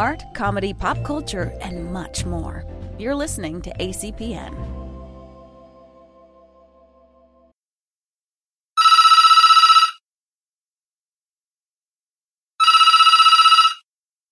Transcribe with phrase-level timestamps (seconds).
[0.00, 2.64] art, comedy, pop culture, and much more.
[2.98, 4.54] You're listening to ACPN.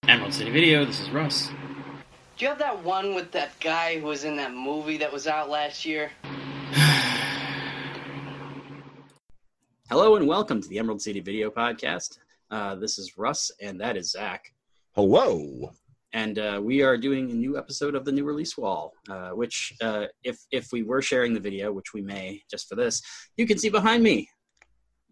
[0.08, 1.50] Emerald City Video, this is Russ.
[2.38, 5.26] Do you have that one with that guy who was in that movie that was
[5.26, 6.10] out last year?
[9.90, 12.16] Hello and welcome to the Emerald City Video Podcast.
[12.50, 14.50] Uh, this is Russ, and that is Zach.
[14.98, 15.70] Hello.
[16.12, 19.72] And uh, we are doing a new episode of the new release wall, uh, which,
[19.80, 23.00] uh, if if we were sharing the video, which we may just for this,
[23.36, 24.28] you can see behind me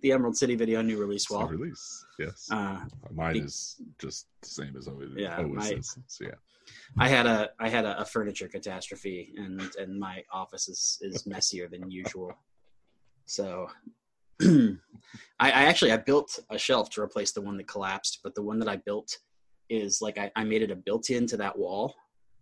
[0.03, 1.47] the Emerald City Video new release wall.
[1.47, 2.05] release.
[2.19, 2.49] Yes.
[2.51, 2.81] Uh,
[3.15, 5.11] Mine be- is just the same as always.
[5.17, 5.97] Yeah, always my- is.
[6.09, 6.35] So yeah.
[6.99, 11.27] I had a I had a, a furniture catastrophe, and and my office is is
[11.29, 12.33] messier than usual.
[13.27, 13.69] So,
[14.43, 14.77] I,
[15.39, 18.59] I actually I built a shelf to replace the one that collapsed, but the one
[18.59, 19.17] that I built
[19.69, 21.95] is like I, I made it a built-in to that wall,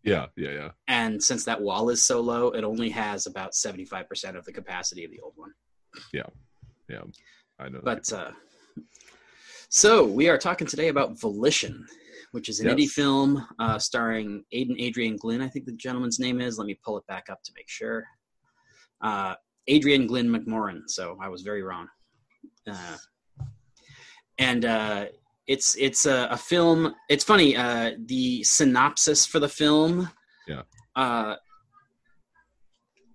[0.03, 0.71] Yeah, yeah, yeah.
[0.89, 4.53] and since that wall is so low, it only has about seventy-five percent of the
[4.53, 5.53] capacity of the old one.
[6.13, 6.23] Yeah.
[6.89, 7.03] Yeah.
[7.59, 7.81] I know.
[7.83, 8.33] But uh,
[9.69, 11.87] so we are talking today about Volition,
[12.33, 12.75] which is an Yes.
[12.77, 15.41] indie film uh, starring Aiden Adrian Glynn.
[15.41, 16.59] I think the gentleman's name is.
[16.59, 18.05] Let me pull it back up to make sure.
[19.01, 19.35] Uh,
[19.67, 20.83] Adrian Glynn McMorran.
[20.89, 21.89] So I was very wrong.
[22.69, 22.97] Uh,
[24.39, 25.07] and uh,
[25.47, 26.95] it's it's a, a film.
[27.09, 27.57] It's funny.
[27.57, 30.09] Uh, the synopsis for the film.
[30.47, 30.63] Yeah.
[30.97, 31.37] Uh,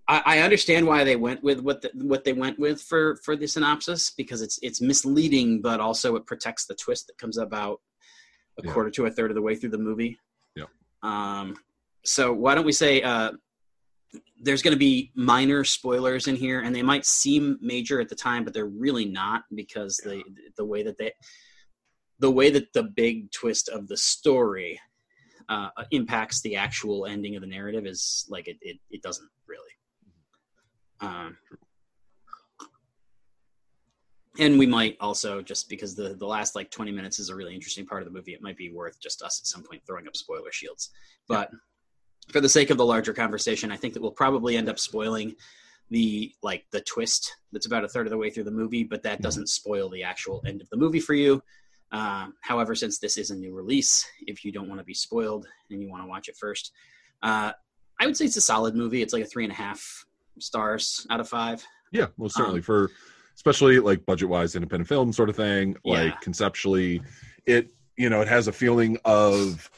[0.08, 3.36] I, I understand why they went with what the, what they went with for for
[3.36, 7.80] the synopsis because it's it's misleading, but also it protects the twist that comes about
[8.58, 8.72] a Yeah.
[8.72, 10.18] quarter to a third of the way through the movie.
[10.56, 10.64] Yeah.
[11.02, 11.56] Um.
[12.04, 13.32] So why don't we say uh,
[14.40, 18.14] there's going to be minor spoilers in here, and they might seem major at the
[18.14, 20.22] time, but they're really not because the
[20.56, 21.12] the way that they
[22.20, 24.80] the way that the big twist of the story
[25.48, 29.72] uh, impacts the actual ending of the narrative is like it it, it doesn't really.
[31.00, 31.36] Um,
[34.38, 37.54] and we might also just because the the last like 20 minutes is a really
[37.54, 40.06] interesting part of the movie it might be worth just us at some point throwing
[40.06, 40.90] up spoiler shields
[41.26, 41.50] but
[42.28, 45.34] for the sake of the larger conversation i think that we'll probably end up spoiling
[45.90, 49.02] the like the twist that's about a third of the way through the movie but
[49.02, 49.22] that Mhm.
[49.22, 51.42] doesn't spoil the actual end of the movie for you
[51.92, 55.46] uh, however since this is a new release if you don't want to be spoiled
[55.70, 56.72] and you want to watch it first
[57.22, 57.52] uh,
[58.00, 60.04] i would say it's a solid movie it's like a three and a half
[60.38, 62.90] stars out of five yeah, most certainly um, for
[63.34, 65.76] especially like budget wise independent film sort of thing.
[65.84, 66.04] Yeah.
[66.04, 67.02] Like conceptually,
[67.46, 69.70] it you know, it has a feeling of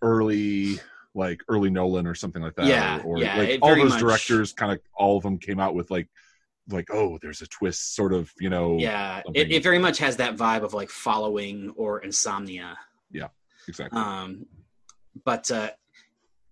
[0.00, 0.80] early
[1.14, 2.66] like early Nolan or something like that.
[2.66, 5.60] Yeah, or, or yeah, like all those much- directors kind of all of them came
[5.60, 6.08] out with like
[6.72, 10.16] like, oh, there's a twist sort of, you know, yeah it, it very much has
[10.16, 12.76] that vibe of like following or insomnia.
[13.10, 13.28] Yeah
[13.68, 14.00] exactly.
[14.00, 14.46] um
[15.24, 15.70] but uh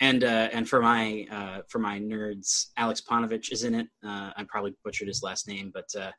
[0.01, 3.87] and uh and for my uh for my nerds Aleks Paunovic is in it.
[4.05, 6.11] Uh i probably butchered his last name but uh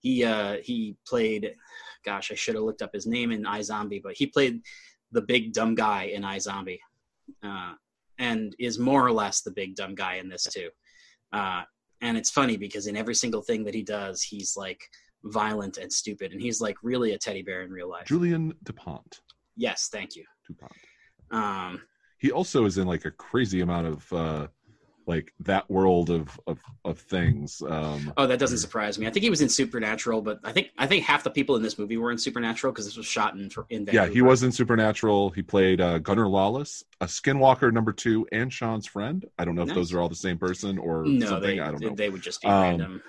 [0.00, 1.54] he uh he played
[2.04, 4.60] gosh i should have looked up his name in iZombie, but he played
[5.12, 6.78] the big dumb guy in iZombie,
[7.42, 7.72] uh
[8.18, 10.68] and is more or less the big dumb guy in this too.
[11.32, 11.62] Uh
[12.00, 14.82] and it's funny because in every single thing that he does he's like
[15.24, 19.20] violent and stupid and he's like really a teddy bear in real life Julian DuPont.
[19.56, 20.72] yes thank you DuPont.
[21.30, 21.82] um
[22.18, 24.46] he also is in like a crazy amount of uh
[25.06, 29.06] like that world of of, of things um Oh, that doesn't surprise me.
[29.06, 31.62] I think he was in Supernatural, but I think I think half the people in
[31.62, 33.90] this movie were in Supernatural because this was shot in in Vancouver.
[33.92, 38.52] yeah he was in supernatural he played uh gunnar lawless a skinwalker number two and
[38.52, 39.76] sean's friend i don't know if Nice.
[39.76, 42.22] those are all the same person or No, something they i don't know they would
[42.22, 43.02] just be Um, random.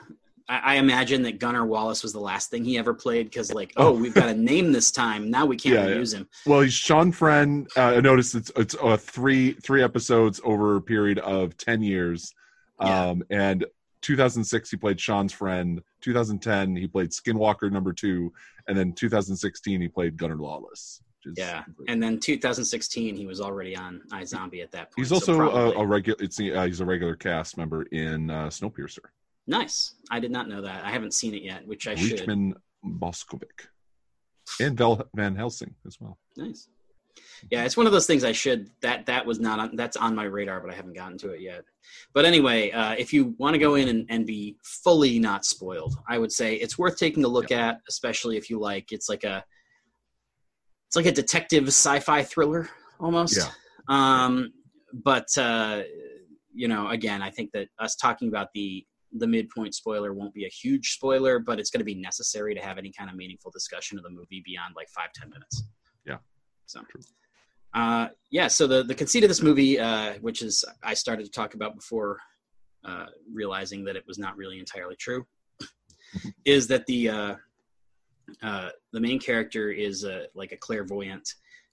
[0.50, 3.74] I, I imagine that Gunnar Wallace was the last thing he ever played because, like,
[3.78, 5.30] oh, we've got a name this time.
[5.30, 5.96] Now we can't Yeah, yeah.
[5.96, 6.28] use him.
[6.46, 10.82] well he's sean friend uh, i noticed it's it's uh, three three episodes over a
[10.82, 12.34] period of 10 years
[12.82, 13.10] Yeah.
[13.10, 13.66] um and
[14.02, 18.32] 2006 he played sean's friend 2010 he played skinwalker number two
[18.68, 21.02] and then 2016 he played gunnar lawless
[21.36, 24.96] Yeah, and then 2016 he was already on iZombie at that point.
[24.98, 26.18] He's so also a, a regular.
[26.22, 29.00] It's uh, he's a regular cast member in uh, Snowpiercer.
[29.48, 29.96] Nice.
[30.12, 30.84] I did not know that.
[30.86, 32.20] I haven't seen it yet, which I should.
[32.20, 32.56] Richmond
[32.86, 33.68] Boskovic
[34.60, 36.18] and Vel- Van Helsing as well.
[36.36, 36.70] Nice.
[37.50, 40.16] Yeah, it's one of those things I should that that was not on that's on
[40.16, 41.64] my radar, but I haven't gotten to it yet.
[42.14, 45.96] But anyway, uh, if you want to go in and, and be fully not spoiled,
[46.08, 48.92] I would say it's worth taking a look at, especially if you like.
[48.92, 49.44] It's like a
[50.88, 53.38] it's like a detective sci-fi thriller almost.
[53.38, 53.50] Yeah.
[53.88, 54.54] Um,
[54.94, 55.84] but uh,
[56.54, 60.46] you know, again, I think that us talking about the the midpoint spoiler won't be
[60.46, 63.52] a huge spoiler, but it's going to be necessary to have any kind of meaningful
[63.52, 65.64] discussion of the movie beyond like five ten minutes.
[66.06, 66.18] Yeah.
[66.66, 67.02] So, True.
[67.74, 68.48] Uh, yeah.
[68.48, 71.76] So the the conceit of this movie, uh, which is I started to talk about
[71.76, 72.20] before
[72.86, 75.26] uh, realizing that it was not really entirely true,
[76.46, 77.36] is that the uh,
[78.42, 81.28] uh, the main character is a, like a clairvoyant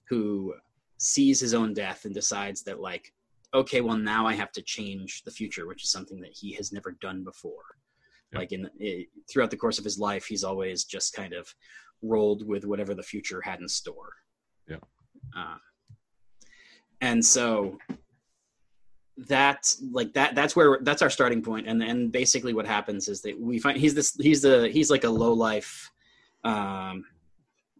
[0.09, 0.53] who
[0.99, 3.11] sees his own death and decides that like
[3.55, 6.71] okay well now i have to change the future which is something that he has
[6.71, 7.63] never done before
[8.31, 8.39] Yeah.
[8.39, 11.53] like in it, throughout the course of his life he's always just kind of
[12.01, 14.13] rolled with whatever the future had in store
[14.67, 14.77] Yeah.
[15.35, 15.57] uh,
[17.01, 17.77] and so
[19.17, 23.21] that like that that's where that's our starting point and and basically what happens is
[23.21, 25.89] that we find he's this he's the he's like a low life
[26.43, 27.05] um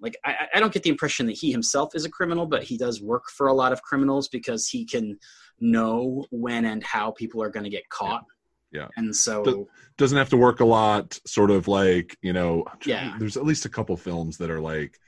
[0.02, 2.78] like I, I don't get the impression that he himself is a criminal but he
[2.78, 5.18] does work for a lot of criminals because he can
[5.60, 8.26] know when and how people are going to get caught
[8.72, 8.88] Yeah.
[8.98, 9.66] and so The-
[9.98, 11.18] Doesn't have to work a lot.
[11.26, 12.66] Sort of like you know.
[12.86, 13.16] Yeah.
[13.18, 15.00] There's at least a couple films that are like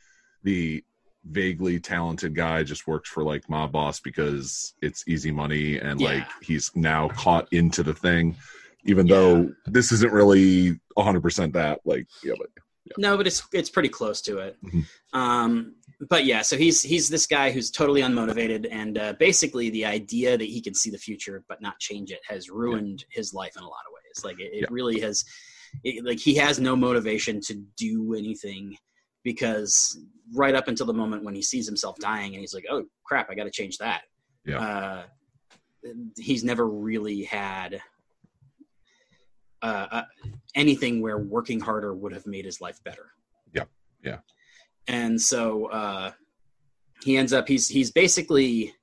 [0.44, 0.84] the
[1.26, 6.08] vaguely talented guy just works for like mob boss because it's easy money and Yeah.
[6.10, 8.38] like he's now caught into the thing
[8.86, 12.48] even though this isn't really 100% that like yeah but
[12.98, 14.58] No, but it's it's pretty close to it.
[14.64, 14.86] Mhm.
[15.14, 15.76] Um,
[16.10, 20.38] but yeah, so he's he's this guy who's totally unmotivated, and uh, basically the idea
[20.38, 23.64] that he can see the future but not change it has ruined his life in
[23.64, 24.24] a lot of ways.
[24.24, 24.68] Like it, it Yeah.
[24.70, 25.24] really has.
[25.84, 28.78] It, like he has no motivation to do anything
[29.24, 30.00] because
[30.34, 33.30] right up until the moment when he sees himself dying and he's like, "Oh crap,
[33.30, 34.04] I got to change that."
[34.46, 34.60] Yeah.
[34.60, 35.04] Uh,
[36.18, 37.82] he's never really had
[39.62, 40.04] uh, uh,
[40.56, 43.12] anything where working harder would have made his life better.
[43.54, 43.64] Yeah,
[44.04, 44.20] yeah.
[44.88, 46.12] And so uh,
[47.04, 48.74] he ends up he's he's basically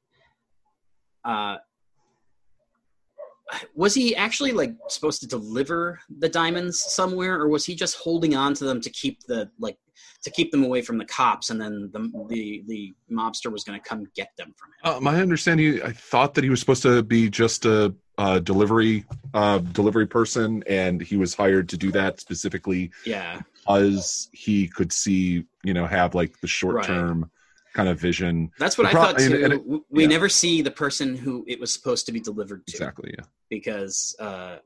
[1.25, 1.57] uh,
[3.75, 8.35] was he actually like supposed to deliver the diamonds somewhere or was he just holding
[8.35, 9.79] on to them to keep the like
[10.23, 13.79] to keep them away from the cops and then the the, the mobster was going
[13.79, 16.83] to come get them from him Uh, my understanding, I thought that he was supposed
[16.83, 21.91] to be just a, uh delivery uh, delivery person, and he was hired to do
[21.93, 27.31] that specifically yeah because he could see, you know, have like the short term
[27.73, 28.51] kind of vision.
[28.59, 30.09] that's what The i pro- thought too and it- we yeah.
[30.09, 33.13] never see the person who it was supposed to be delivered to Exactly.
[33.19, 33.25] Yeah.
[33.51, 34.59] because uh,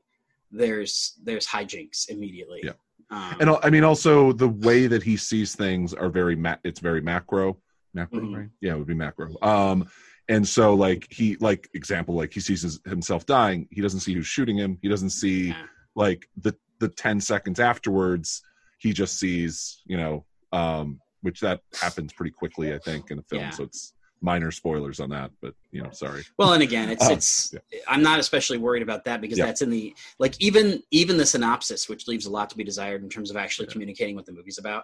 [0.51, 2.61] there's there's hijinks immediately.
[2.63, 2.73] Yeah.
[3.11, 6.79] Um, And I mean, also the way that he sees things are very ma- it's
[6.79, 7.57] very macro.
[7.95, 8.37] Macro, Mhm.
[8.37, 8.49] right?
[8.61, 9.35] Yeah, it would be macro.
[9.41, 9.89] Um,
[10.29, 13.67] and so like he like example like he sees his, himself dying.
[13.71, 14.77] He doesn't see who's shooting him.
[14.81, 15.63] He doesn't see Yeah.
[15.95, 18.41] like the the 10 seconds afterwards
[18.77, 20.23] he just sees you know
[20.53, 23.49] um which that happens pretty quickly i think in the film Yeah.
[23.49, 27.13] so it's minor spoilers on that but you know sorry well, and again, it's Uh,
[27.13, 27.53] it's
[27.87, 29.45] I'm not especially worried about that because Yeah.
[29.47, 33.01] that's in the like even even the synopsis, which leaves a lot to be desired
[33.03, 33.73] in terms of actually Yeah.
[33.73, 34.83] communicating what the movie's about.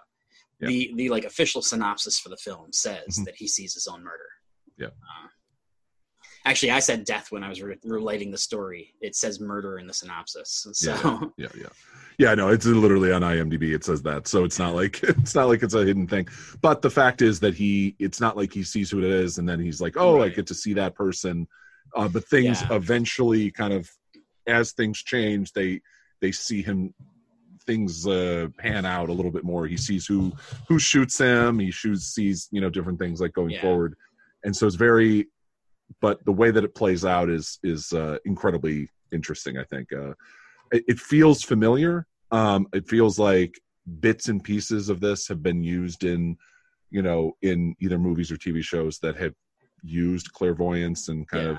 [0.60, 0.68] Yeah.
[0.68, 3.24] The the like official synopsis for the film says Mhm.
[3.26, 4.28] that he sees his own murder.
[4.78, 4.88] Yeah.
[4.88, 5.28] Uh,
[6.46, 8.94] actually, I said death when I was re- relating the story.
[9.00, 10.66] It says murder in the synopsis.
[10.72, 11.20] So Yeah.
[11.36, 11.68] yeah yeah
[12.18, 15.48] yeah no it's literally on imdb it says that so it's not like it's not
[15.48, 16.26] like it's a hidden thing
[16.62, 19.46] but the fact is that he it's not like he sees who it is and
[19.46, 21.46] then he's like oh i get to see that person
[21.94, 22.76] uh, but things Yeah.
[22.76, 23.90] eventually kind of
[24.46, 25.82] as things change they
[26.22, 26.94] they see him
[27.66, 30.32] things uh pan out a little bit more he sees who
[30.68, 33.60] who shoots him he shoots sees you know different things like going Yeah.
[33.60, 33.94] forward
[34.44, 35.28] and so it's very
[36.00, 39.92] but the way that it plays out is is uh incredibly interesting i think.
[39.92, 40.12] Uh
[40.72, 42.06] it, it feels familiar.
[42.32, 43.54] Um it feels like
[44.00, 46.36] bits and pieces of this have been used in
[46.90, 49.32] you know in either movies or tv shows that have
[49.82, 51.58] used clairvoyance and kind of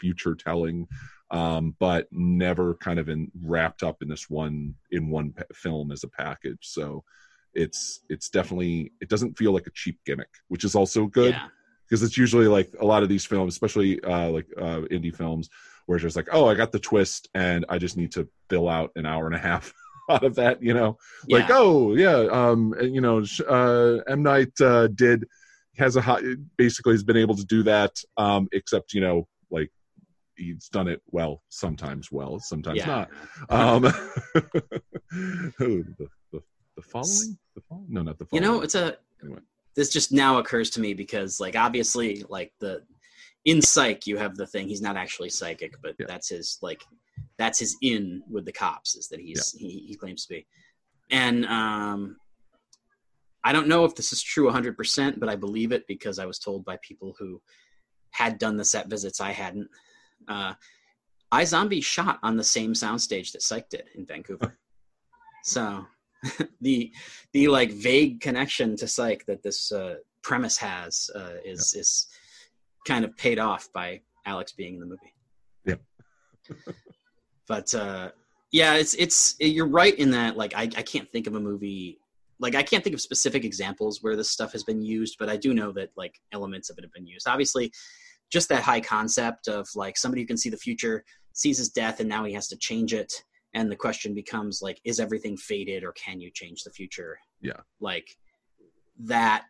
[0.00, 0.86] future telling
[1.30, 6.02] um but never kind of in wrapped up in this one in one film as
[6.04, 6.58] a package.
[6.62, 7.04] So
[7.54, 11.32] it's it's definitely it doesn't feel like a cheap gimmick which is also good.
[11.34, 11.48] Yeah.
[11.90, 15.50] Because it's usually like a lot of these films especially uh like uh indie films
[15.86, 18.68] where it's just like oh i got the twist and i just need to fill
[18.68, 19.72] out an hour and a half
[20.10, 20.96] out of that you know
[21.28, 25.24] like oh yeah um and, you know uh m night uh did
[25.76, 26.20] has a high,
[26.58, 29.70] basically has been able to do that um except you know like
[30.36, 32.86] he's done it well sometimes well sometimes yeah.
[32.86, 33.10] not
[33.50, 33.82] um
[34.34, 35.84] the,
[36.32, 36.42] the,
[36.76, 38.44] the following the following no not the following.
[38.44, 39.40] you know it's a Anyway.
[39.80, 42.82] This just now occurs to me because like obviously like the
[43.46, 46.04] in psych you have the thing he's not actually psychic but Yeah.
[46.06, 46.82] that's his like
[47.38, 50.46] that's his in with the cops is that he's he, he claims to be.
[51.10, 52.18] And um
[53.42, 56.38] i don't know if this is true 100% but i believe it because i was
[56.38, 57.40] told by people who
[58.10, 59.68] had done the set visits i hadn't.
[60.28, 60.52] Uh
[61.32, 64.58] iZombie shot on the same soundstage that psych did in vancouver.
[65.44, 65.86] So
[66.60, 66.92] the
[67.32, 72.06] the like vague connection to psych that this uh, premise has uh, is is
[72.86, 75.14] kind of paid off by Aleks being in the movie.
[75.66, 75.80] Yep.
[77.48, 78.10] but uh,
[78.52, 81.98] yeah, it's it's you're right in that like I, I can't think of a movie
[82.38, 85.36] like I can't think of specific examples where this stuff has been used, but I
[85.36, 87.28] do know that like elements of it have been used.
[87.28, 87.70] Obviously,
[88.30, 92.00] just that high concept of like somebody who can see the future sees his death
[92.00, 93.12] and now he has to change it
[93.54, 97.60] and the question becomes like is everything faded or can you change the future Yeah.
[97.80, 98.16] like
[99.00, 99.44] that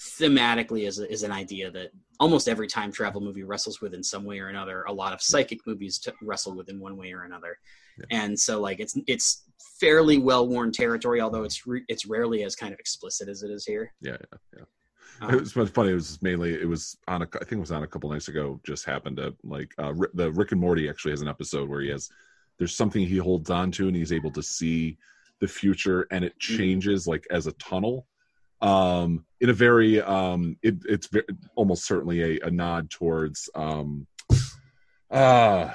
[0.00, 4.24] thematically is, is an idea that almost every time travel movie wrestles with in some
[4.24, 7.22] way or another a lot of psychic movies t- wrestle with in one way or
[7.24, 7.58] another
[7.98, 8.06] Yeah.
[8.22, 9.44] and so like it's it's
[9.80, 13.50] fairly well worn territory although it's re- it's rarely as kind of explicit as it
[13.50, 14.64] is here Yeah, yeah, yeah.
[15.20, 15.90] Um, it was funny.
[15.90, 17.26] It was mainly it was on a.
[17.34, 18.58] I think it was on a couple nights ago.
[18.66, 21.90] Just happened to like uh, the Rick and Morty actually has an episode where he
[21.90, 22.08] has
[22.62, 24.96] there's something he holds on to and he's able to see
[25.40, 26.38] the future and it Mhm.
[26.58, 28.06] changes like as a tunnel.
[28.60, 31.26] Um in a very um it, it's ve-
[31.56, 34.06] almost certainly a, a nod towards um
[35.10, 35.72] uh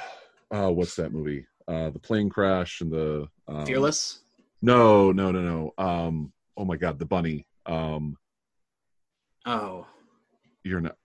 [0.50, 1.46] uh what's that movie?
[1.68, 4.20] Uh the plane crash and the um, fearless?
[4.62, 5.74] No no no no.
[5.78, 7.46] Um oh my god the bunny.
[7.66, 8.16] Um
[9.46, 9.86] oh.
[10.64, 10.96] you're not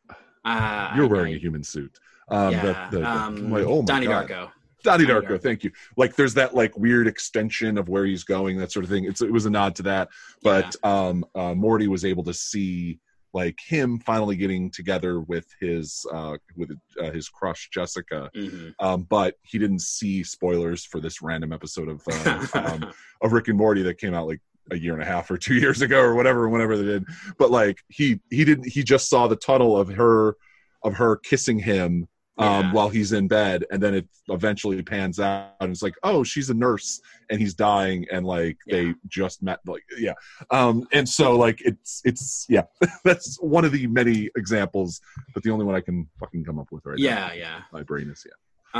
[0.44, 1.98] uh, you're wearing I- a human suit.
[2.28, 4.28] Um yeah, the, the, um, like, oh my Donnie god.
[4.28, 4.50] Darko.
[4.82, 5.70] Donnie Darko, thank you.
[5.96, 9.04] Like there's that like weird extension of where he's going, that sort of thing.
[9.04, 10.08] It's it was a nod to that.
[10.42, 12.98] But um uh Morty was able to see
[13.34, 16.70] like him finally getting together with his uh with
[17.00, 18.30] uh, his crush Jessica.
[18.34, 18.74] Mhm.
[18.80, 23.48] Um but he didn't see spoilers for this random episode of uh, um, of Rick
[23.48, 26.00] and Morty that came out like a year and a half or two years ago
[26.00, 27.04] or whatever, whenever they did.
[27.38, 30.36] But like he he didn't he just saw the tunnel of her
[30.82, 32.08] of her kissing him
[32.38, 32.72] um Yeah.
[32.72, 36.48] while he's in bed and then it eventually pans out and it's like oh she's
[36.50, 38.76] a nurse and he's dying and like Yeah.
[38.76, 40.14] they just met like yeah.
[40.50, 42.62] Um and so like it's it's yeah.
[43.04, 45.00] That's one of the many examples
[45.34, 47.26] but the only one i can fucking come up with right yeah now.
[47.28, 48.32] Yeah yeah, my brain is yeah.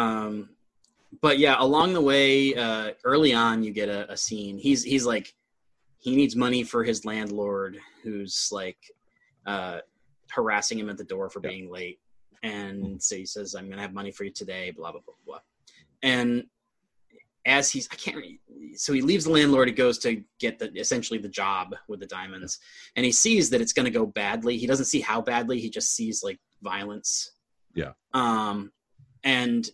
[0.03, 0.49] Um
[1.21, 4.57] but yeah along the way uh early on you get a, a scene.
[4.57, 5.35] He's he's like
[5.99, 8.79] he needs money for his landlord who's like
[9.47, 9.81] uh
[10.31, 11.51] harassing him at the door for Yeah.
[11.51, 11.99] being late
[12.43, 15.39] and so he says i'm gonna have money for you today blah blah blah blah.
[16.03, 16.45] And
[17.45, 18.25] as he's i can't
[18.75, 22.07] so he leaves the landlord he goes to get the essentially the job with the
[22.07, 22.59] diamonds.
[22.97, 24.57] And he sees that it's going to go badly.
[24.57, 27.33] He doesn't see how badly he just sees like violence.
[27.75, 27.93] Yeah.
[28.13, 28.73] um
[29.25, 29.69] and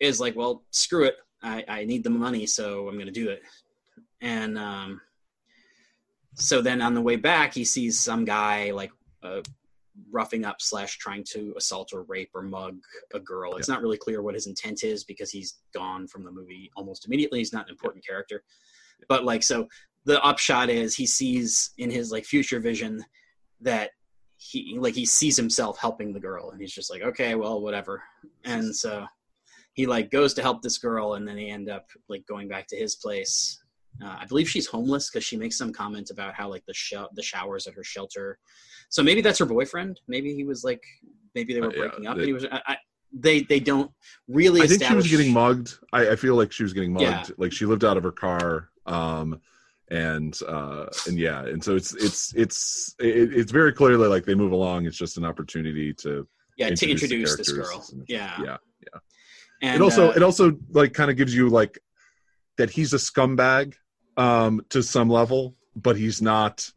[0.00, 1.16] is like well screw it.
[1.42, 3.42] I i need the money so i'm going to do it.
[4.20, 5.00] And um
[6.34, 9.42] so then on the way back he sees some guy like uh,
[10.10, 12.78] roughing up slash trying to assault or rape or mug
[13.14, 13.56] a girl.
[13.56, 17.06] It's not really clear what his intent is because he's gone from the movie almost
[17.06, 17.38] immediately.
[17.38, 18.42] He's not an important character.
[19.08, 19.68] But like so
[20.04, 23.04] the upshot is he sees in his like future vision
[23.60, 23.90] that
[24.36, 28.02] he like he sees himself helping the girl and he's just like okay well whatever.
[28.44, 29.06] And so
[29.72, 32.66] he like goes to help this girl and then they end up like going back
[32.68, 33.62] to his place
[34.04, 36.94] uh, i believe she's homeless because she makes some comment about how like the sh-
[37.14, 38.38] the showers at her shelter.
[38.90, 40.00] So maybe that's her boyfriend.
[40.08, 40.82] Maybe he was like
[41.34, 42.16] maybe they were Uh, yeah, breaking up.
[42.16, 42.76] they- and he was I, I,
[43.12, 43.90] they they don't
[44.28, 45.74] really i think she was getting mugged.
[45.92, 47.02] I, I feel like she was getting mugged.
[47.04, 47.24] Yeah.
[47.38, 49.40] like she lived out of her car um
[49.90, 54.34] and uh and yeah and so it's it's it's it, it's very clearly like they
[54.34, 54.86] move along.
[54.86, 56.26] It's just an opportunity to
[56.58, 57.84] yeah to introduce the introduce this girl.
[57.92, 58.36] and- yeah.
[58.44, 58.56] yeah
[59.62, 61.78] and it also uh, it also like kind of gives you like
[62.58, 63.74] that he's a scumbag
[64.16, 66.70] um to some level but he's not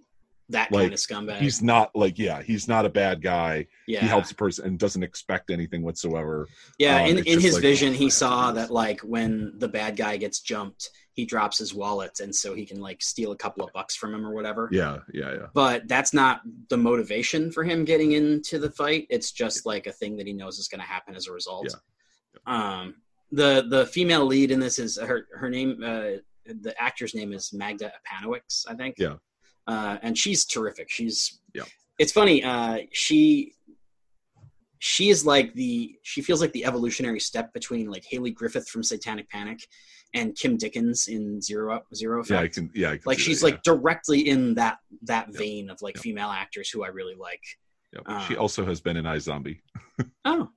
[0.49, 4.01] that like, kind of scumbag he's not like yeah he's not a bad guy yeah
[4.01, 6.47] he helps a person and doesn't expect anything whatsoever
[6.77, 10.17] Yeah, Um, in, in his like- vision, he saw that like when the bad guy
[10.17, 13.71] gets jumped, he drops his wallet, and so he can like steal a couple of
[13.73, 14.67] bucks from him or whatever.
[14.71, 19.07] yeah yeah yeah But that's not the motivation for him getting into the fight.
[19.09, 21.67] It's just like a thing that he knows is going to happen as a result.
[22.45, 22.81] Yeah.
[22.81, 22.95] Um,
[23.31, 25.81] the the female lead in this is her her name.
[25.83, 28.95] Uh, the actor's name is Magda Apanowicz, I think.
[28.97, 29.15] Yeah.
[29.67, 30.89] Uh, and she's terrific.
[30.89, 31.63] She's Yeah.
[31.99, 32.43] It's funny.
[32.43, 33.53] Uh, she
[34.79, 38.81] she is like the she feels like the evolutionary step between like Hayley Griffith from
[38.83, 39.59] Satanic Panic
[40.13, 42.29] and Kim Dickens in Zero Effect.
[42.31, 45.37] yeah i can yeah I like she's that, like directly in that that Yeah.
[45.37, 46.01] vein of like Yeah.
[46.01, 47.41] female actors who I really like.
[47.93, 48.01] yeah.
[48.07, 48.27] Yeah.
[48.27, 49.59] she also has been in iZombie.
[50.25, 50.49] Oh,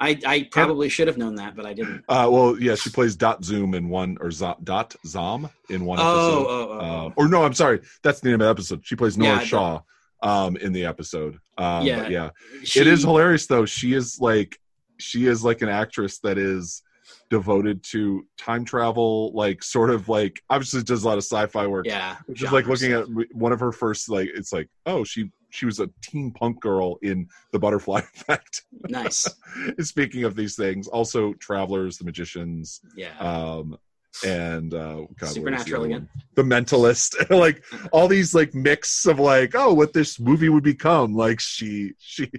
[0.00, 2.04] I I probably should have known that, but I didn't.
[2.08, 5.98] Uh, well, yeah, she plays Dot Zoom in one or Zo- Dot Zom in one
[6.00, 6.46] Oh, episode.
[6.48, 8.80] oh, oh, Um, or no, I'm sorry, that's the name of the episode.
[8.84, 9.80] She plays Nora Yeah, Shaw
[10.22, 11.38] um, in the episode.
[11.58, 12.08] Um, Yeah.
[12.08, 12.30] yeah,
[12.64, 13.66] She- it is hilarious though.
[13.66, 14.58] She is like
[14.98, 16.82] she is like an actress that is
[17.28, 21.86] devoted to time travel, like sort of like obviously does a lot of sci-fi work.
[21.86, 25.66] Yeah, Just like looking at one of her first, like it's like, oh, she she
[25.66, 28.62] was a teen punk girl in the Butterfly Effect.
[28.88, 29.28] Nice.
[29.80, 33.16] Speaking of these things, also Travelers, The Magicians, Yeah.
[33.18, 33.76] um,
[34.26, 36.08] and uh, God, what the Supernatural again.
[36.12, 36.24] one?
[36.34, 41.14] The Mentalist, like all these like mix of like, oh, what this movie would become.
[41.14, 42.24] Like she, she.
[42.26, 42.32] she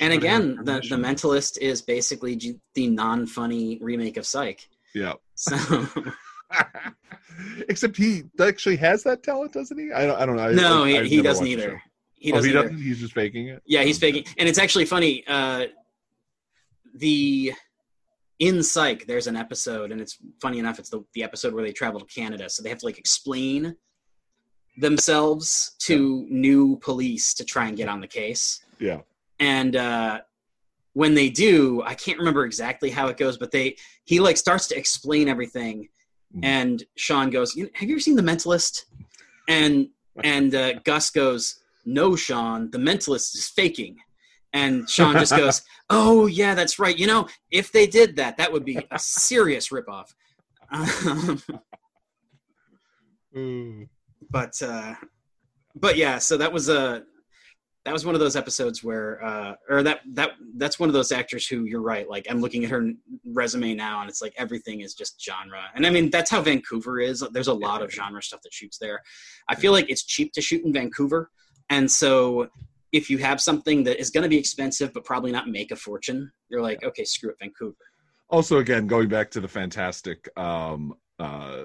[0.00, 0.96] and again, the the.
[0.96, 4.66] Mentalist is basically g- the non-funny remake of Psych.
[4.94, 5.12] yeah.
[5.34, 5.86] So
[7.68, 9.92] Except he actually has that talent, doesn't he?
[9.92, 10.18] I don't.
[10.18, 10.52] I don't know.
[10.52, 11.58] No, I- he, he doesn't watched
[12.20, 12.26] show.
[12.26, 12.50] He oh, doesn't.
[12.50, 12.76] he doesn't.
[12.78, 13.62] He's just faking it.
[13.66, 15.24] Yeah, he's faking, and it's actually funny.
[15.26, 15.66] Uh,
[16.94, 17.52] the
[18.38, 20.78] in Psych, there's an episode, and it's funny enough.
[20.78, 23.76] It's the the episode where they travel to Canada, so they have to like explain
[24.78, 28.62] themselves to new police to try and get on the case.
[28.78, 29.00] Yeah.
[29.40, 30.20] And uh,
[30.92, 34.66] when they do, I can't remember exactly how it goes, but they he like starts
[34.68, 35.88] to explain everything,
[36.34, 36.44] Mhm.
[36.44, 38.84] and Sean goes, "Have you ever seen The Mentalist?"
[39.48, 39.88] And
[40.24, 43.96] and uh, Gus goes, "No, Sean, The Mentalist is faking."
[44.52, 46.96] And Sean just goes, "Oh yeah, that's right.
[46.96, 50.14] You know, if they did that, that would be a serious ripoff."
[53.36, 53.88] Mm.
[54.30, 54.94] but uh,
[55.74, 57.02] but yeah, so that was a
[57.84, 61.12] that was one of those episodes where uh, or that that that's one of those
[61.12, 62.08] actors who you're right.
[62.10, 62.90] Like I'm looking at her
[63.24, 65.62] resume now, and it's like everything is just genre.
[65.74, 67.22] And I mean that's how Vancouver is.
[67.30, 69.02] There's a lot of genre stuff that shoots there.
[69.48, 71.30] I feel like it's cheap to shoot in Vancouver,
[71.70, 72.48] and so
[72.92, 75.76] if you have something that is going to be expensive but probably not make a
[75.76, 77.76] fortune, you're like, okay, screw it, Vancouver.
[78.30, 81.64] Also, again, going back to the fantastic um, uh,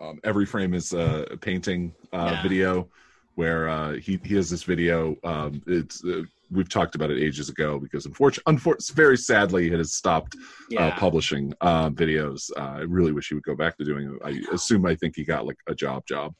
[0.00, 2.42] um, every frame is a painting uh, Yeah.
[2.42, 2.88] video
[3.36, 5.16] where uh, he he has this video.
[5.24, 9.78] Um, it's uh, we've talked about it ages ago because unfortunately, unfor- very sadly, it
[9.78, 10.36] has stopped
[10.68, 12.50] Yeah, uh, publishing uh, videos.
[12.56, 14.22] Uh, I really wish he would go back to doing it.
[14.24, 16.34] I assume I think he got like a job job.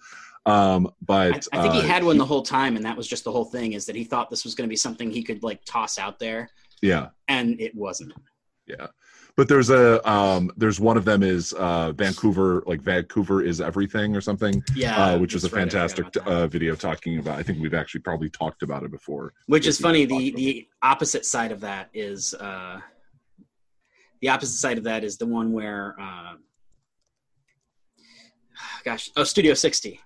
[0.46, 3.24] Um, but I think he uh, had one the whole time, and that was just
[3.24, 3.74] the whole thing.
[3.74, 6.18] Is that he thought this was going to be something he could like toss out
[6.18, 6.48] there,
[6.82, 7.08] yeah.
[7.28, 8.12] and it wasn't.
[8.66, 8.86] Yeah.
[9.36, 14.14] But there's a um there's one of them is uh Vancouver like Vancouver is everything
[14.14, 17.58] or something Yeah, uh which is a right, fantastic uh video talking about I think
[17.60, 19.32] we've actually probably talked about it before.
[19.46, 20.04] Which is funny.
[20.04, 22.80] The the opposite side of that is uh,
[24.20, 26.34] the opposite side of that is the one where, uh,
[28.84, 29.98] gosh, oh, Studio 60,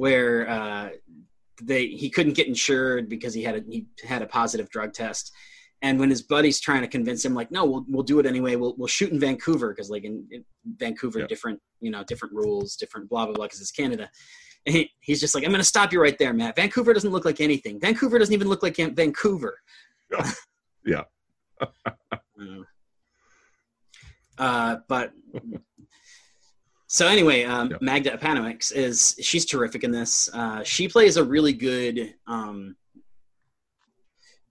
[0.00, 0.88] where uh,
[1.62, 5.30] they he couldn't get insured because he had a he had a positive drug test.
[5.82, 8.56] And when his buddy's trying to convince him, like, no, we'll we'll do it anyway.
[8.56, 10.42] We'll we'll shoot in Vancouver because like in, in
[10.78, 11.26] Vancouver, Yeah.
[11.26, 14.08] different you know different rules, different blah blah blah because it's Canada.
[14.64, 16.56] And he, he's just like, I'm going to stop you right there, Matt.
[16.56, 17.78] Vancouver doesn't look like anything.
[17.78, 19.58] Vancouver doesn't even look like Vancouver.
[20.86, 21.04] Yeah.
[22.40, 22.64] Mm.
[24.38, 25.12] uh, but
[26.92, 27.76] so anyway, um, Yeah.
[27.80, 30.28] Magda Apanowicz is she's terrific in this.
[30.32, 32.16] Uh, she plays a really good.
[32.26, 32.74] Um,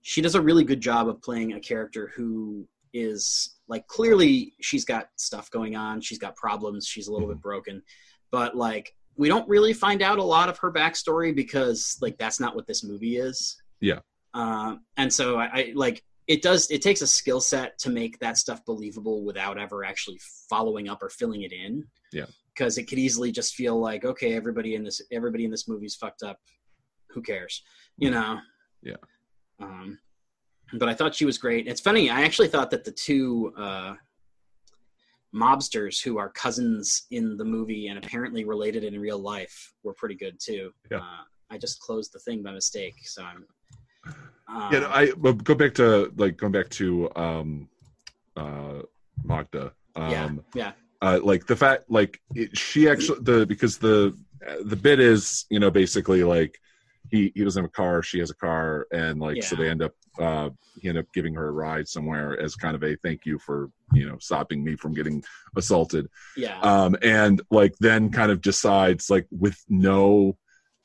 [0.00, 4.86] she does a really good job of playing a character who is like clearly she's
[4.86, 6.00] got stuff going on.
[6.00, 6.86] She's got problems.
[6.86, 7.82] She's a little bit broken,
[8.30, 12.40] but like we don't really find out a lot of her backstory because like that's
[12.40, 13.60] not what this movie is.
[13.80, 13.98] Yeah.
[14.32, 18.16] Um, and so I, I like it does it takes a skill set to make
[18.20, 21.84] that stuff believable without ever actually following up or filling it in.
[22.12, 22.26] Yeah.
[22.54, 25.96] Because it could easily just feel like okay, everybody in this everybody in this movie's
[25.96, 26.38] fucked up.
[27.10, 27.64] Who cares?
[27.98, 28.38] You know.
[28.80, 29.02] Yeah.
[29.60, 29.98] Um,
[30.74, 31.66] but I thought she was great.
[31.66, 32.10] It's funny.
[32.10, 33.94] I actually thought that the two uh,
[35.34, 40.14] mobsters who are cousins in the movie and apparently related in real life were pretty
[40.14, 40.70] good too.
[40.92, 40.98] Yeah.
[40.98, 43.46] Uh, I just closed the thing by mistake, so I'm.
[44.48, 47.68] Um, yeah, I but go back to like going back to um
[48.36, 48.82] uh
[49.24, 49.72] Magda.
[49.96, 54.16] Um yeah, yeah, uh, like the fact like it, she actually the because the
[54.64, 56.58] the bit is you know basically like
[57.10, 59.82] he he doesn't have a car she has a car and like so they end
[59.82, 60.48] up uh
[60.80, 63.70] he end up giving her a ride somewhere as kind of a thank you for
[63.92, 65.22] you know stopping me from getting
[65.56, 66.58] assaulted yeah.
[66.60, 70.36] um and like then kind of decides like with no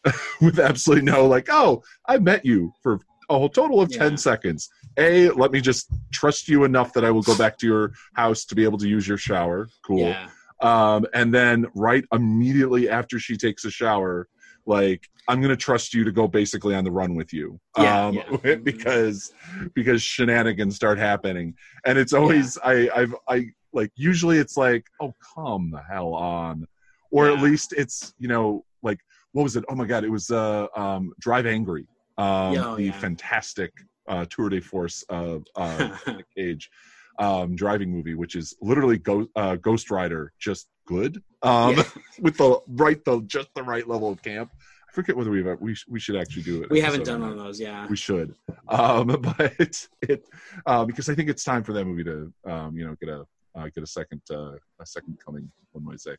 [0.42, 4.70] with absolutely no like oh i met you for a whole total of 10 seconds.
[4.98, 8.46] A let me just trust you enough that i will go back to your house
[8.46, 9.68] to be able to use your shower.
[9.86, 10.00] Cool.
[10.00, 10.28] Yeah,
[10.62, 14.28] um and then right immediately after she takes a shower
[14.66, 17.60] like i'm gonna trust you to go basically on the run with you.
[17.78, 18.56] Yeah, um yeah.
[18.64, 19.34] because
[19.74, 21.56] because shenanigans start happening.
[21.86, 26.68] And it's always i i've i like usually it's like oh come the hell on.
[27.12, 29.00] Or at least it's you know like
[29.32, 29.64] what was it?
[29.70, 33.00] Oh my god it was uh um drive angry um Oh, the yeah.
[33.00, 33.72] fantastic
[34.08, 35.96] uh tour de force of uh
[36.36, 36.70] Cage
[37.18, 41.84] um, driving movie, which is literally Ghost, uh, Ghost Rider, just good, um, Yeah.
[42.20, 44.52] with the right, the just the right level of camp.
[44.54, 46.70] I forget whether we've we we should actually do it.
[46.70, 47.88] We haven't done one of those, yeah.
[47.88, 48.36] We should,
[48.68, 50.24] um, but it
[50.66, 53.26] uh, because I think it's time for that movie to um, you know get a
[53.56, 54.52] uh, get a second uh,
[54.82, 56.16] a second coming, one might say.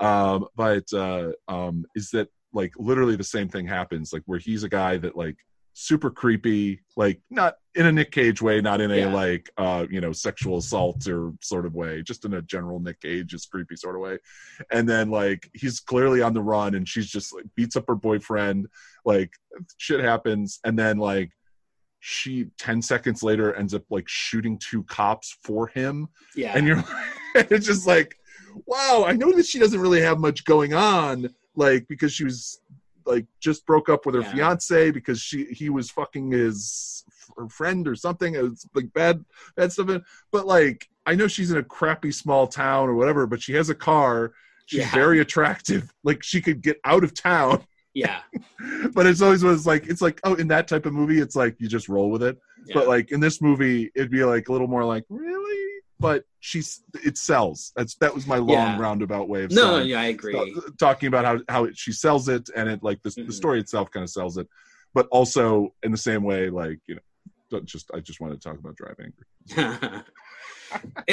[0.00, 4.62] Um, but uh, um, is that like literally the same thing happens like where he's
[4.62, 5.36] a guy that like
[5.76, 9.12] super creepy like not in a nick cage way not in a Yeah.
[9.12, 13.00] like uh you know sexual assault or sort of way just in a general nick
[13.00, 14.18] cage is creepy sort of way
[14.70, 17.96] and then like he's clearly on the run and she's just like beats up her
[17.96, 18.68] boyfriend
[19.04, 19.32] like
[19.78, 21.32] shit happens and then like
[21.98, 26.52] she 10 seconds later ends up like shooting two cops for him Yeah.
[26.56, 26.84] and you're
[27.34, 28.16] it's just like
[28.66, 32.60] wow i know that she doesn't really have much going on like because she was
[33.06, 34.32] like just broke up with her Yeah.
[34.32, 37.04] fiance because she he was fucking his
[37.36, 39.24] her friend or something it was like bad
[39.56, 43.42] bad stuff but like i know she's in a crappy small town or whatever but
[43.42, 44.32] she has a car
[44.66, 44.90] she's Yeah.
[44.92, 47.64] very attractive like she could get out of town
[47.94, 48.20] yeah.
[48.92, 51.56] but it's always was like it's like oh in that type of movie it's like
[51.60, 52.74] you just roll with it yeah.
[52.74, 55.63] but like in this movie it'd be like a little more like really
[56.00, 58.78] but she's it sells that's that was my long Yeah.
[58.80, 59.64] roundabout way of saying.
[59.66, 60.56] no, selling, yeah, I agree.
[60.78, 63.26] talking about how how it, she sells it and it like the, Mhm.
[63.26, 64.48] the story itself kind of sells it
[64.92, 67.00] but also in the same way like you know
[67.50, 69.26] don't just i just wanted to talk about drive angry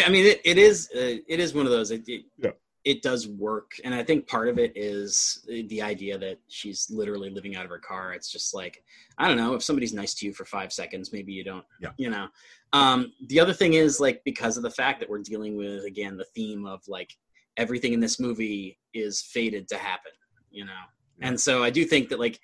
[0.05, 1.91] I mean, it, it is uh, it is one of those.
[1.91, 2.51] It, Yeah.
[2.83, 7.29] It does work, and I think part of it is the idea that she's literally
[7.29, 8.13] living out of her car.
[8.13, 8.83] It's just like
[9.17, 11.65] I don't know if somebody's nice to you for five seconds, maybe you don't.
[11.79, 11.91] Yeah.
[11.97, 12.27] You know.
[12.73, 16.17] Um, the other thing is like because of the fact that we're dealing with again
[16.17, 17.15] the theme of like
[17.57, 20.11] everything in this movie is fated to happen.
[20.49, 20.71] You know,
[21.19, 21.27] Yeah.
[21.29, 22.39] and so I do think that like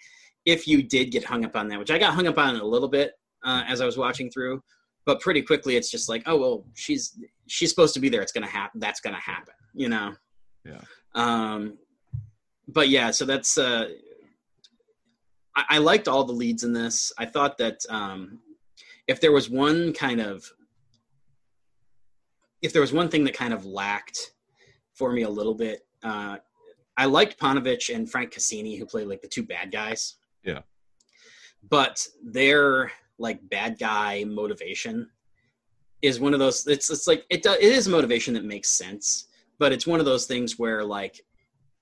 [0.46, 2.64] if you did get hung up on that, which I got hung up on a
[2.64, 4.62] little bit uh, as I was watching through
[5.06, 8.34] but pretty quickly it's just like oh well she's she's supposed to be there it's
[8.34, 10.14] gonna happen that's gonna happen you know
[10.68, 10.82] Yeah.
[11.16, 11.78] um
[12.68, 13.90] but yeah so that's uh
[15.56, 18.40] I, I liked all the leads in this i thought that um
[19.08, 20.44] if there was one kind of
[22.62, 24.34] if there was one thing that kind of lacked
[24.94, 26.38] for me a little bit uh
[26.98, 30.62] i liked Paunovic and frank cassini who played like the two bad guys Yeah.
[31.70, 35.10] but their like bad guy motivation
[36.02, 39.27] is one of those it's it's like it does it is motivation that makes sense
[39.60, 41.22] but it's one of those things where like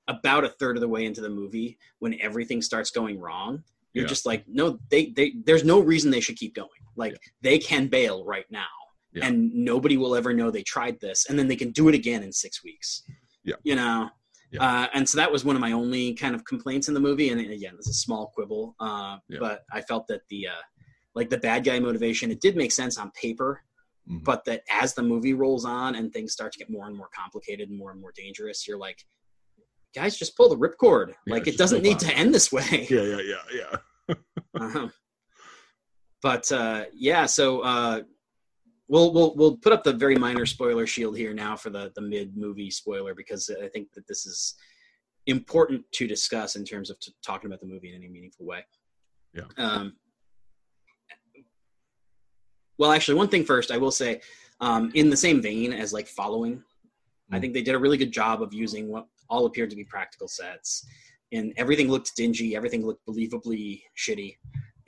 [0.08, 4.04] about a third of the way into the movie when everything starts going wrong you're
[4.06, 4.10] Yeah.
[4.10, 7.18] just like no they they there's no reason they should keep going like Yeah.
[7.42, 8.68] they can bail right now
[9.14, 9.26] Yeah.
[9.28, 12.22] and nobody will ever know they tried this and then they can do it again
[12.24, 13.04] in six weeks
[13.44, 13.56] Yeah.
[13.64, 14.10] you know
[14.58, 17.28] uh, and so that was one of my only kind of complaints in the movie
[17.30, 20.62] and again it's a small quibble uh, but i felt that the uh,
[21.14, 23.62] like the bad guy motivation it did make sense on paper
[24.10, 24.24] Mhm.
[24.24, 27.10] but that as the movie rolls on and things start to get more and more
[27.16, 29.04] complicated and more and more dangerous you're like
[29.96, 32.00] guys just pull the ripcord Yeah, like it doesn't need on.
[32.00, 33.44] to end this way yeah yeah yeah
[34.10, 34.16] yeah
[34.62, 34.90] uh-huh.
[36.22, 38.02] but uh yeah so uh
[38.88, 42.02] we'll we'll we'll put up the very minor spoiler shield here now for the the
[42.02, 44.56] mid movie spoiler because i think that this is
[45.28, 48.64] important to discuss in terms of t- talking about the movie in any meaningful way
[49.34, 49.46] Yeah.
[49.58, 49.96] um
[52.78, 54.20] well actually one thing first i will say
[54.62, 56.64] um in the same vein as like following
[57.32, 57.42] i Mm.
[57.42, 60.28] think they did a really good job of using what all appeared to be practical
[60.28, 60.86] sets
[61.32, 64.36] and everything looked dingy everything looked believably shitty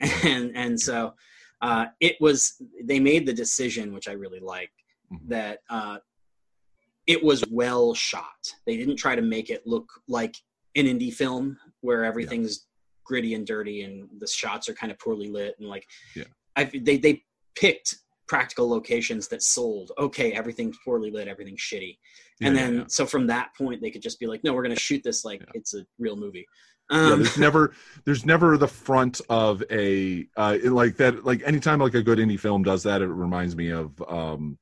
[0.24, 1.14] and and so
[1.60, 4.70] uh, it was they made the decision which i really like
[5.12, 5.28] Mhm.
[5.28, 5.98] that uh,
[7.06, 10.36] it was well shot they didn't try to make it look like
[10.76, 12.66] an indie film where everything's
[13.04, 16.24] gritty and dirty and the shots are kind of poorly lit and like Yeah.
[16.56, 17.22] I, they they
[17.58, 21.96] picked practical locations that sold okay everything's poorly lit everything's shitty
[22.42, 22.84] and Yeah, yeah, then yeah.
[22.88, 25.24] so from that point they could just be like no we're going to shoot this
[25.24, 25.46] like Yeah.
[25.54, 26.46] it's a real movie
[26.90, 31.80] yeah, um, there's never there's never the front of a uh like that like anytime
[31.80, 34.58] like a good indie film does that it reminds me of um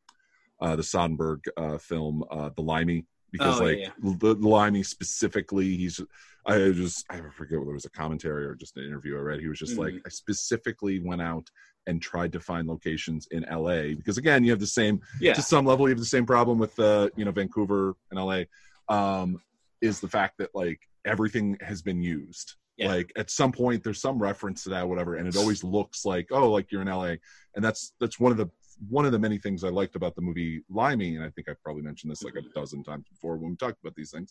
[0.60, 4.82] uh the Soderbergh uh film uh the Limey because Oh, like yeah, the, the Limey
[4.84, 6.00] specifically he's
[6.46, 9.40] I just I forget whether it was a commentary or just an interview I read
[9.40, 10.02] he was just like Mhm.
[10.06, 11.48] I specifically went out
[11.86, 15.32] and tried to find locations in LA because again you have the same yeah.
[15.32, 18.42] to some level you have the same problem with uh you know Vancouver and LA
[18.88, 19.40] um
[19.80, 22.54] is the fact that like everything has been used.
[22.76, 22.88] Yeah.
[22.88, 26.26] like at some point there's some reference to that whatever and it always looks like
[26.30, 27.14] oh like you're in LA
[27.54, 28.50] and that's that's one of the
[28.90, 31.62] one of the many things I liked about the movie Limey and I think I've
[31.62, 34.30] probably mentioned this like a dozen times before when we talked about these things.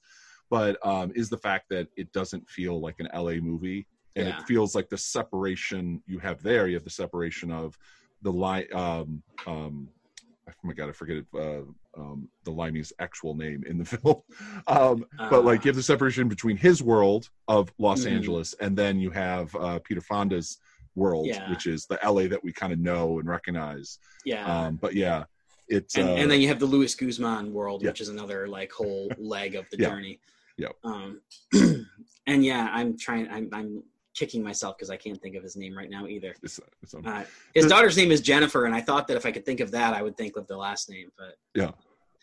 [0.51, 4.38] But um is the fact that it doesn't feel like an LA movie and Yeah.
[4.39, 7.78] it feels like the separation you have there you have the separation of
[8.21, 9.89] the line um um
[10.49, 11.62] oh my god i forget it uh
[11.97, 14.21] um, the Limey's actual name in the film.
[14.67, 18.12] Um, but like you have the separation between his world of Los Mhm.
[18.12, 20.58] Angeles, and then you have uh, Peter Fonda's
[20.95, 21.49] world, Yeah.
[21.49, 23.99] which is the LA that we kind of know and recognize.
[24.25, 24.43] yeah.
[24.43, 25.23] Um, but yeah,
[25.69, 27.91] it's and, uh, and then you have the Luis Guzman world, Yeah.
[27.91, 29.88] which is another like whole leg of the Yeah.
[29.91, 30.19] journey.
[30.58, 30.73] Yep.
[30.84, 31.21] Um,
[32.28, 33.30] and yeah, I'm trying.
[33.30, 33.84] I'm, I'm
[34.15, 36.34] kicking myself because I can't think of his name right now either.
[36.41, 37.23] it's, it's, Uh,
[37.54, 39.93] his daughter's name is Jennifer, and I thought that if I could think of that,
[39.93, 41.10] I would think of the last name.
[41.17, 41.71] But yeah,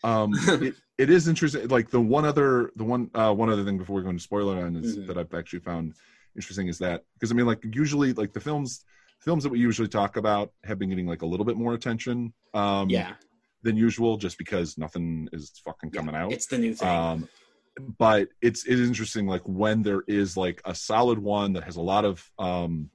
[0.03, 3.77] um it, it is interesting like the one other the one uh one other thing
[3.77, 5.07] before we go into spoiler line is Mhm.
[5.07, 5.93] that i've actually found
[6.35, 8.83] interesting is that because i mean like usually like the films
[9.21, 12.33] films that we usually talk about have been getting like a little bit more attention
[12.53, 13.13] um yeah,
[13.61, 16.89] than usual just because nothing is fucking coming out it's the new thing.
[16.89, 17.29] um
[17.97, 21.75] but it's it is interesting like when there is like a solid one that has
[21.75, 22.89] a lot of um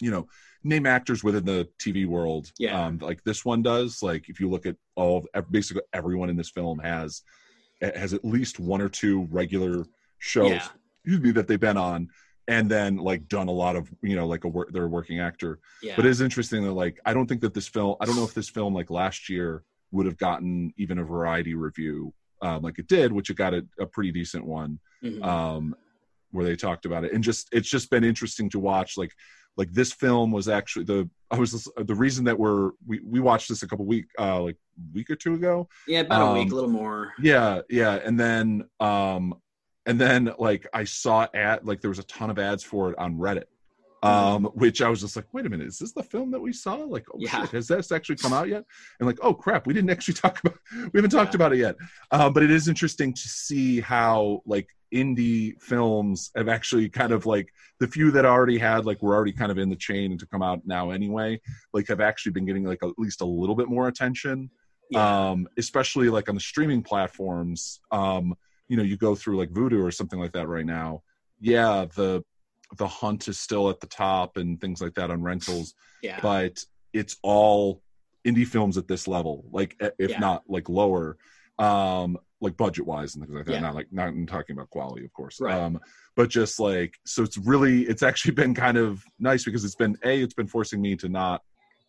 [0.00, 0.26] you know
[0.64, 2.86] name actors within the tv world Yeah.
[2.86, 6.36] um like this one does like if you look at all of basically everyone in
[6.36, 7.22] this film has
[7.82, 9.84] has at least one or two regular
[10.18, 10.68] shows Yeah.
[11.04, 12.08] excuse me that they've been on
[12.48, 15.20] and then like done a lot of you know like a work they're a working
[15.20, 18.04] actor yeah, but it is interesting that like i don't think that this film i
[18.06, 22.12] don't know if this film like last year would have gotten even a variety review
[22.42, 25.24] um, like it did which it got a, a pretty decent one Mhm.
[25.24, 25.74] um,
[26.32, 29.12] where they talked about it and just it's just been interesting to watch like
[29.56, 33.48] like this film was actually the i was the reason that we're we, we watched
[33.48, 34.56] this a couple week uh like
[34.94, 37.12] week or two ago yeah, about a week, um, a little more.
[37.20, 39.34] yeah yeah and then um
[39.84, 42.98] and then like i saw at like there was a ton of ads for it
[42.98, 43.44] on reddit
[44.04, 46.52] um which i was just like wait a minute is this the film that we
[46.52, 47.42] saw like oh Yeah.
[47.42, 48.64] shit, has this actually come out yet
[48.98, 50.58] and like oh crap we didn't actually talk about
[50.92, 51.36] we haven't talked Yeah.
[51.36, 51.76] about it yet
[52.10, 57.24] um but it is interesting to see how like indie films have actually kind of
[57.26, 60.20] like the few that already had like were already kind of in the chain and
[60.20, 61.40] to come out now anyway
[61.72, 64.50] like have actually been getting like at least a little bit more attention
[64.90, 65.30] Yeah.
[65.30, 68.34] um especially like on the streaming platforms um
[68.68, 71.02] you know you go through like Vudu or something like that right now
[71.40, 72.22] yeah the
[72.76, 76.64] the hunt is still at the top and things like that on rentals yeah, but
[76.92, 77.82] it's all
[78.26, 80.18] indie films at this level like if Yeah.
[80.20, 81.16] not like lower
[81.58, 83.60] um like budget wise and things like that Yeah.
[83.60, 85.54] not like not I'm talking about quality of course Right.
[85.54, 85.78] um
[86.16, 89.96] but just like so it's really it's actually been kind of nice because it's been
[90.04, 91.42] a it's been forcing me to not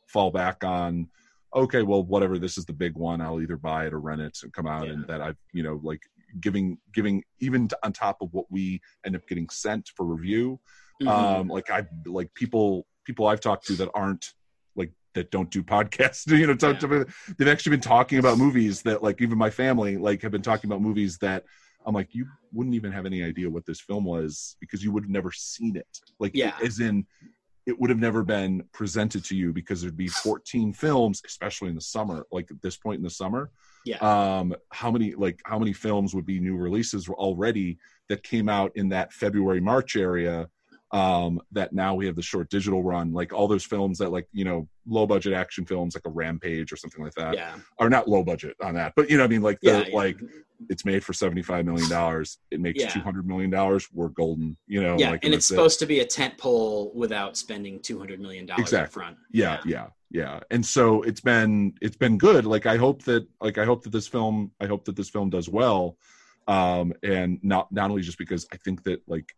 [0.08, 1.08] fall back on
[1.56, 4.38] okay well whatever this is the big one i'll either buy it or rent it
[4.44, 6.02] and come out and that i've you know like
[6.42, 10.60] giving giving even t- on top of what we end up getting sent for review
[11.02, 11.08] Mhm.
[11.10, 14.34] um like i like people people i've talked to that aren't
[14.76, 17.06] like that don't do podcasts you know talk to,
[17.38, 20.70] they've actually been talking about movies that like even my family like have been talking
[20.70, 21.44] about movies that
[21.86, 25.04] i'm like you wouldn't even have any idea what this film was because you would
[25.04, 26.56] have never seen it like Yeah.
[26.64, 27.06] as in
[27.66, 31.76] it would have never been presented to you because there'd be 14 films especially in
[31.76, 33.50] the summer like at this point in the summer
[33.86, 37.78] yeah, um how many like how many films would be new releases already
[38.10, 40.48] that came out in that february march area
[40.92, 44.28] um that now we have the short digital run like all those films that like
[44.32, 47.90] you know low budget action films like a rampage or something like that yeah, or
[47.90, 49.96] not low budget on that but you know i mean like the yeah, yeah.
[49.96, 50.18] like
[50.70, 52.90] it's made for 75 million dollars it makes Yeah.
[52.90, 55.56] 200 million dollars we're golden you know yeah, like and it's that's it.
[55.56, 58.94] supposed to be a tent pole without spending two hundred million dollars up Exactly.
[59.02, 59.18] front.
[59.32, 59.88] yeah yeah yeah
[60.52, 62.46] and so it's been it's been good.
[62.46, 65.30] Like i hope that like i hope that this film i hope that this film
[65.30, 65.98] does well.
[66.48, 69.34] Um and not not only just because i think that like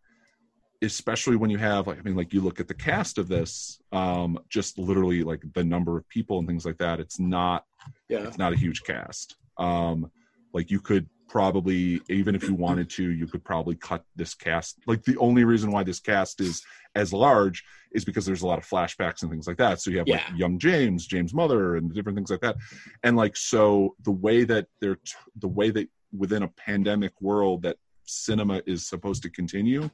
[0.81, 3.81] especially when you have like i mean like you look at the cast of this
[3.93, 7.63] um just literally like the number of people and things like that it's not
[8.09, 9.37] yeah, it's not a huge cast.
[9.57, 10.11] Um
[10.53, 14.77] like you could probably even if you wanted to you could probably cut this cast.
[14.87, 16.63] Like the only reason why this cast is
[16.95, 19.81] as large is because there's a lot of flashbacks and things like that.
[19.81, 20.23] So you have Yeah.
[20.29, 22.57] like young james james mother and different things like that.
[23.03, 27.63] And like so the way that they're t- the way that within a pandemic world
[27.63, 29.89] that cinema is supposed to continue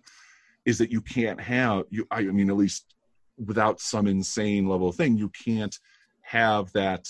[0.65, 2.93] is that you can't have you i mean at least
[3.37, 5.79] without some insane level of thing you can't
[6.21, 7.07] have that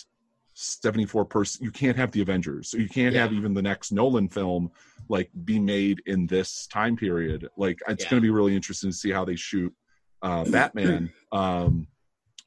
[0.62, 4.30] 74 person you can't have the avengers so you can't have even the next nolan
[4.30, 4.70] film
[5.10, 8.10] like be made in this time period like it's Yeah.
[8.12, 9.74] going to be really interesting to see how they shoot
[10.22, 11.88] uh batman um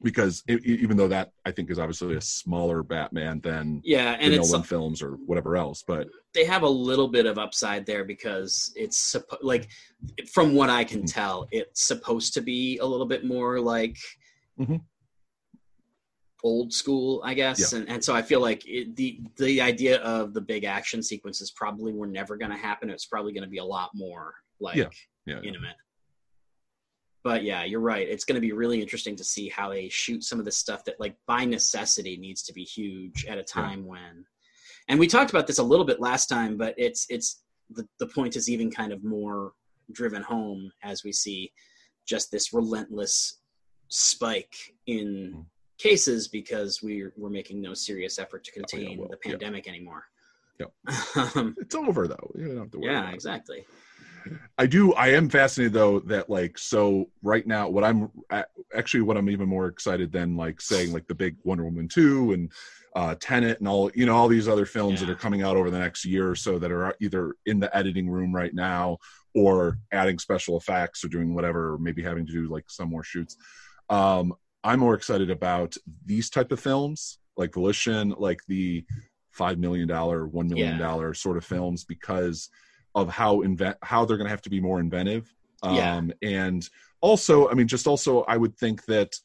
[0.01, 4.23] because e- even though that i think is obviously a smaller batman than yeah, the
[4.23, 7.85] and it's nolan films or whatever else but they have a little bit of upside
[7.85, 9.69] there because it's suppo- like
[10.33, 11.13] from what I can Mhm.
[11.13, 13.95] tell, it's supposed to be a little bit more like
[14.59, 14.81] Mhm.
[16.45, 17.73] Old school, I guess.
[17.73, 21.51] And and so I feel like it, the the idea of the big action sequences
[21.51, 22.89] probably were never going to happen.
[22.89, 24.89] It's probably going to be a lot more like Yeah.
[25.25, 25.75] yeah intimate.
[27.23, 28.07] But yeah, you're right.
[28.07, 30.85] It's going to be really interesting to see how they shoot some of the stuff
[30.85, 34.23] that, like, by necessity, needs to be huge at a time when,
[34.89, 38.05] and we talked about this a little bit last time, but it's it's the the
[38.05, 39.53] point is even kind of more
[39.91, 41.51] driven home as we see
[42.05, 43.41] just this relentless
[43.89, 44.55] spike
[44.85, 45.45] in Mm.
[45.77, 49.31] Cases because we're we're making no serious effort to Oh, yeah, contain well, the yeah.
[49.31, 50.03] pandemic anymore.
[50.59, 50.71] Yep.
[51.35, 52.31] um, It's over though.
[52.35, 52.91] You don't have to worry.
[52.93, 53.15] yeah, about it.
[53.15, 53.65] exactly.
[54.57, 54.93] I do.
[54.93, 57.69] I am fascinated though that like so right now.
[57.69, 58.09] What I'm
[58.73, 62.31] actually what I'm even more excited than like saying like the big Wonder Woman two
[62.33, 62.51] and
[62.95, 65.69] uh Tenet and all you know all these other films that are coming out over
[65.69, 68.97] the next year or so that are either in the editing room right now
[69.35, 73.03] or adding special effects or doing whatever, or maybe having to do like some more
[73.03, 73.35] shoots.
[73.89, 74.33] Um,
[74.65, 78.83] I'm more excited about these type of films like Volition, like the
[79.31, 82.49] five million dollar, one million dollar sort of films because
[82.95, 85.33] of how invent how they're going to have to be more inventive.
[85.63, 85.95] Yeah.
[85.95, 86.67] Um, and
[87.01, 89.15] also, I mean, just also, I would think that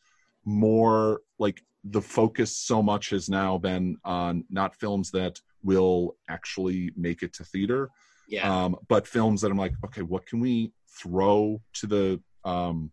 [0.44, 6.90] more like the focus so much has now been on not films that will actually
[6.96, 7.90] make it to theater,
[8.28, 12.90] Yeah, um, but films that I'm like, okay, what can we throw to the, um,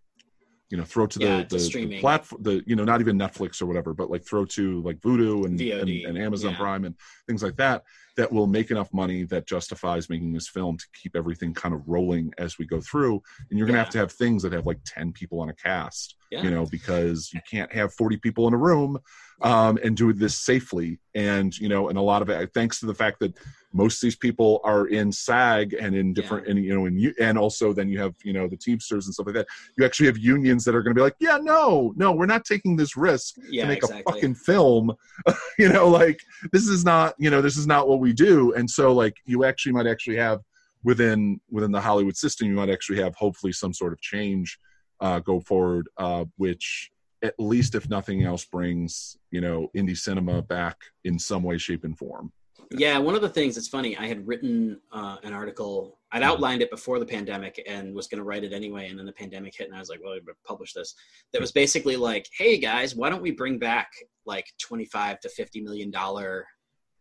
[0.70, 3.62] you know, throw to the, Yeah, the, the platform, the you know, not even Netflix
[3.62, 6.58] or whatever, but like throw to like Vudu and and, and Amazon yeah.
[6.58, 6.96] Prime and
[7.28, 7.84] things like that
[8.18, 11.82] that will make enough money that justifies making this film to keep everything kind of
[11.88, 13.22] rolling as we go through.
[13.50, 13.84] And you're gonna Yeah.
[13.84, 16.44] have to have things that have like ten people on a cast, yeah.
[16.44, 19.00] you know, because you can't have forty people in a room
[19.42, 21.00] um, and do this safely.
[21.16, 23.34] And you know, and a lot of it, thanks to the fact that
[23.74, 27.14] most of these people are in SAG and in different, and you know, and you,
[27.20, 29.48] and also then you have you know the Teamsters and stuff like that.
[29.78, 32.46] You actually have unions that are going to be like, yeah, no, no, we're not
[32.46, 34.02] taking this risk yeah, to make exactly.
[34.02, 34.94] a fucking film.
[35.60, 36.20] you know, like
[36.52, 38.54] this is not, you know, this is not what we do.
[38.54, 40.42] And so, like, you actually might actually have
[40.84, 44.60] within within the Hollywood system, you might actually have hopefully some sort of change
[45.00, 46.92] uh, go forward, uh, which
[47.24, 51.84] at least if nothing else brings you know indie cinema back in some way, shape,
[51.84, 52.32] and form.
[52.72, 56.00] Yeah, one of the things that's funny, I had written uh, an article.
[56.12, 56.26] I'd Mhm.
[56.26, 59.14] outlined it before the pandemic and was going to write it anyway, and then the
[59.14, 60.94] pandemic hit, and I was like, "Well, better publish this."
[61.32, 63.90] That was basically like, "Hey guys, why don't we bring back
[64.26, 66.46] like twenty-five to fifty million dollar,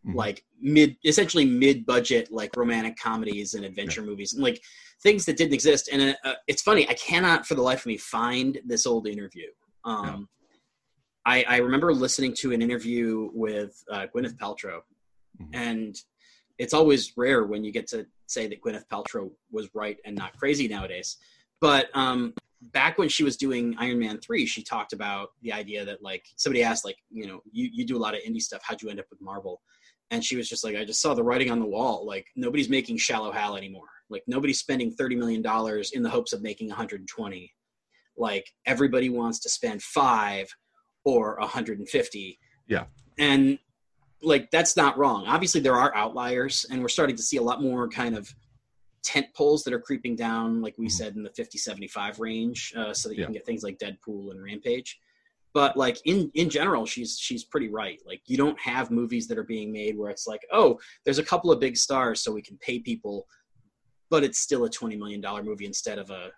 [0.07, 0.15] Mhm.
[0.15, 4.63] like mid, essentially mid-budget like romantic comedies and adventure movies, and like
[5.03, 7.97] things that didn't exist." And uh, it's funny, I cannot for the life of me
[7.97, 9.49] find this old interview.
[9.85, 10.29] Um,
[11.25, 14.81] I, I remember listening to an interview with uh, Gwyneth Paltrow,
[15.41, 15.49] Mhm.
[15.53, 15.97] and
[16.59, 20.37] it's always rare when you get to say that Gwyneth Paltrow was right and not
[20.39, 21.19] crazy nowadays.
[21.61, 22.33] But um,
[22.73, 26.25] back when she was doing Iron Man three, she talked about the idea that like
[26.37, 28.63] somebody asked like you know you you do a lot of indie stuff.
[28.65, 29.61] How'd you end up with Marvel?
[30.11, 32.07] And she was just like, I just saw the writing on the wall.
[32.07, 33.89] Like nobody's making Shallow Hal anymore.
[34.09, 37.53] Like nobody's spending thirty million dollars in the hopes of making 120.
[38.17, 40.49] Like everybody wants to spend five
[41.05, 42.39] or 150.
[42.69, 42.85] Yeah.
[43.19, 43.59] And
[44.23, 45.27] like that's not wrong.
[45.27, 48.35] Obviously there are outliers and we're starting to see a lot more kind of
[49.03, 50.93] tent poles that are creeping down like we Mhm.
[50.93, 53.27] said in the 50 75 range uh, so that you Yeah.
[53.27, 54.99] can get things like Deadpool and Rampage.
[55.53, 58.01] But like in in general she's she's pretty right.
[58.07, 61.25] Like you don't have movies that are being made where it's like, "Oh, there's a
[61.25, 63.27] couple of big stars so we can pay people
[64.11, 66.31] but it's still a 20 million dollar movie instead of a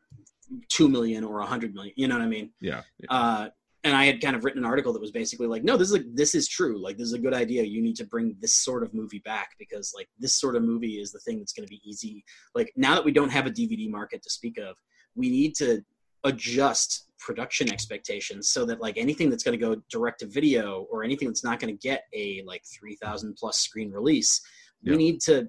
[0.71, 1.93] 2 million or a 100 million.
[1.97, 2.51] You know what I mean?
[2.61, 3.07] Yeah, yeah.
[3.11, 3.49] uh,
[3.85, 5.95] and I had kind of written an article that was basically like, no, this is
[5.97, 6.79] a, this is true.
[6.83, 7.63] Like, this is a good idea.
[7.63, 11.01] You need to bring this sort of movie back because like this sort of movie
[11.01, 12.25] is the thing that's going to be easy.
[12.55, 14.77] Like now that we don't have a DVD market to speak of,
[15.15, 15.83] we need to
[16.25, 21.05] adjust production expectations so that like anything that's going to go direct to video or
[21.05, 24.41] anything that's not going to get a like 3000 plus screen release
[24.85, 24.97] we Yeah.
[24.99, 25.49] need to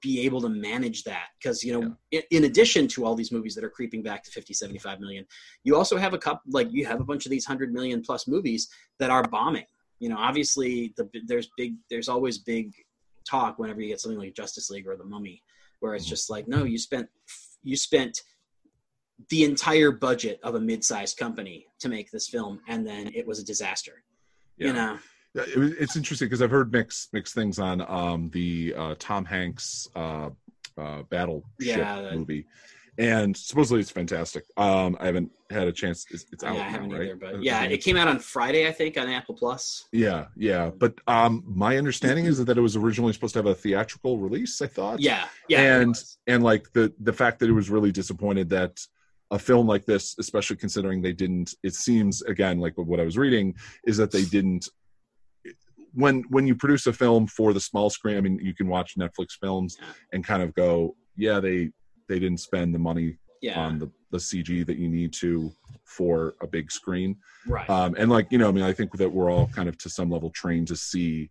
[0.00, 1.26] be able to manage that.
[1.38, 4.30] Because you know in, in addition to all these movies that are creeping back to
[4.30, 5.26] 50 75 million
[5.64, 8.28] you also have a couple like you have a bunch of these 100 million plus
[8.28, 9.66] movies that are bombing.
[9.98, 12.72] You know obviously the there's big there's always big
[13.28, 15.42] talk whenever you get something like justice league or the mummy
[15.80, 16.10] where it's Mhm.
[16.10, 17.08] just like no you spent
[17.62, 18.22] you spent
[19.28, 23.38] the entire budget of a mid-sized company to make this film and then it was
[23.38, 24.02] a disaster.
[24.56, 24.66] Yeah.
[24.68, 24.92] you know?
[24.92, 24.98] Yeah,
[25.34, 29.88] it it's interesting because I've heard mixed mixed things on um, the uh, Tom Hanks
[29.94, 30.30] uh,
[30.78, 32.46] uh, battleship Yeah, that- movie,
[32.98, 34.44] and supposedly it's fantastic.
[34.56, 36.04] Um, I haven't had a chance.
[36.10, 37.02] It's, it's out yeah, I haven't right?
[37.02, 39.86] either, but yeah, it came out on Friday, I think, on Apple Plus.
[39.92, 40.70] yeah, yeah.
[40.70, 44.60] But um, my understanding is that it was originally supposed to have a theatrical release.
[44.60, 45.00] I thought.
[45.00, 45.96] Yeah, yeah, And-
[46.26, 48.80] and like the the fact that it was really disappointed that
[49.32, 51.54] a film like this, especially considering they didn't.
[51.62, 53.54] It seems again like what I was reading
[53.86, 54.68] is that they didn't.
[55.94, 58.96] When when you produce a film for the small screen, I mean, you can watch
[58.98, 59.76] Netflix films
[60.12, 61.70] and kind of go, yeah, they
[62.08, 65.52] they didn't spend the money yeah, on the the CG that you need to
[65.84, 67.16] for a big screen.
[67.46, 67.68] right.
[67.68, 69.90] Um, and like you know, I mean, I think that we're all kind of to
[69.90, 71.30] some level trained to see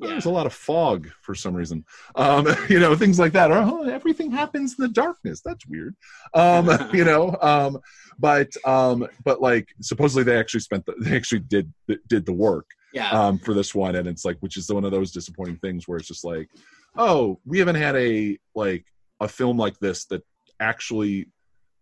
[0.00, 0.12] Oh, Yeah.
[0.12, 1.84] There's a lot of fog for some reason.
[2.14, 3.50] Um, you know, things like that.
[3.52, 5.40] Oh, everything happens in the darkness.
[5.44, 5.94] That's weird.
[6.34, 7.78] Um, you know, um,
[8.18, 11.72] but um, but like supposedly they actually spent the, they actually did
[12.08, 13.10] did the work Yeah.
[13.10, 15.98] um, for this one, and it's like which is one of those disappointing things where
[15.98, 16.48] it's just like,
[16.96, 18.84] oh, we haven't had a like
[19.20, 20.22] a film like this that
[20.60, 21.28] actually,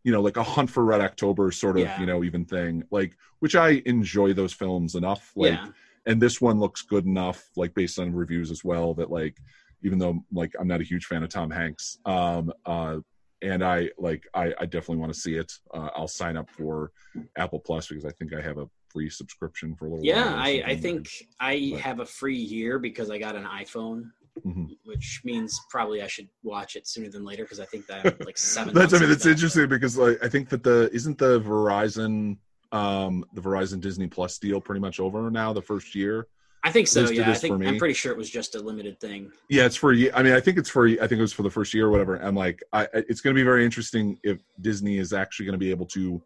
[0.04, 2.00] you know, like a Hunt for Red October sort of Yeah.
[2.00, 5.68] you know even thing like which I enjoy those films enough like yeah.
[6.06, 9.36] and this one looks good enough like based on reviews as well that like
[9.82, 12.96] even though like i'm not a huge fan of tom hanks um uh
[13.42, 16.90] and i like i, I definitely want to see it uh, i'll sign up for
[17.36, 18.68] apple plus because i think i have a
[18.98, 22.06] free subscription for a little Yeah, while or I, I think I but- have a
[22.06, 24.10] free year because I got an iPhone,
[24.44, 24.76] Mhm.
[24.84, 28.16] which means probably I should watch it sooner than later because I think that I'm
[28.26, 28.74] like seven.
[28.74, 32.36] that's i mean that, interesting because like i think that the isn't the verizon
[32.70, 36.26] um the verizon disney plus deal pretty much over now the first year
[36.64, 37.08] I think so.
[37.08, 39.30] Yeah, I think I'm pretty sure it was just a limited thing.
[39.48, 39.92] Yeah, it's for.
[39.92, 40.88] I mean, I think it's for.
[40.88, 42.16] I think it was for the first year or whatever.
[42.16, 45.64] I'm like, I- it's going to be very interesting if Disney is actually going to
[45.66, 46.20] be able to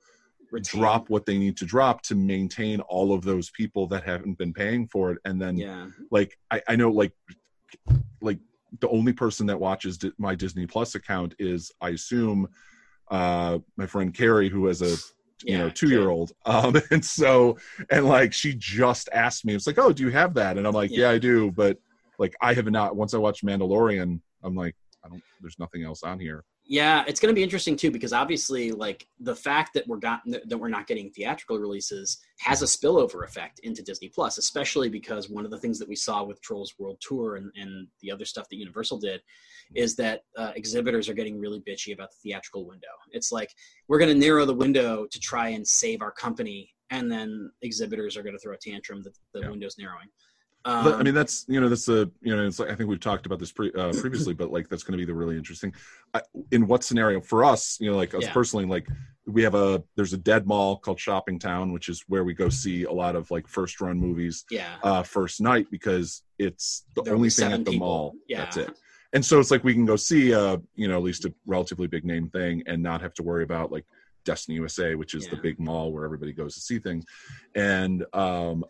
[0.53, 0.81] Retain.
[0.81, 4.53] drop what they need to drop to maintain all of those people that haven't been
[4.53, 7.13] paying for it, and then Yeah, like I, I know like
[8.21, 8.39] like
[8.81, 12.49] the only person that watches my Disney Plus account is I assume
[13.11, 14.97] uh my friend Carrie who has a
[15.45, 17.59] you know two year old um and so
[17.91, 20.57] and like she just asked me it's like oh do you have that?
[20.57, 21.11] And i'm like yeah, Yeah.
[21.11, 21.79] i do but
[22.19, 26.05] like i have not once i watched mandalorian i'm like i don't there's nothing else
[26.05, 29.87] on here Yeah, it's going to be interesting too because obviously, like the fact that
[29.89, 34.39] we're got that we're not getting theatrical releases has a spillover effect into Disney Plus,
[34.39, 37.89] especially because one of the things that we saw with Trolls World Tour and, and
[38.01, 39.21] the other stuff that Universal did
[39.75, 42.87] is that uh, exhibitors are getting really bitchy about the theatrical window.
[43.11, 43.51] It's like
[43.89, 48.17] we're going to narrow the window to try and save our company, and then exhibitors
[48.17, 49.51] are going to throw a tantrum that the Yeah.
[49.51, 50.09] window's narrowing.
[50.65, 52.89] But, I Um, mean, that's you know, that's a you know, it's like I think
[52.89, 55.37] we've talked about this pre, uh, previously, but like that's going to be the really
[55.37, 55.75] interesting.
[56.15, 57.79] I, in what scenario for us?
[57.81, 58.33] You know, like us Yeah.
[58.33, 58.87] personally, like
[59.27, 62.49] we have a there's a dead mall called Shopping Town, which is where we go
[62.49, 67.03] see a lot of like first run movies yeah, uh, first night because it's the
[67.03, 67.87] There'll only thing at the people.
[67.87, 68.15] mall.
[68.29, 68.39] Yeah.
[68.39, 68.71] That's it.
[69.13, 71.87] And so it's like we can go see a you know at least a relatively
[71.87, 73.85] big name thing and not have to worry about like
[74.25, 77.05] Destiny USA, which is the big mall where everybody goes to see things.
[77.57, 78.65] And um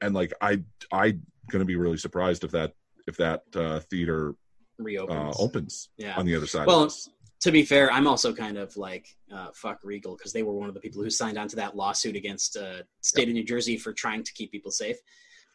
[0.00, 1.16] and like I I
[1.50, 2.72] gonna be really surprised if that
[3.06, 5.36] if that uh, theater uh, reopens.
[5.38, 6.16] opens yeah.
[6.16, 6.66] on the other side.
[6.66, 6.90] Well,
[7.40, 10.68] to be fair, I'm also kind of like uh, fuck Regal because they were one
[10.68, 13.76] of the people who signed on to that lawsuit against uh, state of New Jersey
[13.76, 14.96] for trying to keep people safe.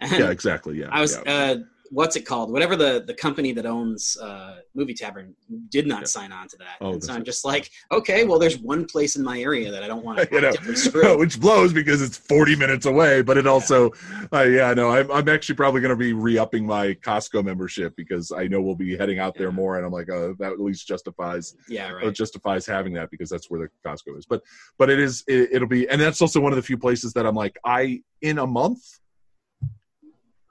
[0.01, 0.79] And yeah, exactly.
[0.79, 1.55] Yeah, I was yeah.
[1.91, 2.51] What's it called?
[2.51, 5.35] Whatever the the company that owns uh, Movie Tavern
[5.69, 6.05] did not Yeah.
[6.07, 6.77] sign on to that.
[6.81, 9.83] Oh, and so I'm just like, okay, well, there's one place in my area that
[9.83, 11.17] I don't want to you know, screw.
[11.19, 13.21] which blows because it's 40 minutes away.
[13.21, 13.91] But it also,
[14.33, 18.31] uh, yeah, no, I'm, I'm actually probably going to be re-upping my Costco membership because
[18.31, 20.87] I know we'll be heading out there more, and I'm like, uh, that at least
[20.87, 22.13] justifies yeah, uh, right.
[22.13, 24.25] justifies having that because that's where the Costco is.
[24.25, 24.41] But
[24.77, 27.25] but it is it, it'll be, and that's also one of the few places that
[27.25, 28.81] I'm like, I in a month,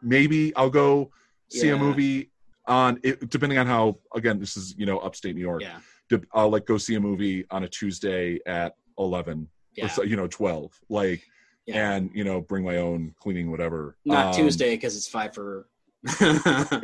[0.02, 1.10] maybe I'll go
[1.50, 2.30] see a movie
[2.66, 3.98] on it, depending on how.
[4.14, 5.62] Again, this is you know upstate New York.
[5.62, 10.02] Yeah, I'll like go see a movie on a Tuesday at 11 yeah, or so,
[10.02, 11.22] you know 12 like
[11.66, 11.94] yeah.
[11.94, 15.66] and you know bring my own cleaning whatever Not Um, Tuesday because it's five for.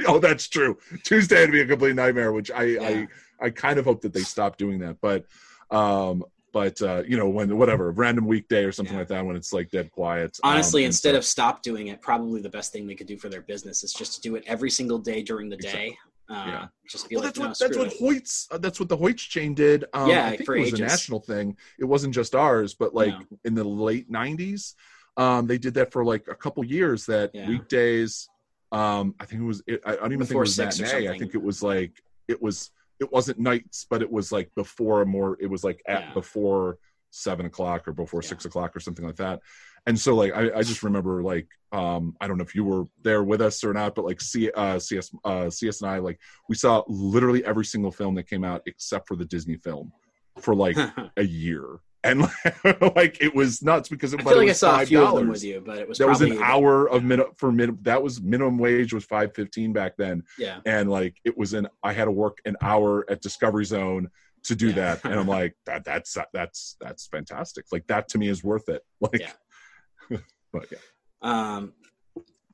[0.08, 2.88] oh that's true tuesday would be a complete nightmare which i Yeah.
[2.88, 3.08] i
[3.46, 5.26] i kind of hope that they stop doing that but
[5.70, 9.00] um but uh you know when whatever random weekday or something Yeah.
[9.00, 11.88] like that when it's like dead quiet um, Honestly, and instead so- of stop doing
[11.88, 14.34] it, probably the best thing they could do for their business is just to do
[14.36, 15.96] it every single day during the day.
[16.28, 16.66] Uh, Yeah.
[16.88, 18.14] Just be well, like, that's no, what that's what.
[18.14, 19.84] Hoyts uh, that's what the Hoyts chain did.
[19.92, 20.80] Um, Yeah, I think it was ages.
[20.80, 21.56] a national thing.
[21.78, 23.38] It wasn't just ours, but like No.
[23.44, 24.74] in the late '90s,
[25.16, 27.06] um, they did that for like a couple years.
[27.06, 27.48] That Yeah.
[27.48, 28.28] weekdays,
[28.70, 29.62] um, I think it was.
[29.66, 31.08] It, I don't even think it was matinee.
[31.08, 31.92] I think it was like
[32.28, 32.70] it was.
[33.00, 35.36] It wasn't nights, but it was like before a more.
[35.40, 36.12] It was like at Yeah.
[36.14, 36.78] before
[37.10, 38.28] seven o'clock or before Yeah.
[38.28, 39.40] six o'clock or something like that.
[39.86, 42.84] And so like I, I just remember like um I don't know if you were
[43.02, 46.20] there with us or not, but like C uh CS uh CS and I like
[46.48, 49.92] we saw literally every single film that came out except for the Disney film
[50.38, 50.76] for like
[51.16, 51.80] a year.
[52.02, 52.20] And
[52.96, 55.14] like it was nuts because it, I feel like I was saw a few of
[55.16, 55.30] them $5.
[55.30, 57.78] with you, but it was That was an hour of minute for minimum.
[57.82, 61.68] That was minimum wage was five fifteen back then, Yeah, and like it was an
[61.82, 64.08] I had to work an hour at Discovery Zone
[64.44, 64.72] to do Yeah.
[64.74, 67.66] that, and I'm like that that's that's that's fantastic.
[67.70, 68.82] Like that to me is worth it.
[69.02, 70.18] Like, Yeah.
[70.52, 70.78] but yeah.
[71.20, 71.74] Um,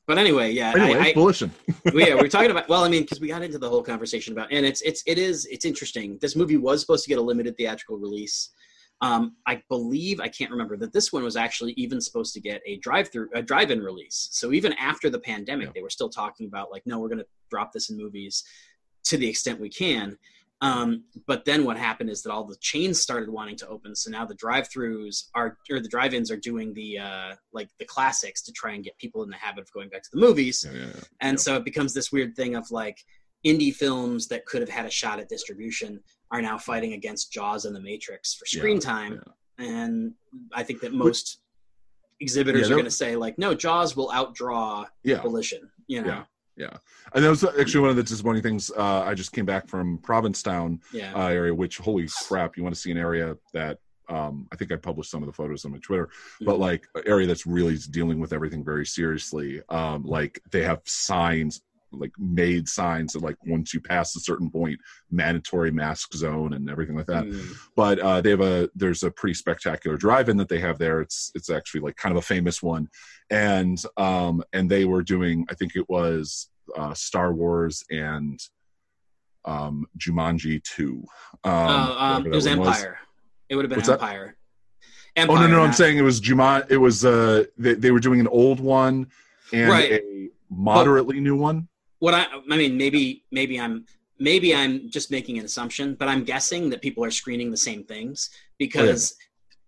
[0.09, 1.53] but anyway, yeah, Anyway, I, I, volition.
[1.93, 2.69] we, yeah, we're talking about.
[2.69, 5.19] Well, I mean, because we got into the whole conversation about, and it's it's it
[5.19, 6.19] is it's interesting.
[6.21, 8.51] This movie was supposed to get a limited theatrical release.
[9.03, 12.63] Um, I believe I can't remember that this one was actually even supposed to get
[12.65, 14.29] a drive-through, a drive-in release.
[14.33, 15.73] So even after the pandemic, Yeah.
[15.75, 18.43] they were still talking about like, no, we're going to drop this in movies
[19.05, 20.17] to the extent we can.
[20.63, 23.95] Um, but then what happened is that all the chains started wanting to open.
[23.95, 28.41] So now the drive-throughs are, or the drive-ins are doing the uh, like the classics
[28.45, 30.65] to try and get people in the habit of going back to the movies.
[30.67, 31.01] Yeah, yeah, yeah.
[31.21, 33.05] And so it becomes this weird thing of like
[33.47, 36.01] indie films that could have had a shot at distribution
[36.31, 39.23] are now fighting against Jaws and The Matrix for screen Yeah, time.
[39.59, 40.13] And
[40.53, 41.41] I think that most
[42.21, 45.23] exhibitors Yeah, are going to say like, no, Jaws will outdraw Yeah.
[45.23, 45.71] Volition.
[45.87, 46.09] You know?
[46.09, 46.25] Yeah.
[46.59, 46.75] Yeah,
[47.15, 48.71] and that was actually one of the disappointing things.
[48.71, 51.13] Uh, I just came back from Provincetown Yeah.
[51.15, 52.57] uh, area, which holy crap!
[52.57, 53.77] You want to see an area that
[54.09, 56.09] um, I think I published some of the photos on my Twitter,
[56.41, 56.61] but Mhm.
[56.61, 59.61] like an area that's really dealing with everything very seriously.
[59.69, 61.61] Um, like they have signs,
[61.99, 64.79] like made signs that like once you pass a certain point,
[65.11, 67.25] mandatory mask zone and everything like that.
[67.25, 67.57] Mm.
[67.75, 71.01] But uh, they have a there's a pretty spectacular drive-in that they have there.
[71.01, 72.89] It's it's actually like kind of a famous one,
[73.31, 78.39] and um, and they were doing I think it was uh, Star Wars and
[79.45, 81.05] um, Jumanji two.
[81.45, 82.99] Um, Uh, um, it was Empire.
[83.49, 83.95] It would have been What's that?
[84.03, 84.37] Empire.
[85.19, 85.49] Oh Empire.
[85.49, 86.67] no, no, I'm saying it was Juman.
[86.71, 89.07] It was uh, they, they were doing an old one
[89.53, 89.93] and Right.
[89.93, 91.69] a moderately new one.
[91.99, 93.87] What I, I mean, maybe, maybe I'm,
[94.19, 97.85] maybe I'm just making an assumption, but I'm guessing that people are screening the same
[97.85, 99.15] things because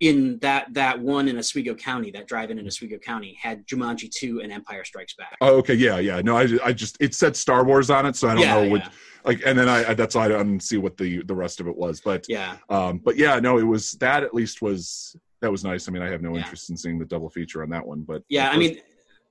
[0.01, 4.41] in that that one in Oswego County, that drive-in in Oswego County had Jumanji two
[4.41, 5.37] and Empire Strikes Back.
[5.41, 6.21] Oh, okay, yeah, yeah.
[6.21, 8.63] No, I, I just it said Star Wars on it, so I don't yeah, know
[8.63, 8.85] yeah, which
[9.25, 9.43] like.
[9.45, 11.77] And then I, I that's why I didn't see what the the rest of it
[11.77, 15.65] was, but yeah, um, but yeah, no, it was that at least was that was
[15.65, 15.89] nice.
[15.89, 16.43] I mean, I have no Yeah.
[16.43, 18.51] interest in seeing the double feature on that one, but yeah.
[18.51, 18.79] I mean,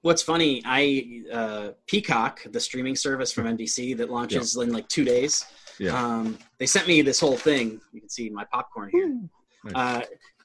[0.02, 5.04] what's funny, I uh, Peacock, the streaming service from NBC that launches in like two
[5.04, 5.46] days.
[5.80, 5.92] Yeah.
[5.92, 7.80] Um, they sent me this whole thing.
[7.92, 9.20] You can see my popcorn here.
[9.64, 9.74] Nice.
[9.76, 10.02] Uh,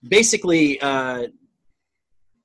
[0.08, 1.28] basically, uh,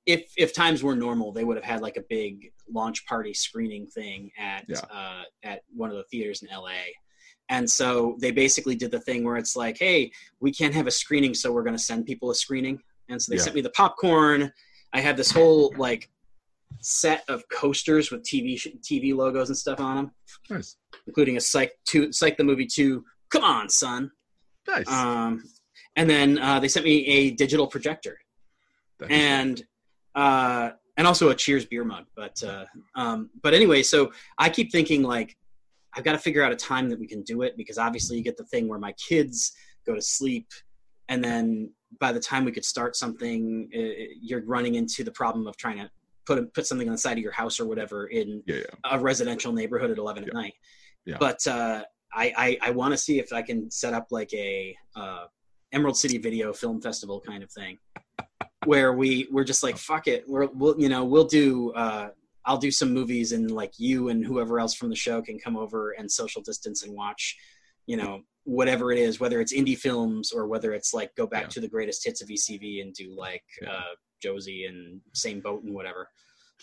[0.05, 3.87] if if times were normal, they would have had like a big launch party screening
[3.87, 4.79] thing at Yeah.
[4.91, 6.71] uh, at one of the theaters in LA.
[7.49, 10.91] And so they basically did the thing where it's like, hey, we can't have a
[10.91, 12.81] screening, so we're going to send people a screening.
[13.07, 13.43] And so they Yeah.
[13.43, 14.51] sent me the popcorn.
[14.91, 16.09] I had this whole like
[16.81, 20.11] set of coasters with TV sh- TV logos and stuff on them,
[20.49, 23.03] nice, including a Psych two Psych the movie two.
[23.29, 24.11] Come on, son.
[24.67, 24.89] nice.
[24.89, 25.43] Um,
[25.95, 28.17] and then uh, they sent me a digital projector
[29.09, 29.63] and
[30.15, 32.05] uh, and also a Cheers beer mug.
[32.15, 32.65] But uh,
[32.95, 35.35] um, but anyway, so I keep thinking like
[35.95, 38.23] I've got to figure out a time that we can do it because obviously you
[38.23, 39.53] get the thing where my kids
[39.85, 40.47] go to sleep,
[41.09, 45.47] and then by the time we could start something, uh, you're running into the problem
[45.47, 45.89] of trying to
[46.27, 48.99] put put something on the side of your house or whatever in yeah, yeah, a
[48.99, 50.53] residential neighborhood at 11 at night.
[51.05, 51.17] Yeah.
[51.19, 54.75] But uh, I, I, I want to see if I can set up like a
[54.95, 55.25] uh,
[55.71, 57.77] Emerald City Video Film Festival kind of thing,
[58.65, 62.09] where we we're just like fuck it, we're, we'll you know we'll do uh,
[62.45, 65.55] I'll do some movies and like you and whoever else from the show can come
[65.57, 67.35] over and social distance and watch,
[67.85, 71.43] you know whatever it is, whether it's indie films or whether it's like go back
[71.43, 71.47] Yeah.
[71.49, 73.71] to the greatest hits of ECV and do like Yeah.
[73.71, 73.81] uh,
[74.21, 76.09] Josie and same boat and whatever.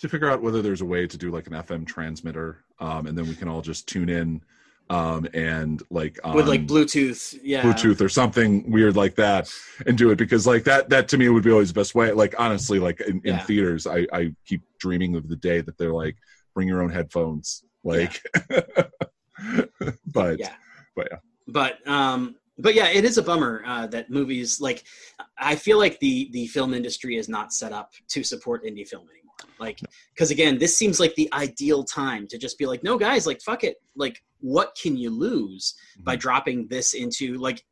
[0.01, 3.17] to figure out whether there's a way to do like an FM transmitter, um, and
[3.17, 4.43] then we can all just tune in,
[4.91, 9.49] um, and like With like Bluetooth, yeah, Bluetooth or something weird like that,
[9.87, 12.13] and do it because like that that to me would be always the best way.
[12.13, 13.43] Like honestly, like in, in Yeah.
[13.45, 16.17] theaters, I I keep dreaming of the day that they're like
[16.55, 18.21] bring your own headphones, like.
[20.07, 20.55] but yeah
[20.95, 21.19] but yeah.
[21.49, 24.85] but um but yeah it is a bummer uh that movies like
[25.39, 29.03] i feel like the the film industry is not set up to support indie film
[29.09, 29.81] anymore like
[30.15, 33.41] because again this seems like the ideal time to just be like no guys like
[33.43, 36.21] fuck it like what can you lose by Mhm.
[36.21, 37.65] dropping this into like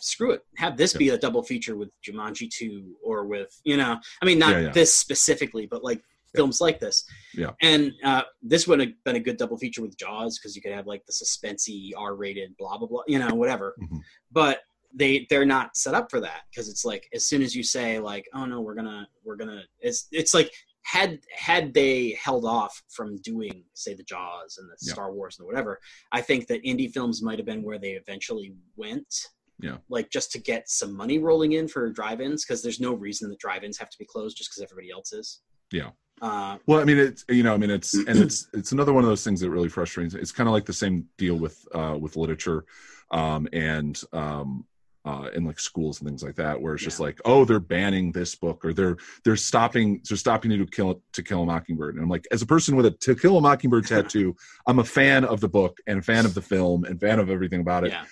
[0.00, 3.96] screw it have this be a double feature with jumanji 2 or with you know
[4.20, 4.70] i mean not Yeah, yeah.
[4.72, 6.02] this specifically but like
[6.34, 7.04] films like this
[7.34, 7.50] Yeah.
[7.62, 10.72] and uh, this would have been a good double feature with jaws because you could
[10.72, 14.00] have like the suspensey r-rated blah blah blah you know whatever Mhm.
[14.32, 14.60] but
[14.96, 17.98] they they're not set up for that because it's like as soon as you say
[17.98, 22.82] like oh no we're gonna we're gonna it's it's like had had they held off
[22.90, 24.92] from doing say the jaws and the Yeah.
[24.92, 25.80] star wars and whatever
[26.12, 29.12] i think that indie films might have been where they eventually went
[29.60, 29.78] Yeah.
[29.88, 33.38] like just to get some money rolling in for drive-ins because there's no reason that
[33.38, 35.40] drive-ins have to be closed just because everybody else is
[35.72, 35.90] Yeah.
[36.24, 39.04] Uh, Well, I mean, it's you know, I mean, it's and it's it's another one
[39.04, 40.14] of those things that really frustrates.
[40.14, 40.20] me.
[40.20, 42.64] It's kind of like the same deal with uh, with literature,
[43.10, 44.64] um, and um,
[45.04, 48.10] uh, in like schools and things like that, where it's just like, oh, they're banning
[48.10, 51.94] this book, or they're they're stopping they're stopping you to kill to kill a mockingbird.
[51.94, 54.34] And I'm like, as a person with a to kill a mockingbird tattoo,
[54.66, 57.28] I'm a fan of the book and a fan of the film and fan of
[57.28, 57.92] everything about it.
[57.92, 58.04] yeah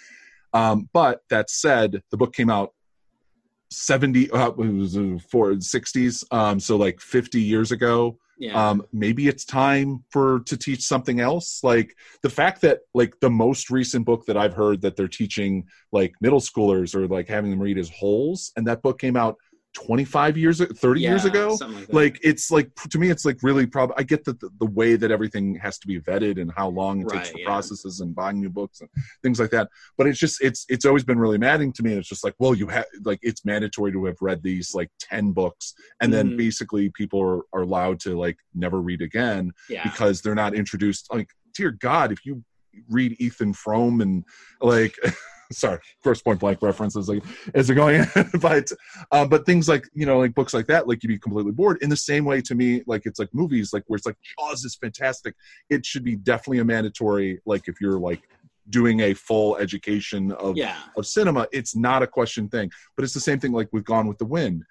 [0.53, 2.75] Um, but that said, the book came out
[3.73, 4.95] 70 uh, it was
[5.31, 8.71] for 60s um so like 50 years ago Yeah.
[8.71, 13.31] um maybe it's time for to teach something else like the fact that like the
[13.31, 17.51] most recent book that i've heard that they're teaching like middle schoolers or like having
[17.51, 19.37] them read is holes and that book came out
[19.75, 23.95] 25 years 30 years ago like like it's like to me it's like really probably
[23.99, 27.01] i get that the, the way that everything has to be vetted and how long
[27.01, 27.47] it takes Right, for yeah.
[27.47, 28.91] processes and buying new books and
[29.23, 31.99] things like that but it's just it's it's always been really maddening to me and
[32.01, 35.33] it's just like well you have like it's mandatory to have read these like 10
[35.33, 36.37] books and then Mhm.
[36.37, 39.83] basically people are, are allowed to like never read again yeah.
[39.85, 42.45] because they're not introduced like dear god if you
[42.91, 44.25] read ethan frome and
[44.61, 44.95] like
[45.59, 47.23] sorry first point blank references like
[47.55, 48.05] as they're going
[48.41, 48.71] but
[49.11, 51.79] um, but things like you know like books like that like you'd be completely bored.
[51.83, 54.65] In the same way to me like it's like movies like where it's like jaws
[54.65, 55.35] is fantastic.
[55.71, 58.23] It should be definitely a mandatory like if you're like
[58.71, 60.77] doing a full education of yeah.
[60.97, 62.71] of cinema it's not a question thing.
[62.97, 64.65] But it's the same thing like with gone with the wind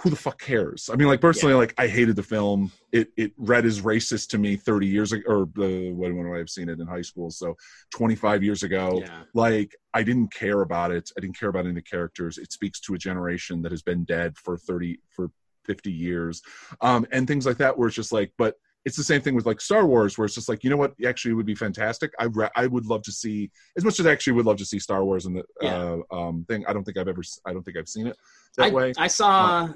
[0.00, 3.32] who the fuck cares i mean like personally like i hated the film it it
[3.36, 6.68] read as racist to me 30 years ago or the when would i have seen
[6.70, 7.54] it in high school so
[7.94, 9.22] 25 years ago Yeah.
[9.34, 12.50] like i didn't care about it i didn't care about any of the characters it
[12.50, 15.30] speaks to a generation that has been dead for 30 for
[15.66, 16.40] 50 years
[16.80, 18.54] um and things like that where it's just like but
[18.86, 20.94] it's the same thing with like Star Wars, where it's just like, you know what,
[21.06, 22.12] actually would be fantastic.
[22.18, 24.64] I re- I would love to see as much as I actually would love to
[24.64, 25.96] see Star Wars in the Yeah.
[26.10, 26.64] uh, um, thing.
[26.66, 28.16] I don't think I've ever, I don't think I've seen it
[28.56, 28.94] that I, way.
[28.96, 29.68] I saw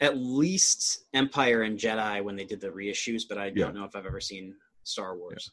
[0.00, 3.80] at least Empire and Jedi when they did the reissues, but I don't Yeah.
[3.80, 5.50] know if I've ever seen Star Wars.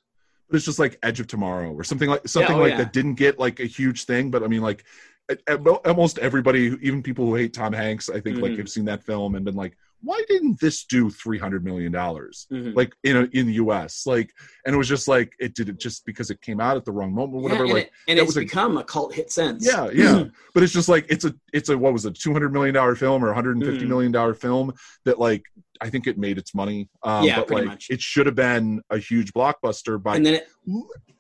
[0.50, 2.78] but it's just like Edge of Tomorrow or something like something oh, like yeah.
[2.80, 4.84] that didn't get like a huge thing, but I mean like
[5.30, 8.58] at- at mo- almost everybody, even people who hate Tom Hanks, I think like Mhm.
[8.58, 12.48] have seen that film and been like, why didn't this do three hundred million dollars?
[12.52, 12.76] Mhm.
[12.76, 14.06] Like in a, in the U.S.
[14.06, 14.32] Like,
[14.66, 16.92] and it was just like it did it just because it came out at the
[16.92, 17.66] wrong moment, whatever.
[17.66, 19.66] Yeah, and like, it, and it's was a- become a cult hit since.
[19.66, 20.26] yeah, yeah.
[20.54, 22.96] but it's just like it's a it's a what was it, two hundred million dollar
[22.96, 23.90] film or one hundred and fifty Mhm.
[23.90, 24.74] million dollar film
[25.06, 25.44] that like
[25.82, 26.90] I think it made its money.
[27.04, 27.88] Um, Yeah, but pretty like much.
[27.90, 30.48] it should have been a huge blockbuster by and then it,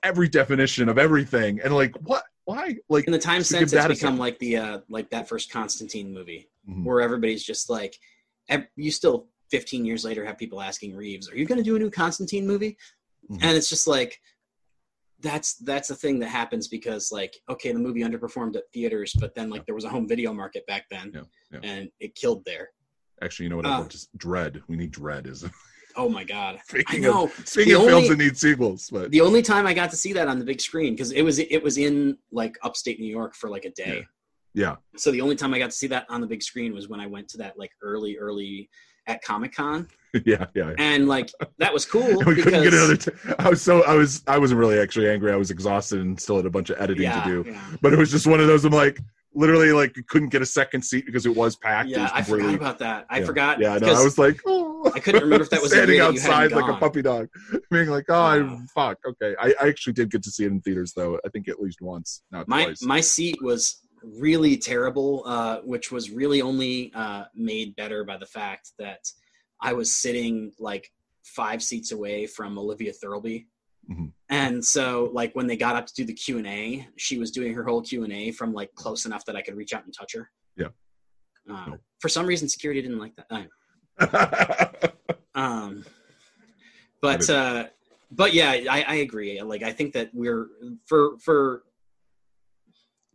[0.03, 4.17] every definition of everything, and like what why like in the time since, it's become
[4.17, 6.83] like the uh, like that first Constantine movie, Mhm.
[6.83, 7.95] where everybody's just like,
[8.75, 11.79] you still 15 years later have people asking Reeves, "Are you going to do a
[11.79, 12.77] new Constantine movie?"
[13.29, 13.39] Mhm.
[13.43, 14.19] And it's just like.
[15.21, 19.35] That's that's a thing that happens because like okay the movie underperformed at theaters but
[19.35, 21.21] then like there was a home video market back then Yeah,
[21.51, 21.59] yeah.
[21.61, 22.69] and it killed there
[23.21, 24.61] actually you know what Uh, I just Dredd.
[24.69, 25.43] We need Dredd is
[25.97, 29.11] oh my god I speaking know of speaking The of films that need sequels, but
[29.11, 31.37] the only time I got to see that on the big screen because it was
[31.39, 34.07] it was in like upstate New York for like a day.
[34.53, 36.89] Yeah, So the only time I got to see that on the big screen was
[36.89, 38.69] when I went to that like early early
[39.07, 39.87] at Comic Con,
[40.25, 40.73] yeah, yeah.
[40.77, 42.03] and like that was cool.
[42.25, 42.97] we because, couldn't get another.
[42.97, 45.31] T- I was so I was I wasn't really actually angry.
[45.31, 47.49] I was exhausted and still had a bunch of editing yeah, to do.
[47.49, 48.65] Yeah, But it was just one of those.
[48.65, 48.99] I'm like
[49.33, 51.89] literally like couldn't get a second seat because it was packed.
[51.89, 53.05] yeah was I forgot about that.
[53.09, 53.25] I yeah.
[53.25, 53.59] forgot.
[53.59, 54.91] Yeah, no, I was like, oh.
[54.95, 57.01] I couldn't remember if that was standing year that you hadn't outside like a puppy
[57.01, 57.27] dog,
[57.69, 58.59] being like, oh, Wow.
[58.61, 59.35] I, fuck, okay.
[59.39, 61.19] I, I actually did get to see it in theaters though.
[61.25, 62.81] I think at least once, not my twice.
[62.81, 68.25] my seat was really terrible, uh, which was really only uh, made better by the
[68.25, 69.11] fact that
[69.61, 70.91] I was sitting like
[71.23, 73.47] five seats away from Olivia Thirlby.
[73.89, 74.11] Mhm.
[74.29, 77.31] And so, like when they got up to do the Q and A, she was
[77.31, 79.85] doing her whole Q and A from like close enough that I could reach out
[79.85, 80.29] and touch her.
[80.55, 80.67] Yeah.
[81.49, 81.77] Uh, Cool.
[81.99, 84.93] For some reason, security didn't like that.
[85.35, 85.85] Um,
[87.01, 87.67] but uh,
[88.11, 89.41] but yeah, I, I agree.
[89.41, 90.47] Like I think that we're
[90.85, 91.63] for for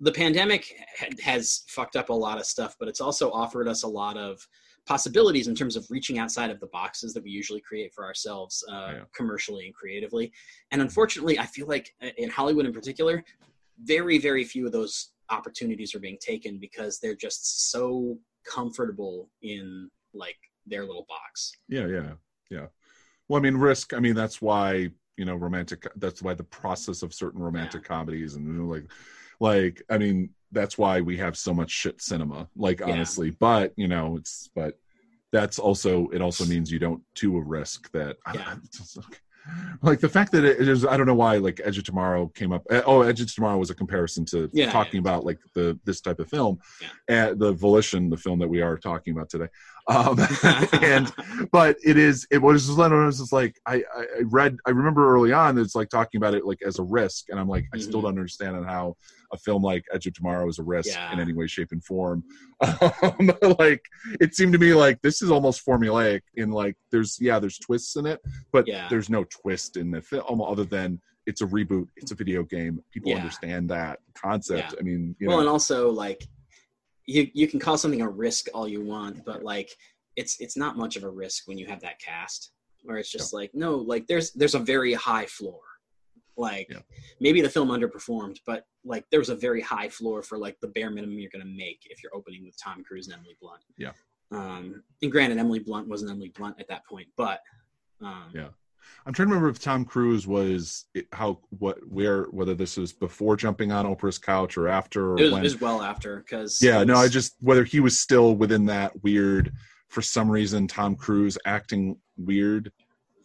[0.01, 0.75] the pandemic
[1.23, 4.47] has fucked up a lot of stuff, but it's also offered us a lot of
[4.87, 8.63] possibilities in terms of reaching outside of the boxes that we usually create for ourselves
[8.69, 9.05] uh, Yeah.
[9.15, 10.33] commercially and creatively.
[10.73, 13.25] And unfortunately, I feel like uh, in Hollywood in particular,
[13.83, 19.91] very very few of those opportunities are being taken because they're just so comfortable in
[20.13, 20.37] like
[20.67, 21.53] their little box.
[21.69, 22.13] yeah, yeah,
[22.51, 22.67] yeah.
[23.29, 23.95] Well, I mean, risk.
[23.95, 25.87] I mean, that's why you know romantic.
[25.97, 28.91] That's why the process of certain romantic comedies and you know, like,
[29.41, 32.49] like I mean, that's why we have so much shit cinema.
[32.57, 32.87] Like Yeah.
[32.93, 34.75] honestly, but you know, it's but
[35.33, 38.55] that's also it also means you don't to a risk that Yeah.
[39.83, 42.53] like the fact that it is i don't know why like edge of tomorrow came
[42.53, 45.79] up uh, oh edge of tomorrow was a comparison to Yeah, talking about like the
[45.85, 46.59] this type of film
[47.09, 49.49] and the volition the film that we are talking about today
[49.91, 50.19] um
[50.83, 51.13] and
[51.53, 55.33] but it is it was just, just like I, I I read i remember early
[55.33, 58.01] on it's like talking about it like as a risk and i'm like i still
[58.01, 58.05] Mhm.
[58.05, 58.97] don't understand how
[59.35, 61.13] a film like edge of tomorrow is a risk Yeah.
[61.13, 62.25] in any way shape and form
[62.61, 63.83] um, like
[64.21, 67.97] it seemed to me like this is almost formulaic in like there's yeah there's twists
[67.97, 68.21] in it
[68.53, 68.87] but Yeah.
[68.89, 72.81] there's no twist in the film other than it's a reboot it's a video game
[72.93, 73.17] people Yeah.
[73.17, 76.23] understand that concept i mean you well, know and also like
[77.07, 79.71] you you can call something a risk all you want, but like
[80.17, 83.33] it's it's not much of a risk when you have that cast where it's just
[83.33, 85.61] like no, like there's there's a very high floor.
[86.37, 86.81] Like Yeah.
[87.21, 90.69] maybe the film underperformed, but like there was a very high floor for like the
[90.69, 93.63] bare minimum you're gonna make if you're opening with Tom Cruise and Emily Blunt.
[93.79, 93.93] Yeah.
[94.31, 97.41] Um, and granted, Emily Blunt wasn't Emily Blunt at that point, but
[98.01, 98.49] um, Yeah.
[99.07, 103.35] I'm trying to remember if Tom Cruise was how what where whether this was before
[103.37, 105.41] jumping on Oprah's couch or after or it was, when.
[105.41, 109.03] it was well after because yeah, no, I just whether he was still within that
[109.03, 109.53] weird
[109.89, 112.73] for some reason Tom Cruise acting weird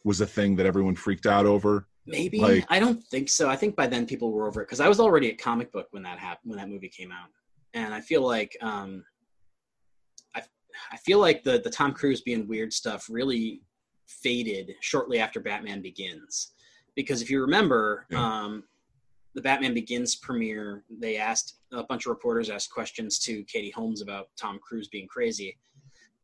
[0.06, 1.88] was a thing that everyone freaked out over.
[2.12, 3.50] Maybe Like- I don't think so.
[3.50, 5.88] I think by then people were over it because I was already at comic book
[5.92, 7.30] when that happened when that movie came out,
[7.74, 9.04] and I feel like um,
[10.36, 10.42] I
[10.92, 13.62] I feel like the the Tom Cruise being weird stuff really
[14.08, 16.54] faded shortly after Batman Begins,
[16.96, 18.24] because if you remember, Yeah.
[18.26, 18.64] um,
[19.36, 24.02] the Batman Begins premiere, they asked a bunch of reporters asked questions to Katie Holmes
[24.02, 25.58] about Tom Cruise being crazy.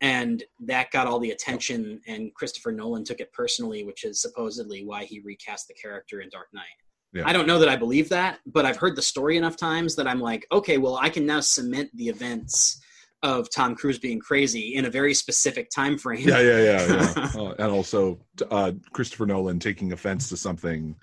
[0.02, 4.84] And that got all the attention, and Christopher Nolan took it personally, which is supposedly
[4.84, 6.66] why he recast the character in Dark Knight.
[7.14, 7.24] Yeah.
[7.26, 10.06] I don't know that I believe that, but I've heard the story enough times that
[10.06, 12.82] I'm like, okay, well, I can now cement the events
[13.24, 16.28] of Tom Cruise being crazy in a very specific time frame.
[16.28, 17.42] Yeah, yeah, yeah, yeah.
[17.42, 18.20] Uh, and also
[18.52, 20.96] uh, Christopher Nolan taking offense to something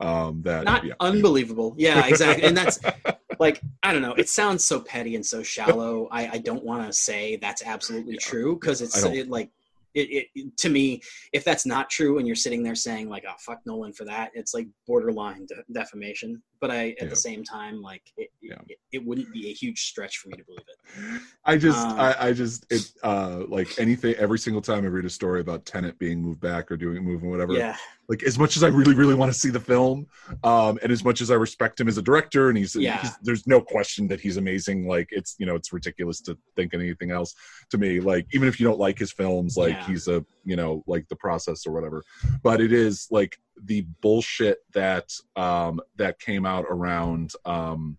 [0.00, 0.94] um, that Not yeah.
[1.00, 1.74] unbelievable.
[1.78, 2.46] Yeah, exactly.
[2.46, 2.80] and that's
[3.40, 4.12] like, I don't know.
[4.12, 6.08] It sounds so petty and so shallow.
[6.12, 8.20] I, I don't want to say that's absolutely Yeah.
[8.20, 9.50] true because it's it, like,
[9.94, 11.00] it, it to me,
[11.32, 14.30] if that's not true and you're sitting there saying like, "Oh fuck Nolan for that,"
[14.34, 16.40] it's like borderline de- defamation.
[16.60, 17.08] But I, at Yeah.
[17.08, 18.56] the same time, like, it, Yeah.
[18.68, 21.22] it, it wouldn't be a huge stretch for me to believe it.
[21.44, 25.06] I just, Um, I, I just, it, uh, like anything, every single time I read
[25.06, 27.76] a story about Tenet being moved back or doing a move and whatever, Yeah,
[28.10, 30.06] like as much as I really, really want to see the film,
[30.44, 33.00] um, and as much as I respect him as a director, and he's, Yeah.
[33.00, 34.86] he's, there's no question that he's amazing.
[34.86, 37.34] Like it's, you know, it's ridiculous to think anything else
[37.70, 38.00] to me.
[38.00, 39.86] Like even if you don't like his films, like Yeah.
[39.86, 42.02] he's a, you know, like the process or whatever.
[42.42, 47.98] But it is like the bullshit that, um, that came out around, um,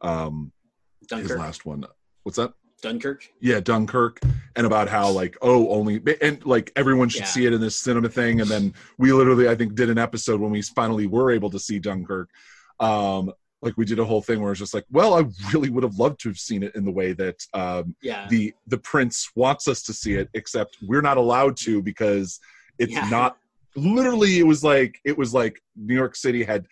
[0.00, 0.52] um,
[1.10, 1.84] his last one.
[2.22, 2.52] What's that?
[2.80, 3.28] Dunkirk.
[3.40, 4.20] yeah dunkirk
[4.54, 7.26] and about how like oh only and like everyone should Yeah.
[7.26, 10.40] see it in this cinema thing and then we literally i think did an episode
[10.40, 12.30] when we finally were able to see dunkirk
[12.78, 13.32] um
[13.62, 15.96] like we did a whole thing where it's just like well i really would have
[15.98, 19.66] loved to have seen it in the way that um Yeah, the the prince wants
[19.68, 22.38] us to see it except we're not allowed to because
[22.78, 23.08] it's Yeah.
[23.08, 23.36] not
[23.74, 26.66] literally it was like it was like new york city had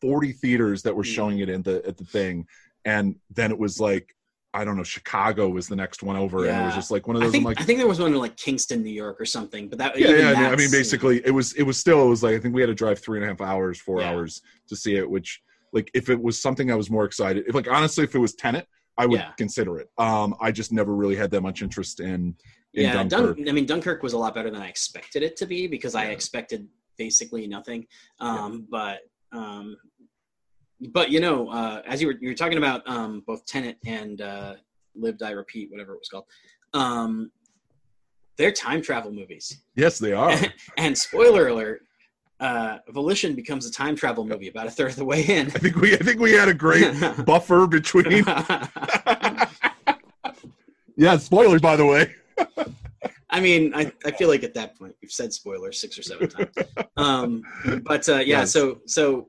[0.00, 1.14] 40 theaters that were Mm.
[1.14, 2.46] showing it in the at the thing
[2.84, 4.14] and then it was like
[4.54, 7.16] i don't know chicago was the next one over and it was just like one
[7.16, 9.24] of those i'm like I think there was one in like Kingston, New York, or
[9.24, 9.68] something.
[9.68, 10.30] But that yeah, yeah.
[10.30, 12.60] I mean- I basically, it was it was still it was like I think we
[12.60, 14.10] had to drive three and a half hours, four Yeah.
[14.10, 15.08] hours to see it.
[15.08, 15.40] Which
[15.72, 18.34] like if it was something I was more excited, if like honestly, if it was
[18.34, 18.66] Tenet,
[18.98, 19.32] I would Yeah.
[19.38, 19.88] consider it.
[19.98, 22.36] Um, I just never really had that much interest in
[22.74, 23.36] in yeah, Dunkirk.
[23.36, 25.94] Dun- I mean, Dunkirk was a lot better than I expected it to be because
[25.94, 27.86] I expected basically nothing.
[28.20, 29.00] Um, But
[29.32, 29.76] um,
[30.90, 34.20] but you know, uh, as you were you were talking about um, both Tenet and
[34.20, 34.54] uh,
[34.94, 36.24] Live Die Repeat, whatever it was called.
[36.74, 37.30] Um,
[38.38, 40.34] they're time travel movies, yes, they are.
[40.78, 41.82] and spoiler alert:
[42.42, 45.46] uh, Volition becomes a time travel movie about a third of the way in.
[45.46, 46.92] I think we I think we had a great
[47.24, 48.24] buffer between.
[50.96, 52.12] yeah, spoilers by the way.
[53.30, 56.28] I mean, I, I feel like at that point we've said spoilers six or seven
[56.28, 56.54] times.
[56.96, 57.42] Um,
[57.84, 58.50] but uh, yeah, Yes.
[58.52, 59.28] so so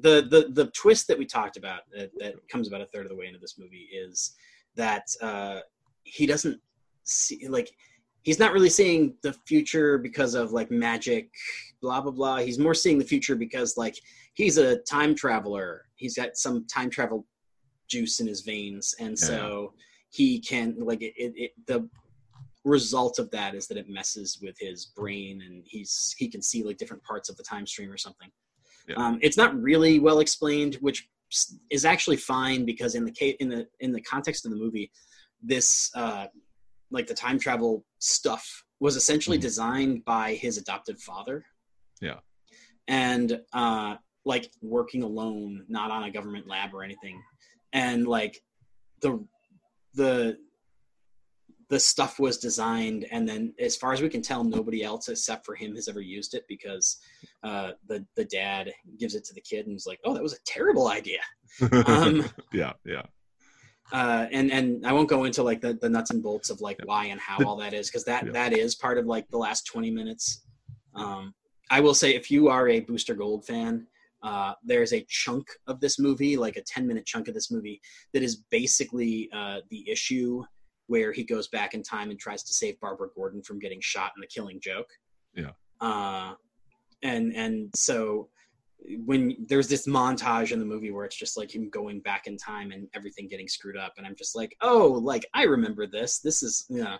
[0.00, 3.10] the the the twist that we talked about that, that comes about a third of
[3.10, 4.34] the way into this movie is
[4.76, 5.58] that uh,
[6.04, 6.60] he doesn't
[7.02, 7.70] see like
[8.22, 11.30] he's not really seeing the future because of like magic,
[11.80, 12.38] blah blah blah.
[12.38, 13.96] He's more seeing the future because like
[14.34, 15.86] he's a time traveler.
[15.96, 17.26] He's got some time travel
[17.88, 19.74] juice in his veins, and so
[20.10, 21.88] he can like it, it, it the
[22.64, 26.62] result of that is that it messes with his brain and he's he can see
[26.62, 28.30] like different parts of the time stream or something
[28.86, 28.96] Yeah.
[28.96, 31.08] um, it's not really well explained which
[31.70, 34.90] is actually fine because in the in the in the context of the movie
[35.42, 36.26] this uh
[36.90, 39.42] like the time travel stuff was essentially Mhm.
[39.42, 41.44] designed by his adopted father
[42.00, 42.20] Yeah.
[42.88, 47.22] and uh like working alone not on a government lab or anything
[47.72, 48.42] and like
[49.00, 49.24] the
[49.94, 50.38] the
[51.68, 55.46] the stuff was designed and then as far as we can tell nobody else except
[55.46, 56.98] for him has ever used it because
[57.44, 60.32] uh, the the dad gives it to the kid and is like oh that was
[60.32, 61.20] a terrible idea
[61.86, 63.02] um, yeah, yeah.
[63.92, 66.78] Uh, and and I won't go into like the, the nuts and bolts of like
[66.84, 68.32] why and how all that is because that Yeah.
[68.32, 70.42] that is part of like the last 20 minutes
[70.94, 71.34] um,
[71.70, 73.86] I will say if you are a Booster Gold fan
[74.22, 77.80] uh, there's a chunk of this movie, like a 10 minute chunk of this movie,
[78.12, 80.42] that is basically uh, the issue
[80.88, 84.12] where he goes back in time and tries to save Barbara Gordon from getting shot
[84.16, 84.88] in the Killing Joke.
[85.34, 85.52] Yeah.
[85.80, 86.34] Uh,
[87.02, 88.28] and and so
[89.04, 92.36] when there's this montage in the movie where it's just like him going back in
[92.36, 96.18] time and everything getting screwed up, and I'm just like, oh, like I remember this.
[96.20, 96.98] This is yeah.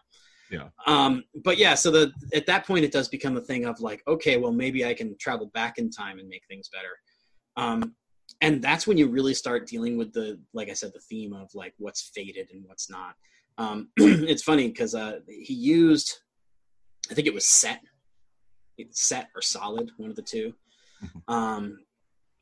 [0.50, 0.68] Yeah.
[0.86, 4.02] Um, but yeah, so the at that point it does become a thing of like,
[4.08, 6.98] okay, well maybe I can travel back in time and make things better.
[7.56, 7.94] Um,
[8.40, 11.50] and that's when you really start dealing with the, like I said, the theme of
[11.54, 13.14] like what's fated and what's not.
[13.58, 16.18] Um, it's funny because uh, he used,
[17.10, 17.80] I think it was set,
[18.90, 20.52] set or solid, one of the 2
[21.02, 21.22] Mhm.
[21.32, 21.84] um,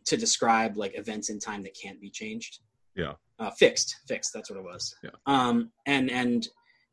[0.07, 2.61] to describe like events in time that can't be changed.
[2.97, 3.15] Yeah.
[3.39, 4.33] Uh, fixed, fixed.
[4.33, 4.95] That's what it was.
[5.03, 5.11] Yeah.
[5.27, 6.49] Um, and and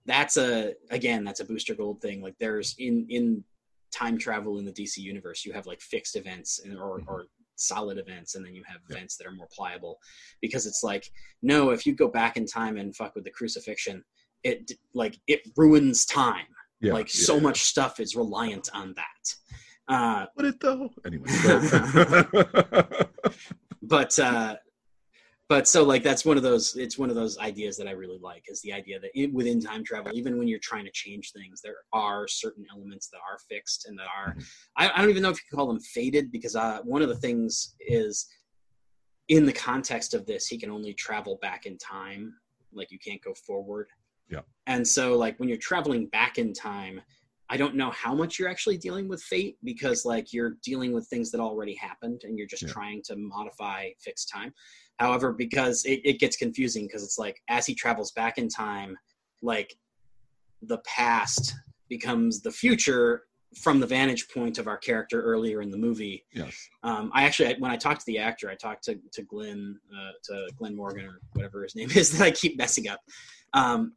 [0.06, 2.22] that's a again that's a booster gold thing.
[2.22, 3.44] Like there's in in
[3.92, 7.08] time travel in the DC universe, you have like fixed events and or Mhm.
[7.08, 8.98] or solid events, and then you have Yeah.
[8.98, 10.00] events that are more pliable.
[10.42, 11.10] Because it's like
[11.42, 14.04] no, if you go back in time and fuck with the crucifixion,
[14.44, 16.48] it like it ruins time.
[16.82, 16.92] Yeah.
[16.94, 19.36] like yeah, so much stuff is reliant on that.
[19.88, 20.90] Uh, Would it though?
[21.06, 21.26] Anyway.
[21.44, 23.10] but-
[23.82, 24.56] but uh
[25.48, 28.18] but so like that's one of those it's one of those ideas that i really
[28.20, 31.32] like is the idea that in, within time travel even when you're trying to change
[31.32, 34.44] things there are certain elements that are fixed and that are Mhm.
[34.78, 37.10] I, I don't even know if you can call them faded because uh one of
[37.10, 38.28] the things is
[39.28, 42.34] in the context of this he can only travel back in time
[42.74, 43.88] like you can't go forward
[44.32, 44.42] Yeah.
[44.66, 47.02] and so like when you're traveling back in time
[47.50, 51.08] I don't know how much you're actually dealing with fate because like you're dealing with
[51.08, 52.70] things that already happened and you're just Yeah.
[52.70, 54.54] trying to modify fixed time.
[55.00, 58.98] However, because it, it gets confusing because it's like as he travels back in time,
[59.42, 59.76] like
[60.62, 61.54] the past
[61.90, 63.24] becomes the future
[63.62, 66.26] from the vantage point of our character earlier in the movie.
[66.34, 66.68] yes.
[66.84, 70.12] Um, I actually, when I talked to the actor, I talked to to Glenn, uh,
[70.26, 73.00] to Glenn Morgan or whatever his name is that I keep messing up.
[73.54, 73.94] Um,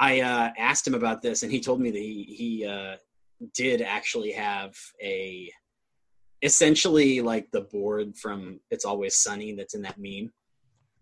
[0.00, 2.96] I uh, asked him about this, and he told me that he he uh,
[3.54, 5.52] did actually have a
[6.42, 10.32] essentially like the board from It's Always Sunny that's in that meme.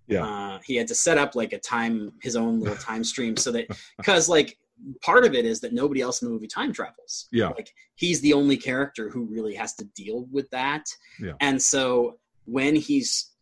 [0.08, 0.24] Yeah.
[0.24, 3.52] Uh, he had to set up like a time, his own little time stream, so
[3.52, 4.58] that because like
[5.00, 7.28] part of it is that nobody else in the movie time travels.
[7.30, 7.48] Yeah.
[7.48, 10.84] Like he's the only character who really has to deal with that.
[11.20, 11.32] Yeah.
[11.40, 13.32] And so when he's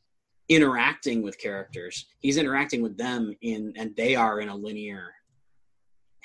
[0.49, 5.13] interacting with characters, he's interacting with them in and they are in a linear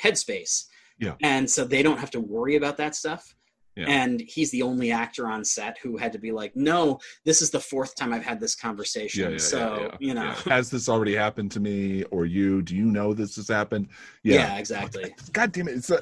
[0.02, 0.66] headspace.
[1.00, 1.16] Yeah.
[1.22, 3.36] And so they don't have to worry about that stuff.
[3.76, 3.86] Yeah.
[3.88, 7.52] And he's the only actor on set who had to be like, no, this is
[7.52, 9.24] the fourth time I've had this conversation.
[9.24, 10.36] Yeah, yeah, so, you know, yeah.
[10.54, 12.62] has this already happened to me or you?
[12.62, 13.88] Do you know this has happened?
[14.24, 15.16] yeah, exactly.
[15.32, 15.76] God damn it!
[15.76, 16.02] It's a,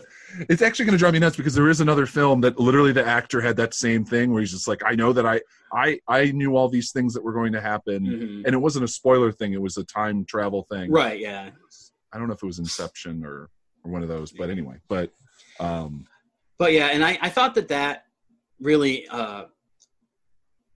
[0.49, 3.05] it's actually going to drive me nuts because there is another film that literally the
[3.05, 5.39] actor had that same thing where he's just like, I know that I
[5.71, 8.45] I I knew all these things that were going to happen, Mhm.
[8.45, 10.91] and it wasn't a spoiler thing; it was a time travel thing.
[10.91, 11.19] Right.
[11.19, 11.51] Yeah.
[12.11, 13.49] I don't know if it was Inception or
[13.84, 15.11] or one of those, but anyway, but
[15.59, 16.05] um,
[16.57, 18.03] but yeah and i, I thought that that
[18.59, 19.45] really uh,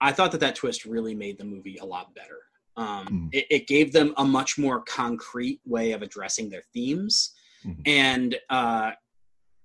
[0.00, 2.38] i thought that that twist really made the movie a lot better
[2.76, 3.28] um, Mhm.
[3.32, 7.34] it, it gave them a much more concrete way of addressing their themes
[7.64, 7.82] Mhm.
[7.86, 8.92] and uh,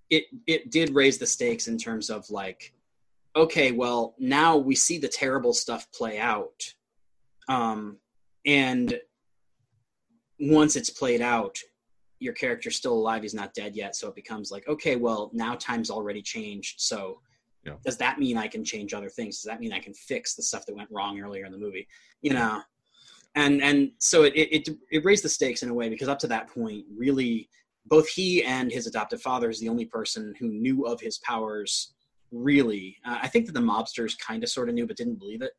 [0.09, 2.73] it it did raise the stakes in terms of like
[3.35, 6.73] okay well now we see the terrible stuff play out
[7.47, 7.97] um,
[8.45, 8.99] and
[10.39, 11.57] once it's played out
[12.19, 13.95] your character's still alive he's not dead yet.
[13.95, 16.81] So it becomes like okay well now time's already changed.
[16.81, 17.21] So
[17.65, 17.75] Yeah.
[17.83, 19.37] does that mean i can change other things?
[19.37, 21.87] Does that mean i can fix the stuff that went wrong earlier in the movie?
[22.21, 22.61] You know?
[23.35, 26.27] And and so it it, it, raised the stakes in a way because up to
[26.27, 27.49] that point really
[27.85, 31.93] both he and his adoptive father is the only person who knew of his powers
[32.31, 32.97] really.
[33.05, 35.51] Uh, i think that the mobsters kind of sort of knew but didn't believe it.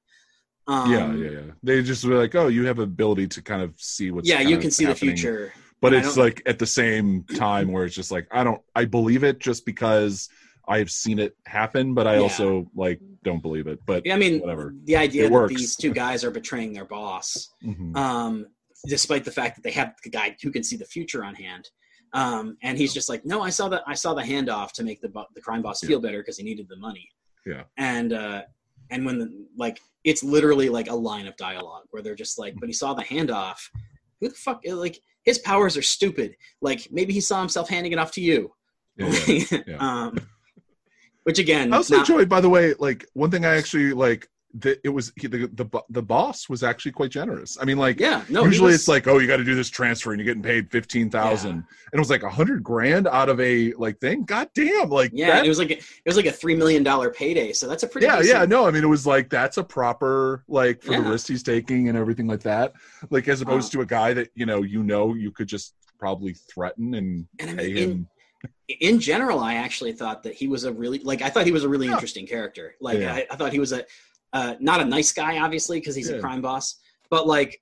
[0.67, 1.53] Um, yeah, yeah, yeah.
[1.65, 4.59] They just were like, oh, you have ability to kind of see what's yeah you
[4.59, 5.11] can see happening.
[5.11, 8.61] the future but it's like at the same time where it's just like I don't
[8.75, 10.29] I believe it just because
[10.69, 12.21] I've seen it happen, but I Yeah.
[12.21, 13.81] also like don't believe it.
[13.87, 14.75] But Yeah, I mean, whatever.
[14.85, 15.55] the idea It that works.
[15.55, 17.97] these two guys are betraying their boss, Mhm.
[17.97, 18.47] um,
[18.87, 21.71] despite the fact that they have the guy who can see the future on hand,
[22.13, 25.01] um, and he's just like, "No, I saw the I saw the handoff to make
[25.01, 25.89] the the crime boss Yeah.
[25.89, 27.09] feel better because he needed the money."
[27.47, 27.65] Yeah.
[27.79, 28.43] and uh,
[28.91, 32.55] and when the, like it's literally like a line of dialogue where they're just like,
[32.61, 33.59] "But he saw the handoff.
[34.21, 34.63] Who the fuck?
[34.67, 36.37] Like his powers are stupid.
[36.61, 38.53] Like maybe he saw himself handing it off to you."
[38.97, 39.59] Yeah, yeah.
[39.67, 39.77] yeah.
[39.81, 40.19] um,
[41.25, 44.29] which again, I also not- enjoyed, by the way, like one thing I actually like
[44.53, 47.57] the, it was he, the, the the boss was actually quite generous.
[47.61, 48.45] I mean, like Yeah, no.
[48.45, 50.71] usually was- it's like, oh, you got to do this transfer and you're getting paid
[50.71, 51.55] fifteen thousand, Yeah.
[51.93, 54.25] and it was like a hundred grand out of a like thing.
[54.25, 56.83] God damn, like yeah, that- it was like a, it was like a three million
[56.83, 57.53] dollar payday.
[57.53, 58.45] So that's a pretty yeah, decent- yeah.
[58.47, 61.09] No, I mean it was like that's a proper like for the Yeah.
[61.11, 62.73] risk he's taking and everything like that.
[63.11, 65.75] Like as opposed Uh, to a guy that you know you know you could just
[65.99, 68.09] probably threaten and And I pay mean, him.
[68.69, 71.53] in, in general, I actually thought that he was a really like I thought he
[71.53, 71.93] was a really Yeah.
[71.93, 72.75] interesting character.
[72.81, 73.01] Like.
[73.03, 73.85] I, I thought he was a
[74.33, 76.17] uh, not a nice guy, obviously, because he's Yeah.
[76.17, 76.77] a crime boss.
[77.11, 77.61] But like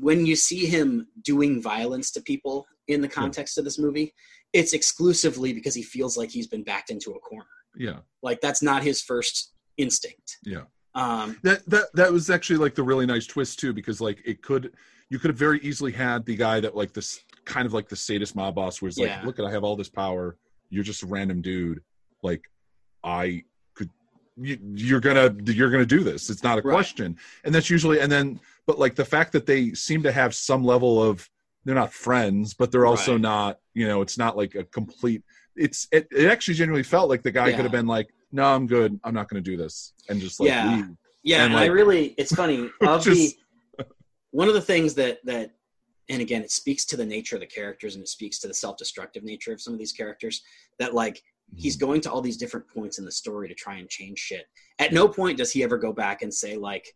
[0.00, 4.12] when you see him doing violence to people in the context of this movie,
[4.52, 7.46] it's exclusively because he feels like he's been backed into a corner.
[7.76, 10.38] yeah, Like that's not his first instinct.
[10.44, 10.62] yeah.
[10.94, 14.42] Um, That that that was actually like the really nice twist too, because like it
[14.42, 14.72] could
[15.10, 17.96] you could have very easily had the guy that like this kind of like the
[17.96, 19.22] sadist mob boss was like, Yeah.
[19.24, 20.38] look at I have all this power,
[20.70, 21.80] you're just a random dude,
[22.22, 22.42] like
[23.02, 23.42] I
[24.36, 26.30] you, you're gonna you're gonna do this.
[26.30, 26.72] It's not a Right.
[26.72, 30.34] question, and that's usually and then but like the fact that they seem to have
[30.34, 31.28] some level of
[31.64, 33.20] they're not friends, but they're also Right.
[33.20, 35.22] not you know it's not like a complete.
[35.56, 37.56] It's it, it actually genuinely felt like the guy Yeah.
[37.56, 40.48] could have been like, no, I'm good, I'm not gonna do this, and just like
[40.48, 40.76] Yeah.
[40.76, 40.86] leave.
[41.22, 43.36] Yeah, And, and, I really it's funny of Just-
[43.78, 43.86] the
[44.32, 45.52] one of the things that that
[46.10, 48.52] and again it speaks to the nature of the characters and it speaks to the
[48.52, 50.42] self-destructive nature of some of these characters
[50.80, 51.22] that like
[51.56, 51.86] he's Mm-hmm.
[51.86, 54.46] going to all these different points in the story to try and change shit.
[54.78, 56.86] At no point does he ever go back and say like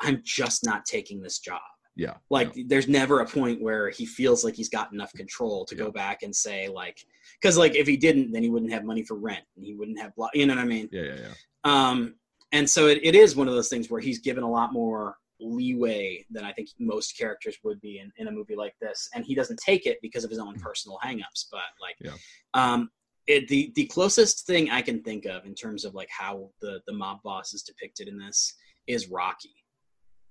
[0.00, 1.60] I'm just not taking this job.
[1.94, 5.76] yeah, Like there's never a point where he feels like he's got enough control to
[5.76, 5.84] Yeah.
[5.84, 6.98] go back and say like
[7.42, 10.00] cuz like if he didn't then he wouldn't have money for rent and he wouldn't
[10.00, 10.88] have blah, you know what I mean?
[10.90, 11.34] yeah, yeah, yeah.
[11.64, 12.16] Um,
[12.50, 15.16] and so it, it is one of those things where he's given a lot more
[15.40, 19.08] leeway than I think most characters would be in, in a movie like this.
[19.14, 21.46] And he doesn't take it because of his own personal hangups.
[21.50, 22.14] But like, Yeah.
[22.54, 22.90] um,
[23.26, 26.80] it, the, the closest thing I can think of in terms of like how the,
[26.86, 28.54] the mob boss is depicted in this
[28.86, 29.54] is Rocky.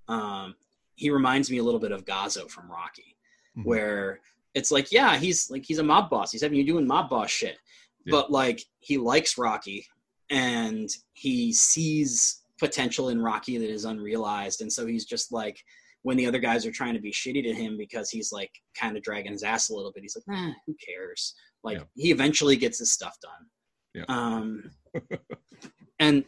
[0.08, 0.56] Um,
[0.96, 3.18] he reminds me a little bit of Gazzo from Rocky,
[3.58, 3.66] Mhm.
[3.66, 4.20] where
[4.54, 6.32] it's like, yeah, he's like, he's a mob boss.
[6.32, 7.58] He's having you doing mob boss shit.
[8.06, 8.12] Yeah.
[8.12, 9.86] But like, he likes Rocky
[10.30, 14.62] and he sees potential in Rocky that is unrealized.
[14.62, 15.58] And so he's just like,
[16.04, 18.98] when the other guys are trying to be shitty to him because he's like kind
[18.98, 21.36] of dragging his ass a little bit, he's like, eh, who cares?
[21.64, 21.84] Like Yeah.
[21.95, 23.47] he eventually gets his stuff done.
[23.93, 24.05] Yeah.
[24.07, 24.72] Um,
[25.99, 26.24] and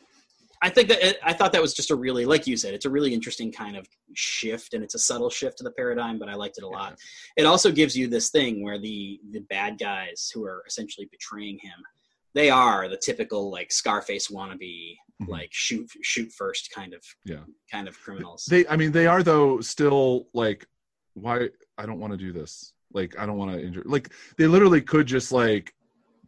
[0.61, 2.85] I think that it, I thought that was just a really, like you said, it's
[2.85, 6.29] a really interesting kind of shift, and it's a subtle shift to the paradigm, but
[6.29, 6.97] I liked it a lot.
[7.35, 11.59] It also gives you this thing where the the bad guys who are essentially betraying
[11.61, 11.73] him,
[12.33, 15.27] they are the typical like Scarface wannabe, Mhm.
[15.27, 17.43] like shoot shoot first kind of Yeah.
[17.69, 18.45] kind of criminals.
[18.49, 20.65] They, I mean, they are though still like,
[21.13, 21.49] why?
[21.77, 22.71] I don't want to do this.
[22.93, 23.83] Like, I don't want to injure.
[23.85, 25.73] Like, they literally could just like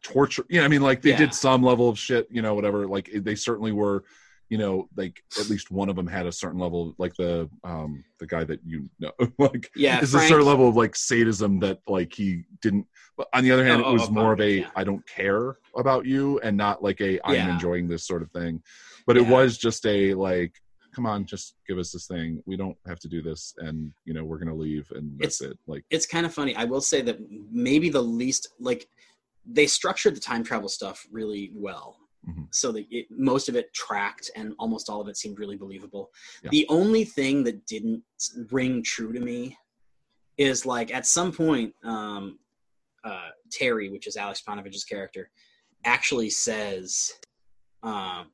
[0.03, 0.45] torture.
[0.49, 1.17] You know, I mean, like they Yeah.
[1.17, 2.27] did some level of shit.
[2.29, 2.87] You know, whatever.
[2.87, 4.03] Like, they certainly were.
[4.47, 8.05] You know, like at least one of them had a certain level, like the um
[8.19, 11.79] the guy that you know, like yeah, is a certain level of like sadism that
[11.87, 12.85] like he didn't.
[13.17, 14.69] But on the other hand, Oh, it was oh, more of a yeah.
[14.75, 17.53] I don't care about you, and not like a I am Yeah.
[17.53, 18.61] enjoying this sort of thing.
[19.07, 20.53] But it was just a like,
[20.95, 22.41] come on, just give us this thing.
[22.45, 25.59] We don't have to do this, and you know we're gonna leave, and that's it.
[25.67, 26.55] Like, it's kind of funny.
[26.55, 27.19] I will say that
[27.51, 28.87] maybe the least like
[29.45, 31.97] they structured the time travel stuff really well.
[32.27, 32.47] Mhm.
[32.51, 36.11] So that it, most of it tracked and almost all of it seemed really believable.
[36.43, 36.49] Yeah.
[36.49, 38.03] The only thing that didn't
[38.51, 39.55] ring true to me
[40.37, 42.39] is like at some point, um,
[43.03, 45.29] uh, Terry, which is Aleks Paunovic's character,
[45.83, 47.13] actually says,
[47.83, 48.31] um,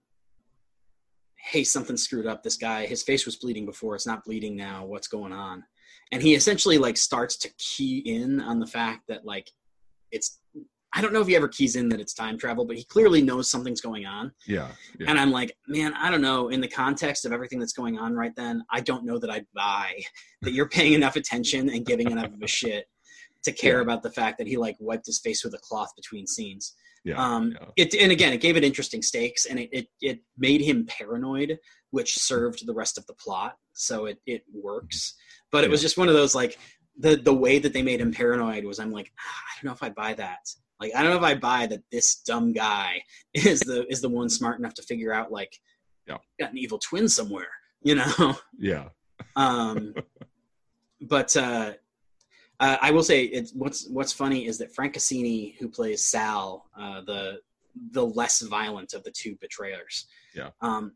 [1.44, 2.44] "Hey, something screwed up.
[2.44, 3.96] This guy, his face was bleeding before.
[3.96, 4.86] It's not bleeding now.
[4.86, 5.64] What's going on?"
[6.12, 9.50] And he essentially like starts to key in on the fact that like
[10.12, 10.39] it's.
[10.94, 13.22] I don't know if he ever keys in that it's time travel, but he clearly
[13.22, 14.30] knows something's going on.
[14.46, 14.68] yeah,
[15.00, 15.10] yeah.
[15.10, 16.50] And I'm like, man, I don't know.
[16.50, 19.46] In the context of everything that's going on right then, I don't know that I'd
[19.56, 19.94] buy
[20.42, 22.88] that you're paying enough attention and giving enough of a shit
[23.44, 23.84] to care Yeah.
[23.84, 26.76] about the fact that he like wiped his face with a cloth between scenes.
[27.04, 27.68] Yeah, Um, yeah.
[27.78, 31.58] It and again, it gave it interesting stakes, and it it, it made him paranoid,
[31.91, 33.56] which served the rest of the plot.
[33.74, 35.16] So it it works.
[35.52, 36.58] But it was just one of those like
[36.97, 39.74] the the way that they made him paranoid was I'm like "Ah, I don't know
[39.76, 40.39] if I buy that.
[40.80, 43.02] Like I don't know if I buy that this dumb guy
[43.34, 45.54] is the is the one smart enough to figure out like
[46.08, 46.18] Yeah.
[46.39, 47.49] got an evil twin somewhere,
[47.84, 48.36] you know.
[48.58, 48.89] yeah.
[49.36, 49.93] Um,
[51.02, 51.74] but uh,
[52.62, 56.70] uh, I will say it's what's what's funny is that Frank Cassini, who plays Sal,
[56.80, 57.39] uh, the
[57.91, 60.05] the less violent of the two betrayers.
[60.36, 60.49] Yeah.
[60.62, 60.93] Um,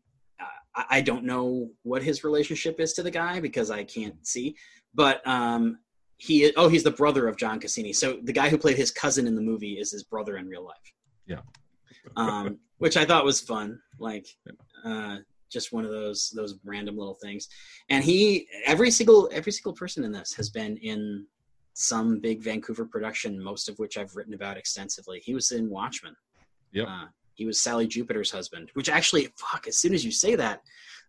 [0.74, 4.54] I, I don't know what his relationship is to the guy because I can't see,
[4.94, 5.78] but um,
[6.18, 7.92] he oh he's the brother of John Cassini.
[7.92, 10.64] So the guy who played his cousin in the movie is his brother in real
[10.64, 10.92] life.
[11.26, 11.40] Yeah.
[12.16, 13.80] um, which I thought was fun.
[13.98, 14.26] Like,
[14.84, 15.16] uh,
[15.50, 17.48] just one of those those random little things.
[17.88, 21.26] And he every single every single person in this has been in
[21.78, 25.20] some big Vancouver production, most of which I've written about extensively.
[25.22, 26.16] He was in Watchmen.
[26.72, 26.88] Yep.
[26.88, 27.04] Uh,
[27.34, 30.62] he was Sally Jupiter's husband, which actually, fuck, as soon as you say that,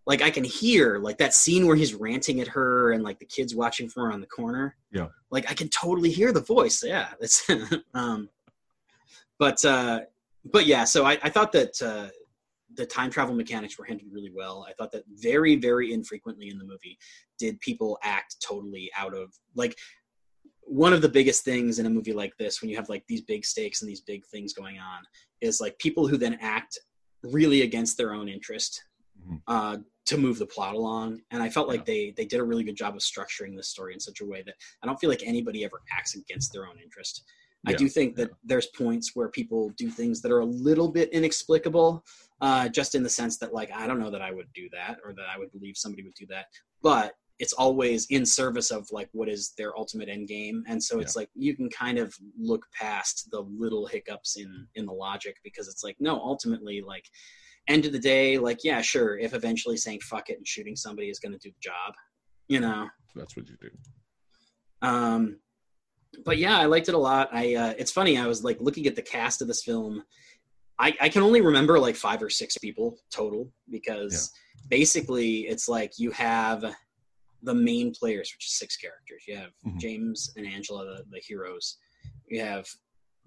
[0.06, 3.26] like I can hear like that scene where he's ranting at her and like the
[3.26, 4.76] kids watching from around the corner.
[4.92, 5.08] Yeah.
[5.32, 6.84] Like I can totally hear the voice.
[6.84, 7.10] Yeah.
[7.20, 7.50] That's
[7.94, 8.30] um
[9.40, 10.02] but uh
[10.46, 12.08] but yeah, so I, I thought that uh
[12.76, 14.66] the time travel mechanics were handled really well.
[14.70, 16.98] I thought that very, very infrequently in the movie
[17.38, 19.78] did people act totally out of like
[20.68, 23.22] one of the biggest things in a movie like this when you have like these
[23.22, 25.00] big stakes and these big things going on
[25.42, 26.78] is like people who then act
[27.24, 28.84] really against their own interest
[29.28, 29.42] Mhm.
[29.48, 31.22] uh, to move the plot along.
[31.32, 33.94] And i felt like they they did a really good job of structuring this story
[33.94, 36.78] in such a way that i don't feel like anybody ever acts against their own
[36.80, 37.24] interest.
[37.66, 41.10] I do think that there's points where people do things that are a little bit
[41.12, 42.06] inexplicable
[42.40, 45.00] uh, just in the sense that like i don't know that i would do that
[45.04, 46.46] or that i would believe somebody would do that.
[46.82, 50.64] But it's always in service of like what is their ultimate end game.
[50.68, 54.86] And so it's like you can kind of look past the little hiccups in in
[54.86, 57.06] the logic because it's like no ultimately like
[57.68, 61.10] end of the day like yeah sure if eventually saying fuck it and shooting somebody
[61.10, 61.94] is going to do the job
[62.48, 62.88] you know?
[63.16, 63.70] That's what you do.
[64.88, 65.40] um
[66.24, 67.30] but yeah i liked it a lot.
[67.34, 70.04] I uh it's funny i was like looking at the cast of this film.
[70.80, 74.32] I i can only remember like five or six people total because
[74.70, 76.64] basically it's like you have
[77.44, 79.80] the main players which is six characters you have Mhm.
[79.80, 81.78] james and angela the, the heroes
[82.30, 82.68] you have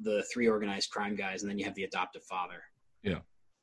[0.01, 2.63] the three organized crime guys and then you have the adoptive father
[3.03, 3.21] Yeah.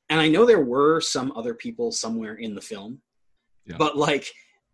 [0.09, 3.01] and i know there were some other people somewhere in the film
[3.65, 3.77] Yeah.
[3.77, 4.25] but like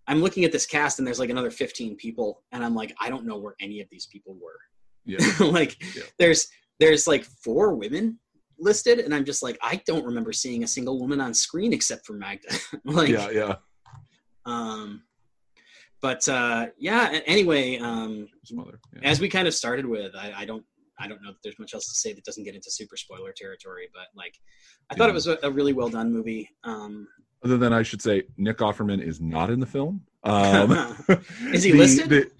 [0.08, 3.10] i'm looking at this cast and there's like another 15 people and i'm like i
[3.10, 4.60] don't know where any of these people were
[5.06, 5.18] Yeah.
[5.40, 6.04] like Yeah.
[6.20, 6.48] there's
[6.80, 8.20] there's like four women
[8.60, 12.06] listed and i'm just like i don't remember seeing a single woman on screen except
[12.06, 12.50] for magda
[12.86, 13.56] like yeah, yeah.
[14.46, 15.02] um
[16.04, 18.28] but uh yeah anyway um.
[18.52, 18.62] Yeah.
[19.12, 20.64] as we kind of started with i, I don't
[21.00, 23.34] i don't know that there's much else to say that doesn't get into super spoiler
[23.36, 24.36] territory but like
[24.92, 27.08] i thought it was a, a really well done movie um
[27.44, 29.94] Other than I should say, Nick Offerman is not in the film.
[30.24, 30.72] Um,
[31.56, 32.10] Is he the- listed?
[32.10, 32.32] the-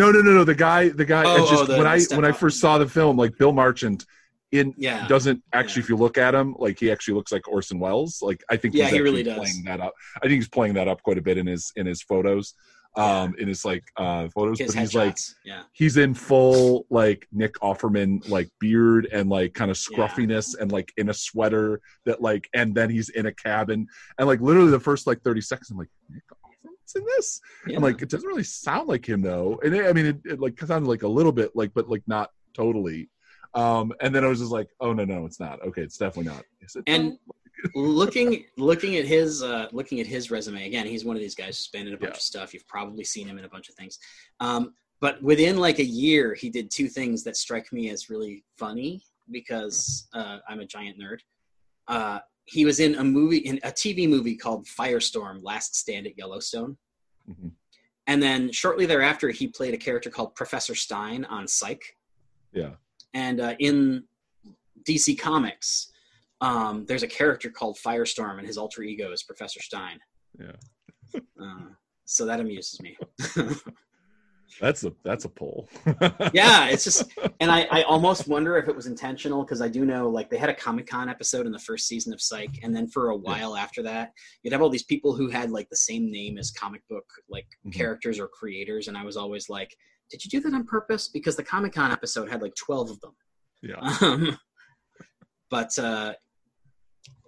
[0.00, 0.44] no, no, no, no.
[0.44, 1.22] The guy, the guy.
[1.26, 4.04] Oh, just oh, the- when I when I first saw the film, like Bill Marchant,
[4.52, 5.80] in yeah doesn't actually.
[5.80, 5.84] Yeah.
[5.84, 8.20] If you look at him, like he actually looks like Orson Welles.
[8.28, 9.38] Like I think Yeah, he's he really does.
[9.38, 9.94] playing that up.
[10.22, 12.52] I think he's playing that up quite a bit in his in his photos,
[12.96, 14.58] um, in his like uh photos.
[14.58, 19.52] his but he's like yeah he's in full like Nick Offerman like beard and like
[19.54, 19.94] kind of Yeah.
[19.94, 23.86] scruffiness and like in a sweater that like and then he's in a cabin
[24.18, 27.76] and like literally the first like 30 seconds I'm like Nick Offerman's in this yeah.
[27.76, 30.40] I'm like it doesn't really sound like him though and it, I mean it, it
[30.40, 33.10] like sounded like a little bit like but like not totally
[33.54, 36.30] um and then I was just like oh no no it's not okay it's definitely
[36.32, 37.18] not Is it And-?
[37.74, 41.56] Looking looking at his uh looking at his resume again he's one of these guys
[41.58, 42.16] who's been in a bunch Yeah.
[42.16, 42.52] of stuff.
[42.54, 43.98] You've probably seen him in a bunch of things.
[44.40, 48.44] Um but within like a year he did two things that strike me as really
[48.58, 51.18] funny because uh i'm a giant nerd.
[51.88, 56.18] Uh he was in a movie in a tv movie called firestorm last stand at
[56.18, 56.76] yellowstone.
[57.30, 57.52] Mhm.
[58.06, 61.96] and then shortly thereafter he played a character called professor stein on psych.
[62.52, 62.74] Yeah.
[63.14, 64.04] And uh, in
[64.86, 65.90] DC Comics,
[66.44, 69.98] um, there's a character called Firestorm, and his alter ego is Professor Stein.
[70.38, 71.20] Yeah.
[71.40, 71.68] Uh,
[72.04, 72.96] so that amuses me.
[74.60, 75.68] that's a that's a pull
[76.32, 77.04] yeah, it's just,
[77.40, 80.36] and I, I almost wonder if it was intentional because I do know like they
[80.36, 83.16] had a Comic Con episode in the first season of Psych, and then for a
[83.16, 86.50] while after that, you'd have all these people who had like the same name as
[86.52, 87.72] comic book like Mhm.
[87.74, 89.74] characters or creators, and I was always like,
[90.10, 91.08] did you do that on purpose?
[91.08, 93.14] Because the Comic Con episode had like twelve of them.
[93.62, 94.38] yeah Um,
[95.50, 96.12] but uh,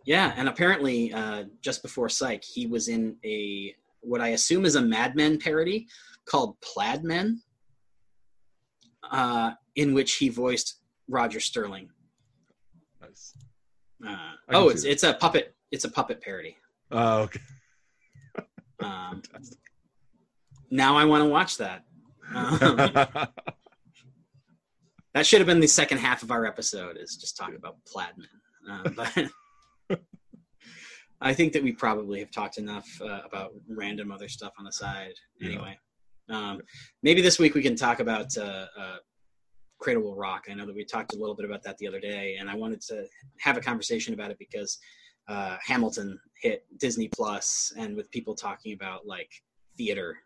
[0.07, 4.77] yeah, and apparently, uh, just before Psych, he was in a what I assume is
[4.77, 5.89] a Mad Men parody
[6.27, 7.43] called Plaid Men,
[9.11, 11.91] uh, in which he voiced Roger Sterling.
[13.01, 13.35] nice
[14.07, 14.91] Uh, oh, it's that.
[14.91, 15.57] it's a puppet.
[15.73, 16.57] It's a puppet parody.
[16.93, 17.41] oh okay
[18.81, 19.23] Um,
[20.71, 21.85] now I want to watch that.
[22.35, 22.77] Um,
[25.15, 26.99] that should have been the second half of our episode.
[26.99, 28.29] Is just talking about plaid men.
[28.71, 29.17] Uh, but
[31.21, 34.73] I think that we probably have talked enough uh, about random other stuff on the
[34.73, 35.15] side.
[35.41, 35.49] Yeah.
[35.49, 35.79] Anyway,
[36.29, 36.61] um,
[37.03, 38.97] maybe this week we can talk about uh, uh,
[39.79, 40.47] Cradle Will Rock.
[40.51, 42.55] I know that we talked a little bit about that the other day, and I
[42.55, 43.07] wanted to
[43.41, 44.79] have a conversation about it because
[45.29, 49.31] uh, Hamilton hit Disney Plus, and with people talking about like
[49.77, 50.17] theater,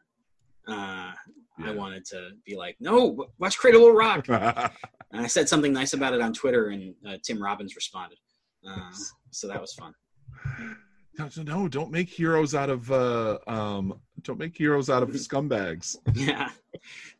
[0.68, 1.12] uh,
[1.62, 4.26] I wanted to be like, no, watch Cradle Will Rock.
[5.12, 8.18] And I said something nice about it on Twitter, and uh, Tim Robbins responded.
[8.64, 8.92] Uh,
[9.30, 9.92] so that was fun.
[11.18, 15.96] No, no, don't make heroes out of uh um don't make heroes out of scumbags
[16.14, 16.50] Yeah.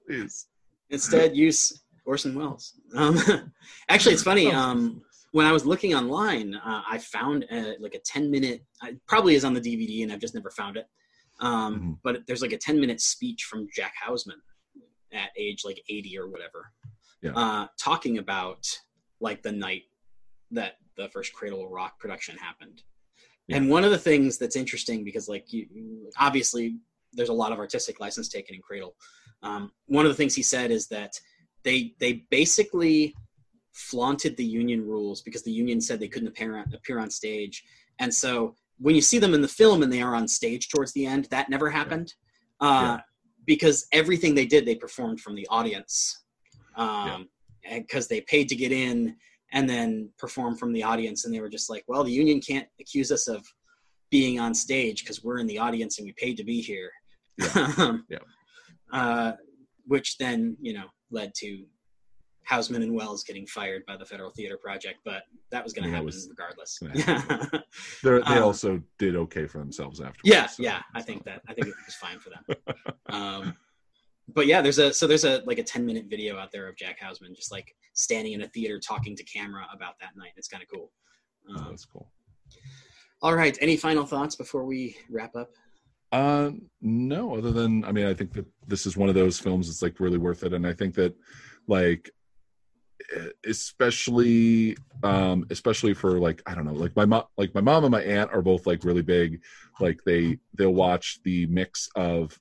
[0.07, 0.47] please
[0.91, 2.75] Instead, use Orson Welles.
[2.97, 3.17] Um,
[3.89, 4.51] actually, it's funny.
[4.51, 8.97] Um, when I was looking online, uh, I found a, like a 10 minute, it
[9.07, 10.87] probably is on the DVD and I've just never found it.
[11.39, 11.99] Um, Mhm.
[12.03, 14.41] But there's like a 10 minute speech from Jack Houseman
[15.13, 16.73] at age like 80 or whatever,
[17.23, 17.33] Yeah.
[17.37, 18.67] uh, talking about
[19.21, 19.83] like the night
[20.51, 22.83] that the first Cradle of Rock production happened.
[23.51, 25.67] And one of the things that's interesting because like you,
[26.19, 26.77] obviously
[27.13, 28.95] there's a lot of artistic license taken in Cradle.
[29.43, 31.13] Um, one of the things he said is that
[31.65, 33.15] they they basically
[33.73, 37.65] flaunted the union rules because the union said they couldn't appear on, appear on stage,
[37.99, 40.93] and so when you see them in the film and they are on stage towards
[40.93, 42.15] the end, that never happened.
[42.61, 42.99] Uh,
[43.47, 46.23] because everything they did they performed from the audience.
[46.77, 47.29] Um,
[47.69, 49.17] because they paid to get in
[49.53, 52.69] and then perform from the audience, and they were just like, well, the union can't
[52.81, 53.45] accuse us of
[54.11, 56.91] being on stage because we're in the audience and we paid to be here.
[57.79, 58.19] Um, Yeah.
[58.93, 59.33] Uh,
[59.87, 61.65] which then, you know, led to
[62.45, 65.23] Houseman and Welles getting fired by the Federal Theater Project, but
[65.53, 66.79] that was going to happen was regardless.
[66.95, 67.47] Yeah.
[68.03, 70.83] They're, they Um, also did okay for themselves afterwards yeah, so- yeah.
[70.95, 72.45] I so- think that I think it was fine for them.
[73.11, 73.57] Um,
[74.35, 76.77] but yeah, there's a so there's a like a 10 minute video out there of
[76.77, 80.33] Jack Houseman just like standing in a theater talking to camera about that night.
[80.37, 80.91] It's kind of cool.
[81.49, 82.11] oh, Um, that's cool
[83.23, 85.51] all right, any final thoughts before we wrap up?
[86.13, 86.51] Uh,
[86.81, 89.83] no, other than I mean, I think that this is one of those films that's
[89.83, 91.15] like really worth it, and I think that
[91.69, 92.11] like
[93.47, 97.91] especially um especially for like i don't know like my mom like my mom and
[97.91, 99.41] my aunt are both like really big
[99.81, 102.39] like they they'll watch the mix of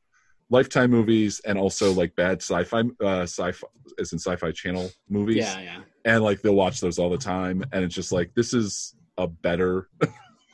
[0.50, 3.68] lifetime movies and also like bad sci-fi uh sci-fi
[4.00, 5.82] as in sci-fi channel movies Yeah, yeah.
[6.06, 9.28] and like they'll watch those all the time and it's just like this is a
[9.28, 9.90] better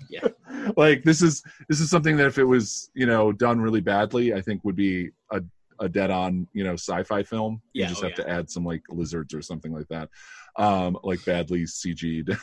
[0.09, 0.27] Yeah.
[0.77, 4.33] like this is this is something that if it was you know done really badly
[4.33, 5.41] i think would be a,
[5.79, 8.63] a dead on you know sci-fi film you Yeah, just oh, have to add some
[8.65, 10.09] like lizards or something like that
[10.57, 12.37] um like badly cg'd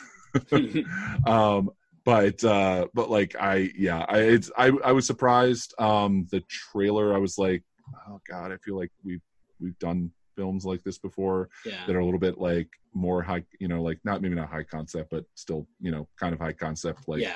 [1.27, 1.69] um
[2.05, 7.13] but uh but like i yeah i it's i i was surprised um the trailer
[7.13, 7.63] i was like
[8.07, 9.21] oh god i feel like we've
[9.59, 11.85] we've done films like this before yeah.
[11.85, 14.63] that are a little bit like more high you know like not maybe not high
[14.63, 17.33] concept but still you know kind of high concept like yeah.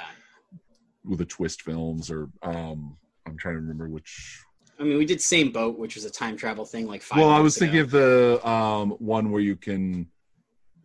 [1.06, 4.44] with the twist films or um i'm trying to remember which
[4.80, 7.30] I mean, we did Same Boat, which was a time travel thing like five well
[7.30, 10.08] i was thinking of the um one where you can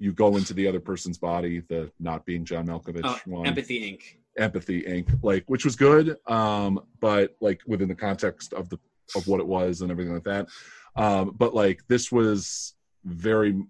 [0.03, 3.81] you go into the other person's body the not being john malkovich oh, one Empathy
[3.81, 4.03] Inc.
[4.37, 8.79] empathy inc like which was good um but like within the context of the
[9.15, 10.49] of what it was and everything like that
[10.97, 12.75] um but like this was
[13.05, 13.63] very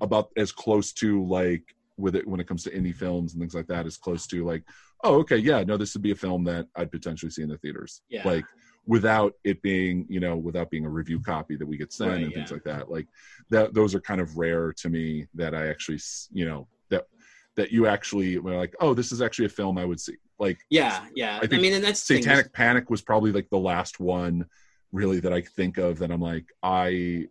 [0.00, 1.64] about as close to like
[1.96, 4.44] with it when it comes to indie films and things like that as close to
[4.46, 4.62] like
[5.04, 7.58] oh okay yeah no this would be a film that i'd potentially see in the
[7.58, 8.26] theaters Yeah.
[8.26, 8.44] like
[8.86, 12.22] without it being you know without being a review copy that we get sent Right,
[12.24, 12.54] and things yeah.
[12.54, 13.06] like that like
[13.50, 15.98] that those are kind of rare to me that i actually
[16.32, 17.06] you know that
[17.56, 20.58] that you actually were like oh this is actually a film i would see like
[20.70, 21.36] Yeah, yeah.
[21.36, 24.46] I, think mean, and that's satanic panic was probably like the last one
[24.92, 27.26] really that i think of that i'm like i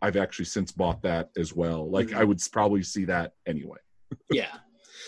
[0.00, 2.16] i've actually since bought that as well like Mhm.
[2.18, 3.78] i would probably see that anyway
[4.30, 4.56] yeah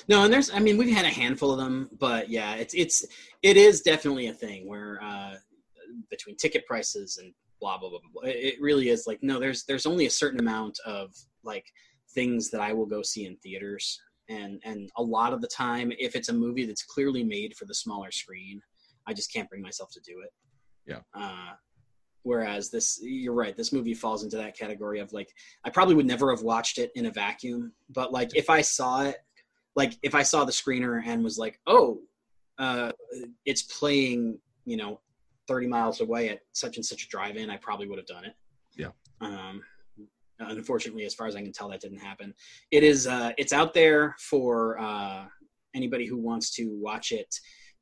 [0.09, 3.07] no and there's i mean we've had a handful of them but yeah it's it's
[3.43, 5.37] it is definitely a thing where uh
[6.11, 9.87] between ticket prices and blah blah blah, blah, it really is like no there's there's
[9.87, 11.11] only a certain amount of
[11.45, 11.66] like
[12.15, 14.01] things that i will go see in theaters.
[14.31, 17.66] And and a lot of the time if it's a movie that's clearly made for
[17.66, 18.61] the smaller screen
[19.07, 20.33] i just can't bring myself to do it.
[20.87, 21.01] Yeah.
[21.15, 21.53] uh
[22.23, 25.29] whereas this you're right this movie falls into that category of like
[25.65, 29.03] i probably would never have watched it in a vacuum but like if i saw
[29.05, 29.16] it
[29.77, 32.01] like if i saw the screener and was like oh
[32.59, 32.91] uh
[33.45, 35.01] it's playing you know
[35.49, 38.35] 30 miles away at such and such a drive-in i probably would have done it.
[38.77, 38.91] Yeah.
[39.21, 39.62] um
[40.41, 42.35] unfortunately as far as i can tell that didn't happen.
[42.71, 45.25] It is uh it's out there for uh
[45.75, 47.35] anybody who wants to watch it.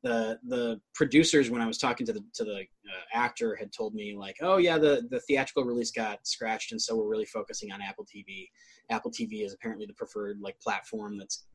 [0.03, 3.93] The the producers when i was talking to the to the uh, actor had told
[3.95, 7.71] me like oh yeah the the theatrical release got scratched and so we're really focusing
[7.71, 8.49] on apple tv
[8.89, 11.45] apple tv is apparently the preferred like platform that's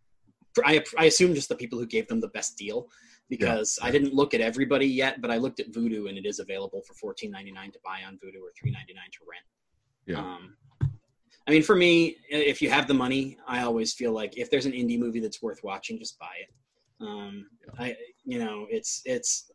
[0.64, 2.88] I, I assume just the people who gave them the best deal
[3.28, 6.38] because I didn't look at everybody yet, but I looked at Vudu and it is
[6.38, 9.44] available for fourteen ninety nine to buy on Vudu or three ninety nine to rent.
[10.06, 10.20] Yeah.
[10.20, 10.56] Um,
[11.46, 14.66] I mean, for me, if you have the money, I always feel like if there's
[14.66, 17.06] an indie movie that's worth watching, just buy it.
[17.06, 17.46] Um,
[17.78, 19.50] I, you know, it's it's.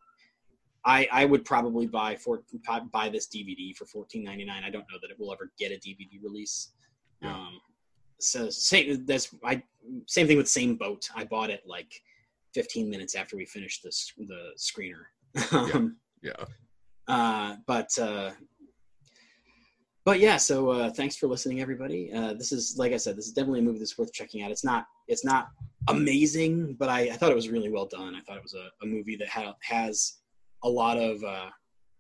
[0.86, 2.44] I I would probably buy for
[2.92, 4.64] buy this DVD for fourteen ninety nine.
[4.64, 6.74] I don't know that it will ever get a DVD release.
[7.22, 7.34] Yeah.
[7.34, 7.60] Um,
[8.20, 9.64] so same that's I
[10.08, 11.10] same thing with same boat.
[11.16, 11.92] I bought it like
[12.54, 15.04] 15 minutes after we finished this the screener.
[15.76, 16.46] um, Yeah.
[17.08, 18.32] uh, but uh,
[20.06, 22.12] but yeah, so uh, thanks for listening, everybody.
[22.12, 24.52] Uh, this is like I said, this is definitely a movie that's worth checking out.
[24.52, 25.50] It's not it's not
[25.88, 28.16] amazing, but I, I thought it was really well done.
[28.16, 30.20] I thought it was a, a movie that ha- has
[30.64, 31.50] a lot of uh,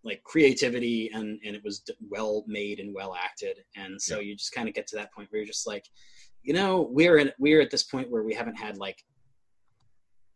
[0.04, 3.60] like creativity and and it was d- well made and well acted.
[3.76, 5.86] And so you just kind of get to that point where you're just like,
[6.42, 9.04] you know, we're in we're at this point where we haven't had like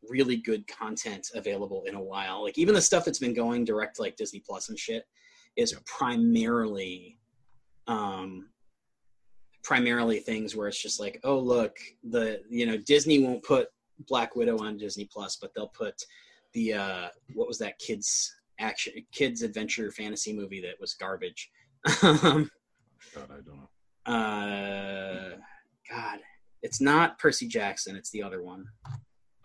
[0.10, 2.44] really good content available in a while.
[2.44, 5.04] Like even the stuff that's been going direct like Disney Plus and shit
[5.58, 5.80] is Yeah.
[5.86, 7.20] primarily
[7.88, 8.50] um
[9.64, 11.78] primarily things where it's just like, oh look,
[12.10, 13.68] the you know, Disney won't put
[14.08, 16.02] Black Widow on Disney Plus, but they'll put
[16.54, 21.52] the uh what was that kids action kids adventure fantasy movie that was garbage.
[22.04, 22.50] um
[23.14, 24.14] God, I don't know.
[24.14, 25.38] uh
[25.90, 26.20] God.
[26.64, 28.66] It's not Percy Jackson, it's the other one.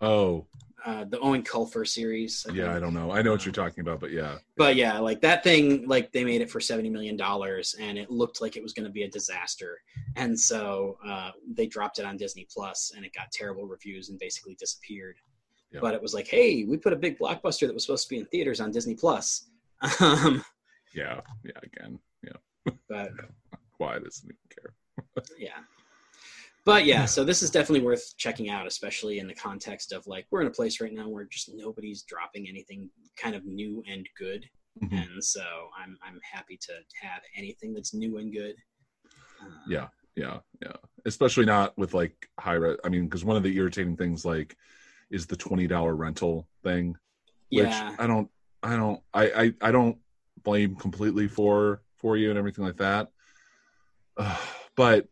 [0.01, 0.47] Oh,
[0.85, 2.45] Uh the Eoin Colfer series.
[2.53, 3.11] yeah, I don't know.
[3.11, 4.39] I know what you're talking about, but yeah.
[4.57, 8.11] But yeah, like that thing, like they made it for seventy million dollars, and it
[8.11, 9.77] looked like it was going to be a disaster,
[10.17, 14.19] and so uh, they dropped it on Disney Plus, and it got terrible reviews and
[14.19, 15.15] basically disappeared.
[15.73, 15.79] Yeah.
[15.81, 18.19] But it was like, hey, we put a big blockbuster that was supposed to be
[18.19, 19.47] in theaters on Disney Plus.
[19.99, 20.43] Um,
[20.93, 21.19] Yeah.
[21.43, 21.59] Yeah.
[21.63, 21.99] Again.
[22.23, 22.73] Yeah.
[22.87, 23.09] but
[23.79, 24.73] Why doesn't even care?
[25.37, 25.59] yeah,
[26.65, 30.25] but yeah, so this is definitely worth checking out, especially in the context of like
[30.31, 34.07] we're in a place right now where just nobody's dropping anything kind of new and
[34.17, 34.45] good.
[34.81, 34.91] Mhm.
[35.13, 35.43] and so
[35.77, 38.55] I'm I'm happy to have anything that's new and good.
[39.41, 39.87] Uh, Yeah.
[40.15, 40.39] Yeah.
[40.61, 40.77] Yeah.
[41.05, 42.53] Especially not with like high.
[42.53, 44.55] Re- I mean, because one of the irritating things like
[45.13, 46.97] is the twenty dollar rental thing,
[47.49, 48.29] which yeah, I don't.
[48.61, 48.99] I don't.
[49.13, 49.23] I.
[49.31, 49.53] I.
[49.61, 49.97] I don't
[50.43, 53.09] blame completely for for you and everything like that.
[54.17, 54.37] Uh,
[54.75, 55.07] but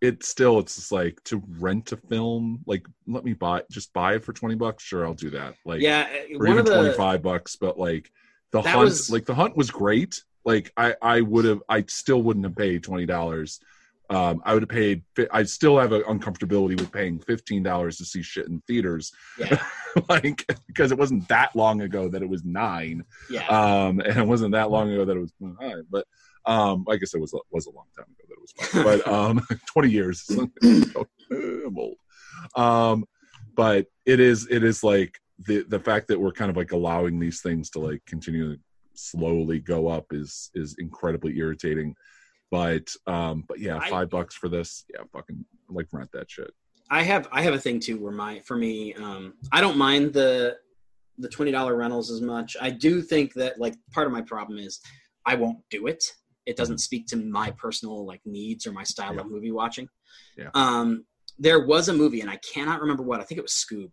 [0.00, 4.14] it still it's just like to rent a film like let me buy just buy
[4.14, 6.08] it for 20 bucks sure i'll do that like yeah.
[6.36, 8.10] or even 25 bucks but like
[8.50, 12.20] the hunt was- like the hunt was great like i i would have i still
[12.20, 13.60] wouldn't have paid 20 dollars
[14.12, 15.02] um i would have paid
[15.32, 19.12] i still have an uncomfortability with paying 15 dollars to see shit in theaters.
[19.38, 19.62] Yeah.
[20.08, 23.04] Like because it wasn't that long ago that it was nine.
[23.28, 23.46] Yeah.
[23.46, 26.06] Um and it wasn't that long ago that it was nine but
[26.46, 28.84] um i guess it was a, was a long time ago that it was fine
[28.84, 30.30] but um 20 years.
[30.30, 31.96] I'm old.
[32.56, 33.04] Um
[33.54, 37.18] but it is it is like the the fact that we're kind of like allowing
[37.18, 38.60] these things to like continue to
[38.94, 41.94] slowly go up is is incredibly irritating
[42.52, 46.52] but um but yeah I- five bucks for this yeah fucking like rent that shit
[46.90, 50.12] I have I have a thing too where my for me um I don't mind
[50.12, 50.56] the
[51.16, 52.56] the twenty dollar rentals as much.
[52.60, 54.78] I do think that like part of my problem is
[55.24, 56.04] I won't do it.
[56.44, 59.20] It doesn't speak to my personal like needs or my style Yeah.
[59.22, 59.88] of movie watching.
[60.36, 60.50] Yeah.
[60.54, 61.06] Um
[61.38, 63.20] there was a movie and I cannot remember what.
[63.20, 63.90] I think it was Scoob.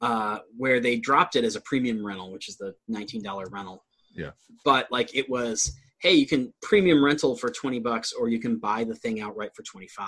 [0.00, 3.84] Uh where they dropped it as a premium rental, which is the nineteen dollar rental.
[4.14, 4.30] Yeah.
[4.64, 5.74] But like it was
[6.04, 9.56] hey, you can premium rental for 20 bucks or you can buy the thing outright
[9.56, 10.06] for 25.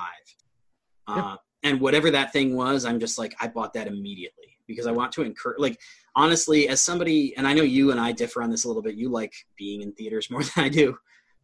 [1.08, 4.92] Uh, and whatever that thing was, I'm just like, I bought that immediately because I
[4.92, 5.80] want to encourage, like,
[6.14, 8.94] honestly, as somebody, and I know you and I differ on this a little bit,
[8.94, 10.98] you like being in theaters more than I do.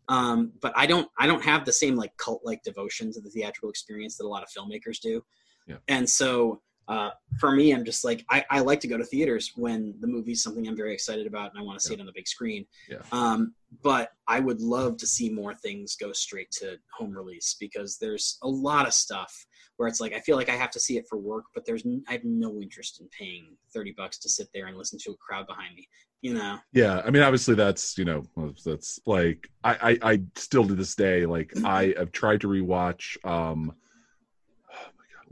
[0.08, 3.30] Um, but I don't, I don't have the same like cult like devotion to the
[3.30, 5.24] theatrical experience that a lot of filmmakers do.
[5.66, 5.76] Yeah.
[5.88, 9.52] And so, uh, for me, I'm just like, I, I like to go to theaters
[9.56, 12.06] when the movie's something I'm very excited about and I want to see it on
[12.06, 12.66] the big screen.
[12.88, 12.98] Yeah.
[13.12, 17.98] Um, but I would love to see more things go straight to home release because
[17.98, 19.46] there's a lot of stuff
[19.76, 21.86] where it's like I feel like I have to see it for work, but there's
[21.86, 25.12] n- I have no interest in paying thirty bucks to sit there and listen to
[25.12, 25.88] a crowd behind me.
[26.20, 28.22] You know, Yeah, I mean, obviously, that's you know,
[28.64, 33.16] that's like I, I, I still to this day, like I have tried to rewatch.
[33.24, 33.72] um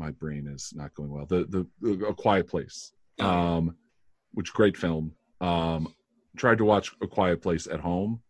[0.01, 1.27] my brain is not going well.
[1.27, 1.45] The
[1.83, 3.77] the A Quiet Place, Oh, um,
[4.33, 5.13] which great film.
[5.41, 5.95] Um,
[6.37, 8.23] tried to watch A Quiet Place at home,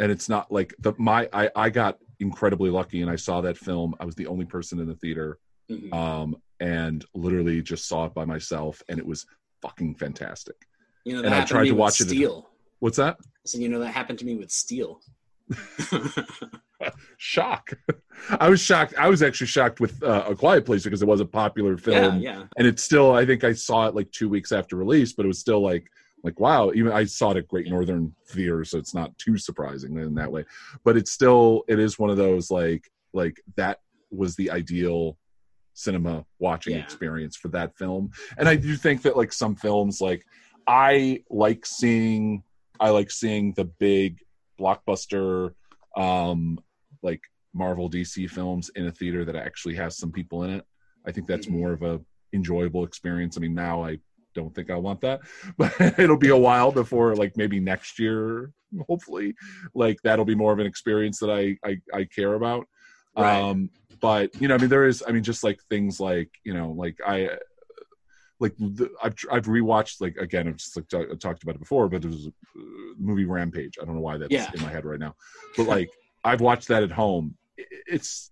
[0.00, 3.58] and it's not like the my I I got incredibly lucky, and I saw that
[3.58, 3.94] film.
[4.00, 5.38] I was the only person in the theater,
[5.70, 5.92] Mhm.
[5.92, 9.26] um, and literally just saw it by myself, and it was
[9.62, 10.56] fucking fantastic.
[11.06, 12.48] you know, that and I tried to me to with watch it Steel.
[12.78, 13.18] What's that?
[13.44, 15.02] So you know that happened to me with Steel.
[17.16, 17.70] shock.
[18.40, 18.94] I was shocked.
[18.98, 21.76] I was actually shocked with uh, A Quiet Place because it was a popular yeah,
[21.76, 23.12] film, yeah, and it's still.
[23.12, 25.86] I think I saw it like two weeks after release, but it was still like
[26.22, 26.72] like wow.
[26.74, 30.32] Even I saw it at Great Northern Theater, so it's not too surprising in that
[30.32, 30.44] way.
[30.84, 33.80] But it's still it is one of those like like that
[34.10, 35.18] was the ideal
[35.74, 36.82] cinema watching Yeah.
[36.82, 38.10] experience for that film.
[38.38, 40.24] And I do think that like some films like
[40.66, 42.42] I like seeing
[42.80, 44.20] I like seeing the big
[44.60, 45.54] blockbuster
[45.96, 46.58] um
[47.02, 47.20] like
[47.52, 50.64] Marvel DC films in a theater that actually has some people in it.
[51.06, 51.52] I think that's Mhm.
[51.52, 52.00] more of a
[52.32, 53.36] enjoyable experience.
[53.36, 53.98] I mean now I
[54.34, 55.20] don't think I want that,
[55.58, 58.52] but it'll be a while before like maybe next year,
[58.88, 59.34] hopefully,
[59.74, 62.66] like that'll be more of an experience that I I, I care about.
[63.16, 63.40] Right.
[63.40, 63.70] Um,
[64.00, 66.72] but you know, I mean, there is, I mean, just like things like you know,
[66.72, 67.30] like I
[68.44, 71.60] like the, I've I've rewatched like again I've just like t- I talked about it
[71.60, 72.60] before, but it was uh,
[72.98, 73.78] movie Rampage.
[73.80, 74.50] I don't know why that's Yeah.
[74.54, 75.14] in my head right now,
[75.56, 75.90] but like
[76.24, 77.36] I've watched that at home.
[77.94, 78.30] It's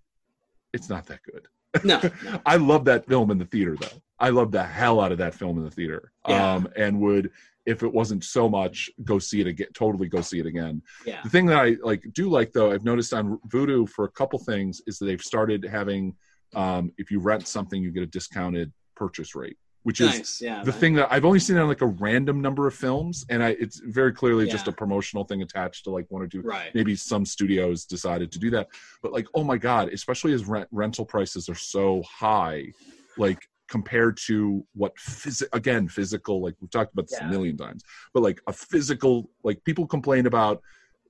[0.72, 1.46] it's not that good.
[1.84, 2.40] No, no.
[2.46, 3.98] I love that film in the theater though.
[4.18, 6.12] I love the hell out of that film in the theater.
[6.28, 6.54] Yeah.
[6.54, 7.30] Um, and would
[7.64, 9.68] if it wasn't so much go see it again.
[9.74, 10.82] Totally go see it again.
[11.06, 11.20] Yeah.
[11.22, 14.38] The thing that I like do like though, I've noticed on Vudu for a couple
[14.38, 16.14] things is that they've started having
[16.54, 20.62] um, if you rent something, you get a discounted purchase rate, which is Yeah.
[20.62, 23.50] the thing that I've only seen on like a random number of films, and I
[23.58, 26.40] it's very clearly just a promotional thing attached to like one or two.
[26.42, 26.74] Right.
[26.74, 28.68] Maybe some studios decided to do that,
[29.02, 32.72] but like, oh my god, especially as rent, rental prices are so high,
[33.18, 33.38] like
[33.68, 37.26] compared to what phys- again physical like we've talked about this Yeah.
[37.28, 37.82] a million times
[38.12, 40.60] but like a physical like people complain about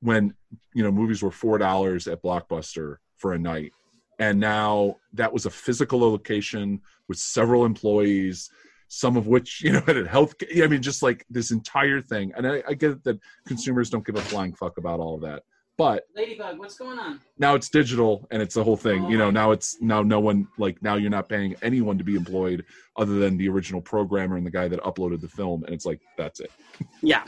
[0.01, 0.33] when
[0.73, 3.73] you know movies were four dollars at blockbuster for a night
[4.21, 8.49] and now that was a physical location with several employees
[8.95, 12.31] some of which you know had a health i mean just like this entire thing
[12.37, 15.45] and I, I get that consumers don't give a flying fuck about all of that
[15.79, 17.19] but Ladybug, what's going on?
[17.39, 19.31] now it's digital and it's the whole thing you know oh.
[19.31, 22.67] now it's now no one like now you're not paying anyone to be employed
[22.97, 26.01] other than the original programmer and the guy that uploaded the film and it's like
[26.19, 26.51] that's it
[27.03, 27.25] Yeah.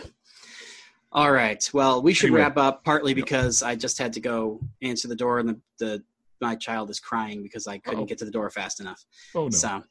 [1.12, 1.62] All right.
[1.72, 2.40] Well, we should Anyway.
[2.40, 6.02] wrap up partly because I just had to go answer the door and the, the
[6.40, 8.06] my child is crying because I couldn't Uh-oh.
[8.06, 9.02] get to the door fast enough.
[9.34, 9.82] oh no So,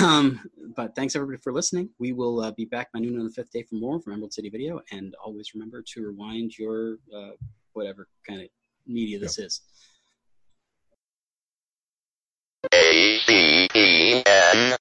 [0.00, 0.40] um,
[0.76, 1.90] but thanks everybody for listening.
[1.98, 4.32] We will uh, be back by noon on the fifth day for more from Emerald
[4.32, 7.30] City Video, and always remember to rewind your uh,
[7.72, 8.48] whatever kind of
[8.86, 9.60] media this is.
[12.72, 14.76] A C E N